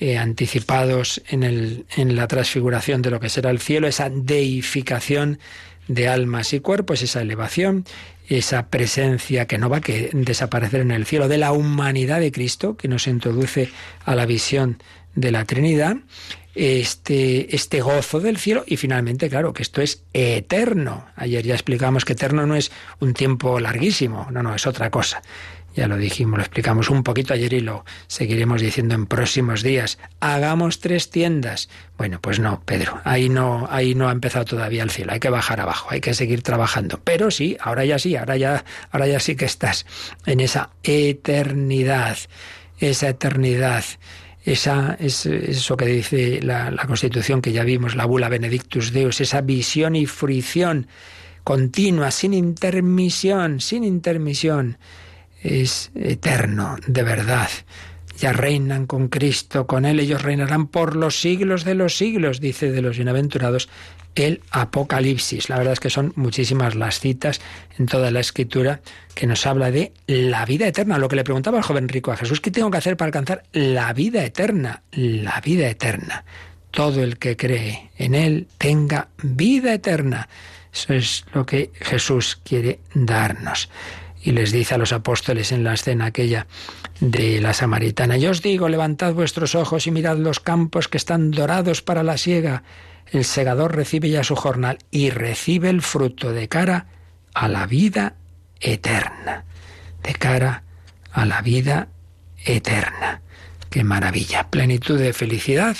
eh, 0.00 0.18
anticipados 0.18 1.22
en, 1.28 1.42
el, 1.42 1.86
en 1.96 2.16
la 2.16 2.26
transfiguración 2.26 3.02
de 3.02 3.10
lo 3.10 3.20
que 3.20 3.28
será 3.28 3.50
el 3.50 3.60
cielo, 3.60 3.86
esa 3.86 4.10
deificación 4.10 5.38
de 5.86 6.08
almas 6.08 6.52
y 6.52 6.60
cuerpos, 6.60 7.02
esa 7.02 7.20
elevación, 7.20 7.84
esa 8.28 8.68
presencia 8.68 9.46
que 9.46 9.58
no 9.58 9.68
va 9.68 9.78
a 9.78 9.82
desaparecer 10.12 10.80
en 10.80 10.90
el 10.90 11.06
cielo 11.06 11.28
de 11.28 11.38
la 11.38 11.52
humanidad 11.52 12.20
de 12.20 12.32
Cristo, 12.32 12.76
que 12.76 12.88
nos 12.88 13.06
introduce 13.06 13.70
a 14.04 14.14
la 14.14 14.26
visión 14.26 14.82
de 15.14 15.30
la 15.30 15.44
Trinidad, 15.44 15.96
este, 16.54 17.54
este 17.54 17.80
gozo 17.80 18.20
del 18.20 18.38
cielo 18.38 18.64
y 18.66 18.76
finalmente, 18.76 19.28
claro, 19.28 19.52
que 19.52 19.62
esto 19.62 19.80
es 19.80 20.04
eterno. 20.12 21.06
Ayer 21.16 21.44
ya 21.44 21.54
explicamos 21.54 22.04
que 22.04 22.12
eterno 22.12 22.46
no 22.46 22.56
es 22.56 22.70
un 23.00 23.14
tiempo 23.14 23.60
larguísimo, 23.60 24.28
no, 24.30 24.42
no, 24.42 24.54
es 24.54 24.66
otra 24.66 24.90
cosa. 24.90 25.22
Ya 25.74 25.88
lo 25.88 25.96
dijimos, 25.96 26.36
lo 26.36 26.42
explicamos 26.42 26.90
un 26.90 27.02
poquito 27.02 27.32
ayer 27.32 27.54
y 27.54 27.60
lo 27.60 27.86
seguiremos 28.06 28.60
diciendo 28.60 28.94
en 28.94 29.06
próximos 29.06 29.62
días. 29.62 29.98
Hagamos 30.20 30.80
tres 30.80 31.08
tiendas. 31.08 31.70
Bueno, 31.96 32.20
pues 32.20 32.40
no, 32.40 32.60
Pedro, 32.66 33.00
ahí 33.04 33.30
no, 33.30 33.66
ahí 33.70 33.94
no 33.94 34.08
ha 34.08 34.12
empezado 34.12 34.44
todavía 34.44 34.82
el 34.82 34.90
cielo, 34.90 35.12
hay 35.12 35.20
que 35.20 35.30
bajar 35.30 35.60
abajo, 35.60 35.88
hay 35.90 36.02
que 36.02 36.12
seguir 36.12 36.42
trabajando. 36.42 37.00
Pero 37.02 37.30
sí, 37.30 37.56
ahora 37.58 37.86
ya 37.86 37.98
sí, 37.98 38.16
ahora 38.16 38.36
ya, 38.36 38.64
ahora 38.90 39.06
ya 39.06 39.18
sí 39.18 39.34
que 39.34 39.46
estás 39.46 39.86
en 40.26 40.40
esa 40.40 40.70
eternidad, 40.82 42.18
esa 42.78 43.08
eternidad 43.08 43.84
esa, 44.44 44.96
es, 44.98 45.26
eso 45.26 45.76
que 45.76 45.86
dice 45.86 46.40
la, 46.42 46.70
la 46.70 46.86
Constitución 46.86 47.42
que 47.42 47.52
ya 47.52 47.64
vimos, 47.64 47.94
la 47.94 48.04
bula 48.04 48.28
Benedictus 48.28 48.92
Deus, 48.92 49.20
esa 49.20 49.40
visión 49.40 49.96
y 49.96 50.06
fruición 50.06 50.88
continua, 51.44 52.10
sin 52.10 52.34
intermisión, 52.34 53.60
sin 53.60 53.84
intermisión, 53.84 54.78
es 55.42 55.90
eterno, 55.94 56.76
de 56.86 57.02
verdad. 57.02 57.48
Ya 58.22 58.32
reinan 58.32 58.86
con 58.86 59.08
Cristo, 59.08 59.66
con 59.66 59.84
Él 59.84 59.98
ellos 59.98 60.22
reinarán 60.22 60.68
por 60.68 60.94
los 60.94 61.20
siglos 61.20 61.64
de 61.64 61.74
los 61.74 61.96
siglos, 61.96 62.38
dice 62.38 62.70
de 62.70 62.80
los 62.80 62.96
bienaventurados 62.96 63.68
el 64.14 64.42
Apocalipsis. 64.52 65.48
La 65.48 65.58
verdad 65.58 65.72
es 65.72 65.80
que 65.80 65.90
son 65.90 66.12
muchísimas 66.14 66.76
las 66.76 67.00
citas 67.00 67.40
en 67.80 67.86
toda 67.86 68.12
la 68.12 68.20
escritura 68.20 68.80
que 69.16 69.26
nos 69.26 69.44
habla 69.44 69.72
de 69.72 69.92
la 70.06 70.44
vida 70.44 70.68
eterna. 70.68 70.98
Lo 70.98 71.08
que 71.08 71.16
le 71.16 71.24
preguntaba 71.24 71.58
el 71.58 71.64
joven 71.64 71.88
rico 71.88 72.12
a 72.12 72.16
Jesús, 72.16 72.40
¿qué 72.40 72.52
tengo 72.52 72.70
que 72.70 72.78
hacer 72.78 72.96
para 72.96 73.08
alcanzar 73.08 73.42
la 73.50 73.92
vida 73.92 74.24
eterna? 74.24 74.84
La 74.92 75.40
vida 75.40 75.68
eterna. 75.68 76.24
Todo 76.70 77.02
el 77.02 77.18
que 77.18 77.36
cree 77.36 77.90
en 77.98 78.14
Él 78.14 78.46
tenga 78.56 79.08
vida 79.20 79.74
eterna. 79.74 80.28
Eso 80.72 80.94
es 80.94 81.24
lo 81.34 81.44
que 81.44 81.72
Jesús 81.74 82.38
quiere 82.44 82.78
darnos. 82.94 83.68
Y 84.22 84.32
les 84.32 84.52
dice 84.52 84.74
a 84.74 84.78
los 84.78 84.92
apóstoles 84.92 85.50
en 85.52 85.64
la 85.64 85.74
escena 85.74 86.06
aquella 86.06 86.46
de 87.00 87.40
la 87.40 87.52
samaritana, 87.52 88.16
yo 88.16 88.30
os 88.30 88.40
digo, 88.42 88.68
levantad 88.68 89.14
vuestros 89.14 89.54
ojos 89.54 89.86
y 89.86 89.90
mirad 89.90 90.16
los 90.16 90.38
campos 90.38 90.86
que 90.86 90.96
están 90.96 91.32
dorados 91.32 91.82
para 91.82 92.02
la 92.02 92.16
siega 92.16 92.62
el 93.12 93.24
segador 93.26 93.76
recibe 93.76 94.08
ya 94.08 94.24
su 94.24 94.36
jornal 94.36 94.78
y 94.90 95.10
recibe 95.10 95.68
el 95.68 95.82
fruto 95.82 96.32
de 96.32 96.48
cara 96.48 96.86
a 97.34 97.46
la 97.46 97.66
vida 97.66 98.14
eterna. 98.58 99.44
De 100.02 100.14
cara 100.14 100.62
a 101.12 101.26
la 101.26 101.42
vida 101.42 101.88
eterna. 102.44 103.20
Qué 103.68 103.84
maravilla. 103.84 104.48
Plenitud 104.48 104.98
de 104.98 105.12
felicidad 105.12 105.76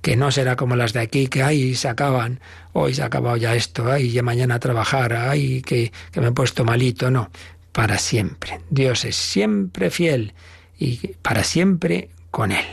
que 0.00 0.16
no 0.16 0.30
será 0.30 0.56
como 0.56 0.76
las 0.76 0.92
de 0.92 1.00
aquí, 1.00 1.26
que 1.26 1.42
ahí 1.42 1.74
se 1.74 1.88
acaban, 1.88 2.40
hoy 2.72 2.94
se 2.94 3.02
ha 3.02 3.06
acabado 3.06 3.36
ya 3.36 3.56
esto, 3.56 3.90
ay, 3.90 4.12
ya 4.12 4.22
mañana 4.22 4.54
a 4.54 4.60
trabajar, 4.60 5.14
ay, 5.14 5.62
que, 5.62 5.90
que 6.12 6.20
me 6.20 6.28
he 6.28 6.32
puesto 6.32 6.64
malito, 6.64 7.10
no, 7.10 7.28
para 7.76 7.98
siempre. 7.98 8.58
Dios 8.70 9.04
es 9.04 9.16
siempre 9.16 9.90
fiel 9.90 10.32
y 10.78 11.08
para 11.20 11.44
siempre 11.44 12.08
con 12.30 12.50
Él, 12.50 12.64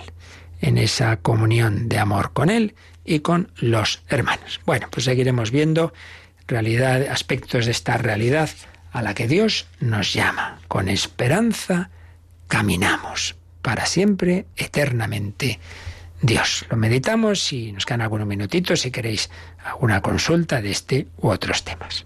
en 0.61 0.77
esa 0.77 1.17
comunión 1.17 1.89
de 1.89 1.99
amor 1.99 2.31
con 2.31 2.49
Él 2.49 2.73
y 3.03 3.19
con 3.19 3.51
los 3.57 4.01
hermanos. 4.07 4.61
Bueno, 4.65 4.87
pues 4.89 5.03
seguiremos 5.03 5.51
viendo 5.51 5.91
aspectos 7.11 7.65
de 7.65 7.71
esta 7.71 7.97
realidad 7.97 8.49
a 8.93 9.01
la 9.01 9.13
que 9.13 9.27
Dios 9.27 9.67
nos 9.81 10.13
llama. 10.13 10.59
Con 10.69 10.87
esperanza 10.87 11.89
caminamos 12.47 13.35
para 13.61 13.85
siempre, 13.85 14.45
eternamente. 14.55 15.59
Dios. 16.21 16.65
Lo 16.69 16.77
meditamos 16.77 17.51
y 17.51 17.73
nos 17.73 17.85
quedan 17.85 17.99
algunos 17.99 18.25
minutitos 18.25 18.79
si 18.79 18.91
queréis 18.91 19.29
alguna 19.65 19.99
consulta 19.99 20.61
de 20.61 20.71
este 20.71 21.07
u 21.17 21.27
otros 21.27 21.65
temas. 21.65 22.05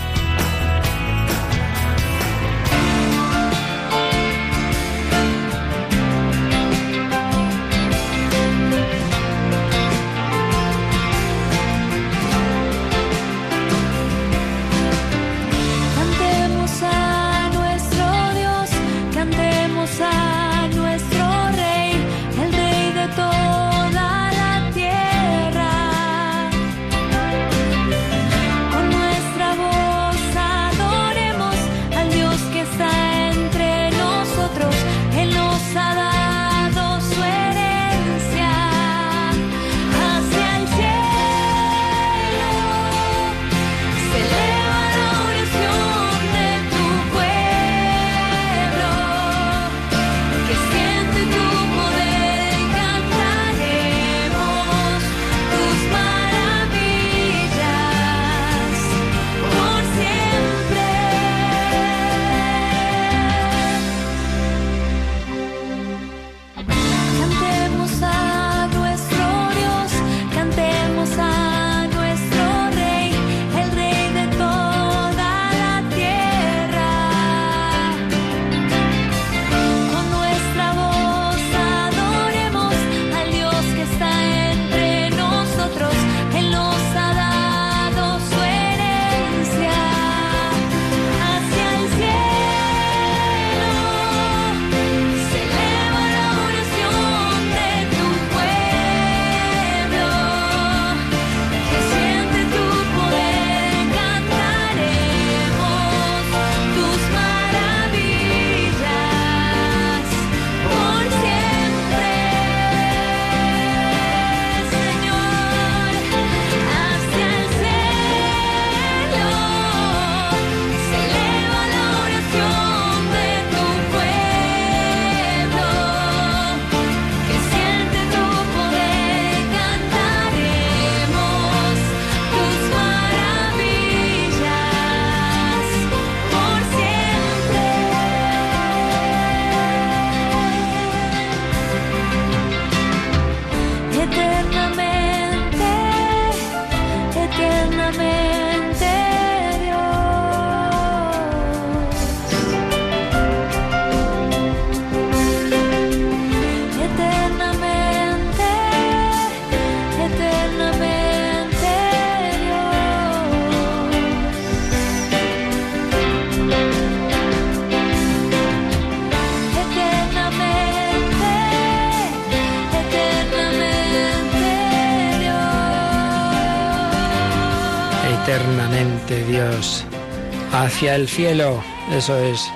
hacia 180.81 180.95
el 180.95 181.07
cielo. 181.07 181.63
Eso 181.91 182.17
es 182.17 182.51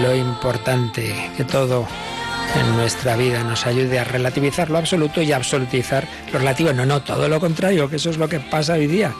lo 0.00 0.14
importante, 0.14 1.12
que 1.36 1.42
todo 1.42 1.88
en 2.54 2.76
nuestra 2.76 3.16
vida 3.16 3.42
nos 3.42 3.66
ayude 3.66 3.98
a 3.98 4.04
relativizar 4.04 4.70
lo 4.70 4.78
absoluto 4.78 5.22
y 5.22 5.32
absolutizar 5.32 6.06
lo 6.32 6.38
relativo. 6.38 6.72
No, 6.72 6.86
no, 6.86 7.02
todo 7.02 7.28
lo 7.28 7.40
contrario, 7.40 7.90
que 7.90 7.96
eso 7.96 8.10
es 8.10 8.16
lo 8.16 8.28
que 8.28 8.38
pasa 8.38 8.74
hoy 8.74 8.86
día, 8.86 9.12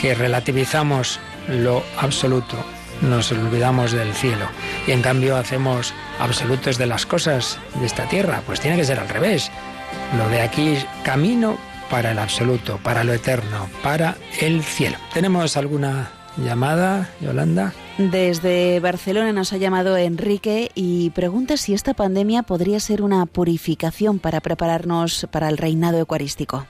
que 0.00 0.14
relativizamos 0.14 1.18
lo 1.48 1.82
absoluto, 1.98 2.56
nos 3.00 3.32
olvidamos 3.32 3.90
del 3.90 4.14
cielo 4.14 4.46
y 4.86 4.92
en 4.92 5.02
cambio 5.02 5.36
hacemos 5.36 5.92
absolutos 6.20 6.78
de 6.78 6.86
las 6.86 7.04
cosas 7.04 7.58
de 7.80 7.86
esta 7.86 8.08
tierra. 8.08 8.42
Pues 8.46 8.60
tiene 8.60 8.76
que 8.76 8.84
ser 8.84 9.00
al 9.00 9.08
revés. 9.08 9.50
Lo 10.16 10.28
de 10.28 10.40
aquí 10.40 10.78
camino 11.02 11.58
para 11.90 12.12
el 12.12 12.20
absoluto, 12.20 12.78
para 12.78 13.02
lo 13.02 13.12
eterno, 13.12 13.68
para 13.82 14.16
el 14.40 14.62
cielo. 14.62 14.98
¿Tenemos 15.12 15.56
alguna 15.56 16.21
llamada, 16.36 17.08
Yolanda? 17.20 17.72
Desde 17.98 18.80
Barcelona 18.80 19.32
nos 19.32 19.52
ha 19.52 19.58
llamado 19.58 19.96
Enrique 19.96 20.70
y 20.74 21.10
pregunta 21.10 21.56
si 21.56 21.74
esta 21.74 21.94
pandemia 21.94 22.42
podría 22.42 22.80
ser 22.80 23.02
una 23.02 23.26
purificación 23.26 24.18
para 24.18 24.40
prepararnos 24.40 25.26
para 25.30 25.48
el 25.48 25.58
reinado 25.58 25.98
eucarístico. 25.98 26.66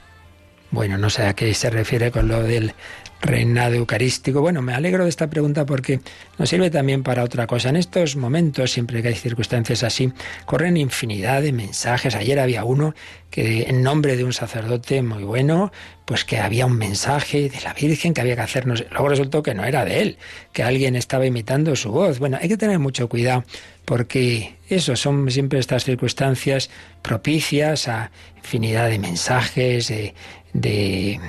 Bueno, 0.73 0.97
no 0.97 1.11
sé 1.11 1.27
a 1.27 1.35
qué 1.35 1.53
se 1.53 1.69
refiere 1.69 2.09
con 2.09 2.27
lo 2.27 2.41
del 2.41 2.73
reinado 3.21 3.75
eucarístico. 3.75 4.41
Bueno, 4.41 4.63
me 4.63 4.73
alegro 4.73 5.03
de 5.03 5.09
esta 5.11 5.29
pregunta 5.29 5.67
porque 5.67 5.99
nos 6.39 6.49
sirve 6.49 6.71
también 6.71 7.03
para 7.03 7.23
otra 7.23 7.45
cosa. 7.45 7.69
En 7.69 7.75
estos 7.75 8.15
momentos, 8.15 8.71
siempre 8.71 9.03
que 9.03 9.09
hay 9.09 9.13
circunstancias 9.13 9.83
así, 9.83 10.11
corren 10.45 10.75
infinidad 10.75 11.43
de 11.43 11.53
mensajes. 11.53 12.15
Ayer 12.15 12.39
había 12.39 12.63
uno 12.63 12.95
que 13.29 13.69
en 13.69 13.83
nombre 13.83 14.17
de 14.17 14.23
un 14.23 14.33
sacerdote 14.33 15.03
muy 15.03 15.23
bueno, 15.23 15.71
pues 16.05 16.25
que 16.25 16.39
había 16.39 16.65
un 16.65 16.75
mensaje 16.75 17.49
de 17.49 17.61
la 17.61 17.75
Virgen 17.75 18.15
que 18.15 18.21
había 18.21 18.35
que 18.35 18.41
hacernos. 18.41 18.83
Luego 18.89 19.09
resultó 19.09 19.43
que 19.43 19.53
no 19.53 19.65
era 19.65 19.85
de 19.85 20.01
él, 20.01 20.17
que 20.53 20.63
alguien 20.63 20.95
estaba 20.95 21.27
imitando 21.27 21.75
su 21.75 21.91
voz. 21.91 22.17
Bueno, 22.17 22.39
hay 22.41 22.49
que 22.49 22.57
tener 22.57 22.79
mucho 22.79 23.07
cuidado 23.07 23.43
porque 23.85 24.55
eso 24.69 24.95
son 24.95 25.29
siempre 25.29 25.59
estas 25.59 25.83
circunstancias 25.83 26.71
propicias 27.03 27.87
a 27.87 28.11
infinidad 28.37 28.89
de 28.89 28.97
mensajes, 28.99 29.87
de, 29.87 30.13
de, 30.53 31.19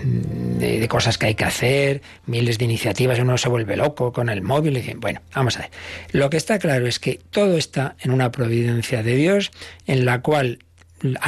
de, 0.58 0.88
cosas 0.88 1.18
que 1.18 1.26
hay 1.26 1.34
que 1.34 1.44
hacer, 1.44 2.02
miles 2.26 2.58
de 2.58 2.66
iniciativas, 2.66 3.18
uno 3.18 3.38
se 3.38 3.48
vuelve 3.48 3.76
loco 3.76 4.12
con 4.12 4.28
el 4.28 4.42
móvil. 4.42 4.76
Y, 4.76 4.94
bueno, 4.94 5.20
vamos 5.34 5.56
a 5.56 5.60
ver. 5.60 5.70
Lo 6.12 6.30
que 6.30 6.36
está 6.36 6.58
claro 6.58 6.86
es 6.86 6.98
que 6.98 7.20
todo 7.30 7.56
está 7.56 7.96
en 8.00 8.10
una 8.10 8.30
providencia 8.30 9.02
de 9.02 9.16
Dios 9.16 9.50
en 9.86 10.04
la 10.04 10.20
cual 10.20 10.58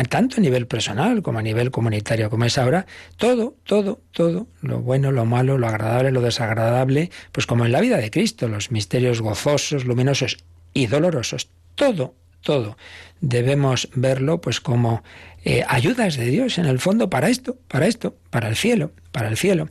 tanto 0.08 0.36
a 0.38 0.40
nivel 0.40 0.66
personal 0.66 1.22
como 1.22 1.38
a 1.38 1.42
nivel 1.42 1.70
comunitario 1.70 2.30
como 2.30 2.44
es 2.44 2.56
ahora, 2.56 2.86
todo, 3.16 3.56
todo, 3.64 4.00
todo, 4.12 4.46
lo 4.62 4.80
bueno, 4.80 5.12
lo 5.12 5.26
malo, 5.26 5.58
lo 5.58 5.66
agradable, 5.66 6.12
lo 6.12 6.22
desagradable, 6.22 7.10
pues 7.32 7.46
como 7.46 7.66
en 7.66 7.72
la 7.72 7.80
vida 7.80 7.98
de 7.98 8.10
Cristo, 8.10 8.48
los 8.48 8.70
misterios 8.70 9.20
gozosos, 9.20 9.84
luminosos 9.84 10.38
y 10.72 10.86
dolorosos, 10.86 11.50
todo, 11.74 12.14
todo, 12.46 12.78
debemos 13.20 13.88
verlo 13.94 14.40
pues 14.40 14.60
como 14.60 15.02
eh, 15.44 15.64
ayudas 15.68 16.16
de 16.16 16.26
Dios 16.26 16.58
en 16.58 16.66
el 16.66 16.78
fondo 16.78 17.10
para 17.10 17.28
esto, 17.28 17.56
para 17.68 17.86
esto, 17.86 18.14
para 18.30 18.48
el 18.48 18.56
cielo, 18.56 18.92
para 19.10 19.28
el 19.28 19.36
cielo. 19.36 19.68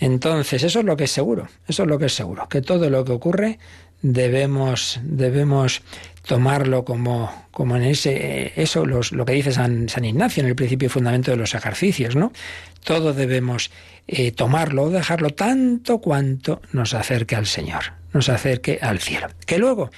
Entonces, 0.00 0.62
eso 0.62 0.80
es 0.80 0.84
lo 0.86 0.96
que 0.96 1.04
es 1.04 1.10
seguro, 1.10 1.48
eso 1.68 1.82
es 1.82 1.88
lo 1.88 1.98
que 1.98 2.06
es 2.06 2.14
seguro, 2.14 2.48
que 2.48 2.62
todo 2.62 2.88
lo 2.88 3.04
que 3.04 3.12
ocurre 3.12 3.58
debemos, 4.00 5.00
debemos 5.02 5.82
tomarlo 6.26 6.84
como, 6.84 7.30
como 7.50 7.76
en 7.76 7.84
ese, 7.84 8.52
eso, 8.56 8.86
lo 8.86 9.24
que 9.24 9.32
dice 9.32 9.52
San, 9.52 9.88
San, 9.90 10.04
Ignacio 10.04 10.42
en 10.42 10.48
el 10.48 10.56
principio 10.56 10.86
y 10.86 10.88
fundamento 10.88 11.30
de 11.30 11.36
los 11.36 11.54
ejercicios, 11.54 12.16
¿no? 12.16 12.32
Todo 12.82 13.12
debemos 13.12 13.70
eh, 14.06 14.32
tomarlo 14.32 14.84
o 14.84 14.90
dejarlo 14.90 15.30
tanto 15.30 15.98
cuanto 15.98 16.62
nos 16.72 16.94
acerque 16.94 17.36
al 17.36 17.46
Señor, 17.46 17.92
nos 18.12 18.28
acerque 18.28 18.78
al 18.80 19.00
cielo. 19.00 19.28
Que 19.46 19.58
luego, 19.58 19.90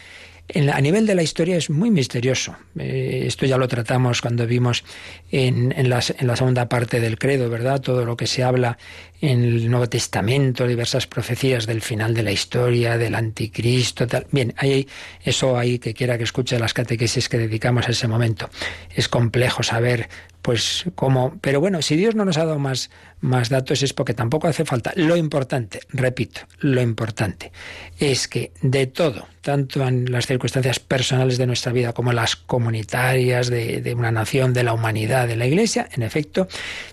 a 0.55 0.81
nivel 0.81 1.07
de 1.07 1.15
la 1.15 1.23
historia 1.23 1.57
es 1.57 1.71
muy 1.71 1.91
misterioso. 1.91 2.57
Eh, 2.79 3.25
esto 3.27 3.47
ya 3.47 3.59
lo 3.59 3.67
tratamos 3.67 4.21
cuando 4.23 4.47
vimos 4.47 4.85
en, 5.33 5.73
en, 5.77 5.89
la 5.89 6.01
segunda 6.01 6.69
parte 6.69 7.01
del 7.01 7.19
credo, 7.19 7.51
¿verdad? 7.51 7.81
Todo 7.81 8.05
lo 8.05 8.17
que 8.17 8.27
se 8.27 8.45
habla 8.45 8.79
en 9.21 9.45
el 9.45 9.71
Nuevo 9.71 9.89
Testamento, 9.89 10.67
diversas 10.67 11.07
profecías 11.07 11.67
del 11.67 11.83
final 11.83 12.15
de 12.15 12.23
la 12.23 12.33
historia, 12.33 12.99
del 12.99 13.15
anticristo, 13.15 14.07
tal. 14.07 14.27
Bien, 14.31 14.55
hay 14.57 14.87
eso 15.23 15.59
ahí 15.59 15.79
que 15.79 15.95
quiera 15.95 16.19
que 16.19 16.25
escuche 16.25 16.59
las 16.59 16.75
catequesis 16.75 17.29
que 17.29 17.39
dedicamos 17.39 17.89
a 17.89 17.93
ese 17.93 18.09
momento. 18.09 18.49
Es 18.95 19.09
complejo 19.09 19.63
saber 19.63 20.09
pues 20.47 20.85
como, 20.95 21.37
pero 21.41 21.59
bueno, 21.59 21.83
si 21.83 21.97
Dios 21.97 22.15
no 22.15 22.25
nos 22.25 22.39
ha 22.39 22.45
dado 22.45 22.61
más, 22.61 22.89
más 23.21 23.49
datos 23.49 23.83
es 23.83 23.93
porque 23.93 24.15
tampoco 24.15 24.47
hace 24.47 24.65
falta. 24.65 24.93
Lo 24.95 25.17
importante, 25.17 25.81
repito, 25.89 26.43
lo 26.61 26.81
importante 26.81 27.51
es 27.99 28.29
que 28.29 28.53
de 28.63 28.87
todo, 28.87 29.27
tanto 29.41 29.85
en 29.85 30.13
las 30.13 30.27
circunstancias 30.27 30.79
personales 30.79 31.37
de 31.39 31.49
nuestra 31.49 31.73
vida 31.73 31.93
como 31.93 32.13
las 32.13 32.37
comunitarias 32.37 33.49
de, 33.49 33.81
de 33.81 33.95
una 33.95 34.13
nación, 34.13 34.53
de 34.53 34.63
la 34.63 34.73
humanidad, 34.73 35.27
de 35.27 35.35
la 35.35 35.47
Iglesia, 35.47 35.89
en 35.93 36.05
efecto, 36.05 36.47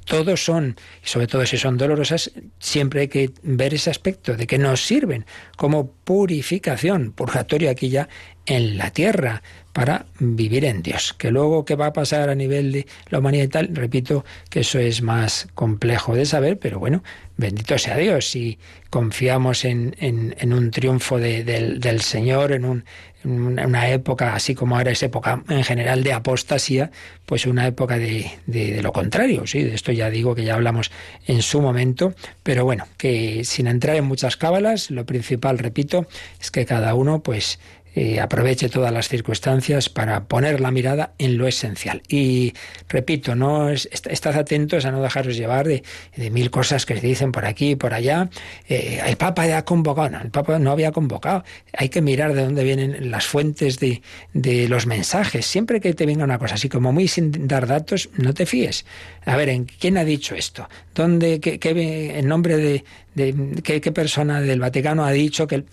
todos 0.05 0.43
son, 0.43 0.76
y 1.03 1.07
sobre 1.07 1.28
todo 1.28 1.45
si 1.45 1.57
son 1.57 1.78
dolorosas, 1.78 2.12
siempre 2.59 3.01
hay 3.01 3.07
que 3.07 3.32
ver 3.41 3.74
ese 3.74 3.89
aspecto 3.89 4.36
de 4.36 4.47
que 4.47 4.57
nos 4.57 4.86
sirven 4.86 5.26
como 5.57 5.91
purificación, 5.91 7.11
purgatorio 7.11 7.70
aquí 7.70 7.89
ya 7.89 8.09
en 8.45 8.77
la 8.77 8.91
tierra, 8.91 9.41
para 9.73 10.05
vivir 10.19 10.65
en 10.65 10.83
Dios. 10.83 11.13
Que 11.13 11.31
luego 11.31 11.65
qué 11.65 11.75
va 11.75 11.87
a 11.87 11.93
pasar 11.93 12.29
a 12.29 12.35
nivel 12.35 12.71
de 12.71 12.87
la 13.09 13.19
humanidad 13.19 13.43
y 13.43 13.47
tal, 13.47 13.69
repito 13.73 14.23
que 14.49 14.61
eso 14.61 14.79
es 14.79 15.01
más 15.01 15.47
complejo 15.55 16.15
de 16.15 16.25
saber, 16.25 16.59
pero 16.59 16.79
bueno, 16.79 17.03
bendito 17.37 17.77
sea 17.79 17.97
Dios. 17.97 18.29
Si 18.29 18.59
confiamos 18.91 19.65
en, 19.65 19.95
en, 19.99 20.53
un 20.53 20.69
triunfo 20.69 21.17
del, 21.17 21.79
del, 21.79 22.01
Señor, 22.01 22.51
en, 22.51 22.65
un, 22.65 22.85
en 23.23 23.65
una 23.65 23.89
época, 23.89 24.35
así 24.35 24.53
como 24.53 24.77
ahora 24.77 24.91
es 24.91 25.01
época 25.01 25.43
en 25.49 25.63
general 25.63 26.03
de 26.03 26.13
apostasía, 26.13 26.91
pues 27.25 27.47
una 27.47 27.65
época 27.65 27.97
de, 27.97 28.31
de, 28.45 28.73
de, 28.73 28.83
lo 28.83 28.93
contrario, 28.93 29.47
sí, 29.47 29.63
de 29.63 29.73
esto 29.73 29.91
ya 29.91 30.11
digo 30.11 30.35
que 30.35 30.43
ya 30.43 30.53
hablamos 30.53 30.91
en 31.25 31.41
su 31.41 31.61
momento, 31.61 32.13
pero 32.43 32.63
bueno, 32.63 32.85
que 32.97 33.43
sin 33.43 33.65
entrar 33.65 33.95
en 33.95 34.05
muchas 34.05 34.37
cábalas, 34.37 34.91
lo 34.91 35.07
principal, 35.07 35.57
repito, 35.57 36.05
es 36.39 36.51
que 36.51 36.67
cada 36.67 36.93
uno 36.93 37.23
pues 37.23 37.59
eh, 37.95 38.19
aproveche 38.19 38.69
todas 38.69 38.91
las 38.91 39.07
circunstancias 39.07 39.89
para 39.89 40.25
poner 40.25 40.59
la 40.59 40.71
mirada 40.71 41.13
en 41.17 41.37
lo 41.37 41.47
esencial. 41.47 42.01
Y 42.07 42.53
repito, 42.89 43.35
no 43.35 43.69
es, 43.69 43.87
estad 43.91 44.35
atentos 44.35 44.85
a 44.85 44.91
no 44.91 45.01
dejaros 45.01 45.37
llevar 45.37 45.67
de, 45.67 45.83
de, 46.15 46.31
mil 46.31 46.49
cosas 46.49 46.85
que 46.85 46.95
se 46.95 47.05
dicen 47.05 47.31
por 47.31 47.45
aquí 47.45 47.71
y 47.71 47.75
por 47.75 47.93
allá. 47.93 48.29
Eh, 48.67 49.01
el 49.05 49.17
Papa 49.17 49.45
ya 49.45 49.59
ha 49.59 49.65
convocado, 49.65 50.09
no, 50.09 50.21
el 50.21 50.31
Papa 50.31 50.57
no 50.59 50.71
había 50.71 50.91
convocado. 50.91 51.43
Hay 51.77 51.89
que 51.89 52.01
mirar 52.01 52.33
de 52.33 52.43
dónde 52.43 52.63
vienen 52.63 53.11
las 53.11 53.25
fuentes 53.25 53.79
de, 53.79 54.01
de 54.33 54.67
los 54.67 54.87
mensajes. 54.87 55.45
Siempre 55.45 55.79
que 55.79 55.93
te 55.93 56.05
venga 56.05 56.23
una 56.23 56.39
cosa 56.39 56.55
así 56.55 56.69
como 56.69 56.91
muy 56.91 57.07
sin 57.07 57.47
dar 57.47 57.67
datos, 57.67 58.09
no 58.17 58.33
te 58.33 58.45
fíes. 58.45 58.85
A 59.25 59.37
ver, 59.37 59.49
¿en 59.49 59.65
quién 59.65 59.97
ha 59.97 60.03
dicho 60.03 60.35
esto? 60.35 60.67
¿Dónde, 60.95 61.39
qué, 61.39 61.59
qué 61.59 62.17
en 62.17 62.27
nombre 62.27 62.57
de, 62.57 62.83
de 63.15 63.61
qué, 63.63 63.81
qué 63.81 63.91
persona 63.91 64.41
del 64.41 64.59
Vaticano 64.59 65.05
ha 65.05 65.11
dicho 65.11 65.47
que 65.47 65.55
el 65.55 65.65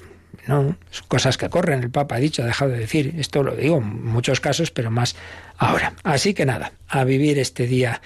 no, 0.51 0.76
cosas 1.07 1.38
que 1.38 1.48
corren. 1.48 1.80
El 1.80 1.90
Papa 1.90 2.16
ha 2.16 2.18
dicho, 2.18 2.42
ha 2.42 2.46
dejado 2.46 2.72
de 2.72 2.80
decir. 2.80 3.14
Esto 3.18 3.44
lo 3.44 3.55
digo 3.55 3.78
en 3.78 4.05
muchos 4.05 4.40
casos, 4.40 4.72
pero 4.72 4.90
más 4.90 5.14
ahora. 5.57 5.94
Así 6.03 6.34
que 6.34 6.44
nada, 6.44 6.72
a 6.88 7.05
vivir 7.05 7.38
este 7.38 7.68
día 7.68 8.03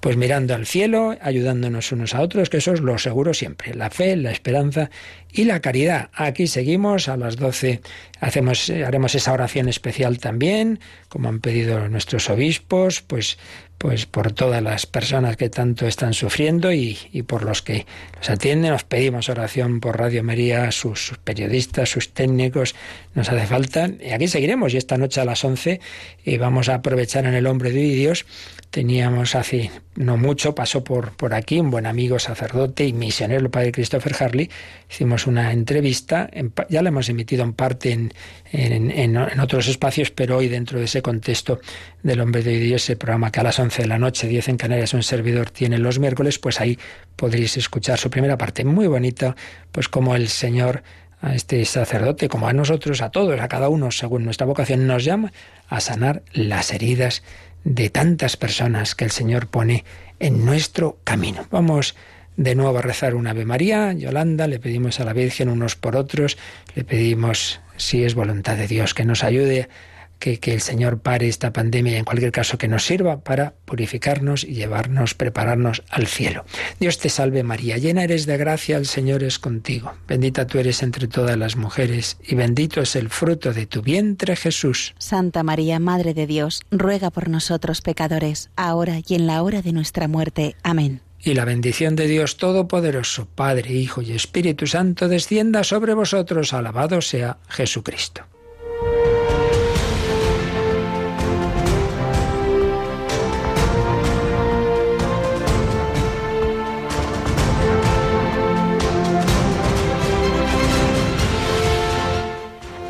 pues 0.00 0.18
mirando 0.18 0.54
al 0.54 0.66
cielo, 0.66 1.16
ayudándonos 1.22 1.90
unos 1.90 2.14
a 2.14 2.20
otros, 2.20 2.50
que 2.50 2.58
eso 2.58 2.74
es 2.74 2.80
lo 2.80 2.98
seguro 2.98 3.32
siempre, 3.32 3.72
la 3.72 3.88
fe, 3.88 4.16
la 4.16 4.32
esperanza 4.32 4.90
y 5.32 5.44
la 5.44 5.60
caridad. 5.60 6.10
Aquí 6.12 6.46
seguimos 6.46 7.08
a 7.08 7.16
las 7.16 7.36
12 7.36 7.80
hacemos 8.20 8.68
haremos 8.68 9.14
esa 9.14 9.32
oración 9.32 9.66
especial 9.70 10.18
también, 10.18 10.78
como 11.08 11.30
han 11.30 11.40
pedido 11.40 11.88
nuestros 11.88 12.28
obispos, 12.28 13.00
pues 13.00 13.38
pues 13.78 14.06
por 14.06 14.32
todas 14.32 14.62
las 14.62 14.86
personas 14.86 15.36
que 15.36 15.50
tanto 15.50 15.86
están 15.86 16.14
sufriendo 16.14 16.72
y, 16.72 16.98
y 17.12 17.22
por 17.22 17.44
los 17.44 17.62
que 17.62 17.86
nos 18.16 18.30
atienden. 18.30 18.72
Nos 18.72 18.84
pedimos 18.84 19.28
oración 19.28 19.80
por 19.80 19.98
Radio 19.98 20.22
María, 20.24 20.70
sus, 20.72 21.06
sus, 21.06 21.18
periodistas, 21.18 21.90
sus 21.90 22.12
técnicos, 22.12 22.74
nos 23.14 23.28
hace 23.28 23.46
falta. 23.46 23.90
Y 24.00 24.12
aquí 24.12 24.28
seguiremos 24.28 24.72
y 24.74 24.78
esta 24.78 24.96
noche 24.96 25.20
a 25.20 25.24
las 25.24 25.44
11 25.44 25.80
y 26.24 26.36
vamos 26.38 26.68
a 26.68 26.76
aprovechar 26.76 27.26
en 27.26 27.34
el 27.34 27.46
Hombre 27.46 27.70
de 27.70 27.80
Dios. 27.80 28.26
Teníamos 28.74 29.36
hace 29.36 29.70
no 29.94 30.16
mucho, 30.16 30.56
pasó 30.56 30.82
por, 30.82 31.12
por 31.12 31.32
aquí 31.32 31.60
un 31.60 31.70
buen 31.70 31.86
amigo 31.86 32.18
sacerdote 32.18 32.84
y 32.84 32.92
misionero, 32.92 33.40
el 33.40 33.48
padre 33.48 33.70
Christopher 33.70 34.16
Harley. 34.18 34.50
Hicimos 34.90 35.28
una 35.28 35.52
entrevista, 35.52 36.28
ya 36.68 36.82
la 36.82 36.88
hemos 36.88 37.08
emitido 37.08 37.44
en 37.44 37.52
parte 37.52 37.92
en, 37.92 38.12
en, 38.50 38.90
en, 38.90 39.16
en 39.16 39.38
otros 39.38 39.68
espacios, 39.68 40.10
pero 40.10 40.38
hoy 40.38 40.48
dentro 40.48 40.80
de 40.80 40.86
ese 40.86 41.02
contexto 41.02 41.60
del 42.02 42.20
Hombre 42.20 42.42
de 42.42 42.58
Dios, 42.58 42.82
ese 42.82 42.96
programa 42.96 43.30
que 43.30 43.38
a 43.38 43.44
las 43.44 43.60
11 43.60 43.82
de 43.82 43.86
la 43.86 44.00
noche, 44.00 44.26
10 44.26 44.48
en 44.48 44.56
Canarias, 44.56 44.92
un 44.92 45.04
servidor 45.04 45.50
tiene 45.50 45.78
los 45.78 46.00
miércoles, 46.00 46.40
pues 46.40 46.60
ahí 46.60 46.76
podréis 47.14 47.56
escuchar 47.56 48.00
su 48.00 48.10
primera 48.10 48.36
parte, 48.36 48.64
muy 48.64 48.88
bonita, 48.88 49.36
pues 49.70 49.88
como 49.88 50.16
el 50.16 50.26
Señor 50.26 50.82
a 51.20 51.36
este 51.36 51.64
sacerdote, 51.64 52.28
como 52.28 52.48
a 52.48 52.52
nosotros, 52.52 53.02
a 53.02 53.10
todos, 53.10 53.38
a 53.38 53.46
cada 53.46 53.68
uno, 53.68 53.92
según 53.92 54.24
nuestra 54.24 54.48
vocación, 54.48 54.88
nos 54.88 55.04
llama 55.04 55.32
a 55.68 55.80
sanar 55.80 56.22
las 56.32 56.72
heridas 56.72 57.22
de 57.64 57.90
tantas 57.90 58.36
personas 58.36 58.94
que 58.94 59.04
el 59.04 59.10
Señor 59.10 59.48
pone 59.48 59.84
en 60.20 60.44
nuestro 60.44 60.98
camino. 61.04 61.46
Vamos 61.50 61.94
de 62.36 62.54
nuevo 62.54 62.78
a 62.78 62.82
rezar 62.82 63.14
un 63.14 63.26
Ave 63.26 63.44
María. 63.44 63.92
Yolanda, 63.92 64.46
le 64.46 64.58
pedimos 64.58 65.00
a 65.00 65.04
la 65.04 65.12
Virgen 65.12 65.48
unos 65.48 65.76
por 65.76 65.96
otros, 65.96 66.36
le 66.74 66.84
pedimos, 66.84 67.60
si 67.76 68.04
es 68.04 68.14
voluntad 68.14 68.56
de 68.56 68.66
Dios, 68.66 68.94
que 68.94 69.04
nos 69.04 69.24
ayude 69.24 69.68
que, 70.40 70.52
el 70.54 70.60
Señor 70.62 71.00
pare 71.00 71.28
esta 71.28 71.52
pandemia 71.52 71.92
y 71.92 71.96
en 71.96 72.04
cualquier 72.04 72.32
caso 72.32 72.56
que 72.56 72.68
nos 72.68 72.86
sirva 72.86 73.20
para 73.20 73.52
purificarnos 73.66 74.44
y 74.44 74.54
llevarnos, 74.54 75.14
prepararnos 75.14 75.82
al 75.90 76.06
cielo. 76.06 76.44
Dios 76.80 76.98
te 76.98 77.10
salve 77.10 77.42
María, 77.42 77.76
llena 77.76 78.04
eres 78.04 78.24
de 78.24 78.38
gracia, 78.38 78.78
el 78.78 78.86
Señor 78.86 79.22
es 79.22 79.38
contigo. 79.38 79.92
Bendita 80.08 80.46
tú 80.46 80.58
eres 80.58 80.82
entre 80.82 81.08
todas 81.08 81.36
las 81.36 81.56
mujeres 81.56 82.16
y 82.26 82.34
bendito 82.34 82.80
es 82.80 82.96
el 82.96 83.10
fruto 83.10 83.52
de 83.52 83.66
tu 83.66 83.82
vientre 83.82 84.36
Jesús. 84.36 84.94
Santa 84.98 85.42
María, 85.42 85.78
Madre 85.78 86.14
de 86.14 86.26
Dios, 86.26 86.62
ruega 86.70 87.10
por 87.10 87.28
nosotros 87.28 87.82
pecadores, 87.82 88.50
ahora 88.56 89.00
y 89.06 89.14
en 89.14 89.26
la 89.26 89.42
hora 89.42 89.60
de 89.60 89.72
nuestra 89.72 90.08
muerte. 90.08 90.56
Amén. 90.62 91.02
Y 91.22 91.34
la 91.34 91.44
bendición 91.44 91.96
de 91.96 92.06
Dios 92.06 92.36
Todopoderoso, 92.36 93.26
Padre, 93.34 93.72
Hijo 93.72 94.02
y 94.02 94.12
Espíritu 94.12 94.66
Santo, 94.66 95.08
descienda 95.08 95.64
sobre 95.64 95.94
vosotros. 95.94 96.52
Alabado 96.52 97.00
sea 97.00 97.38
Jesucristo. 97.48 98.24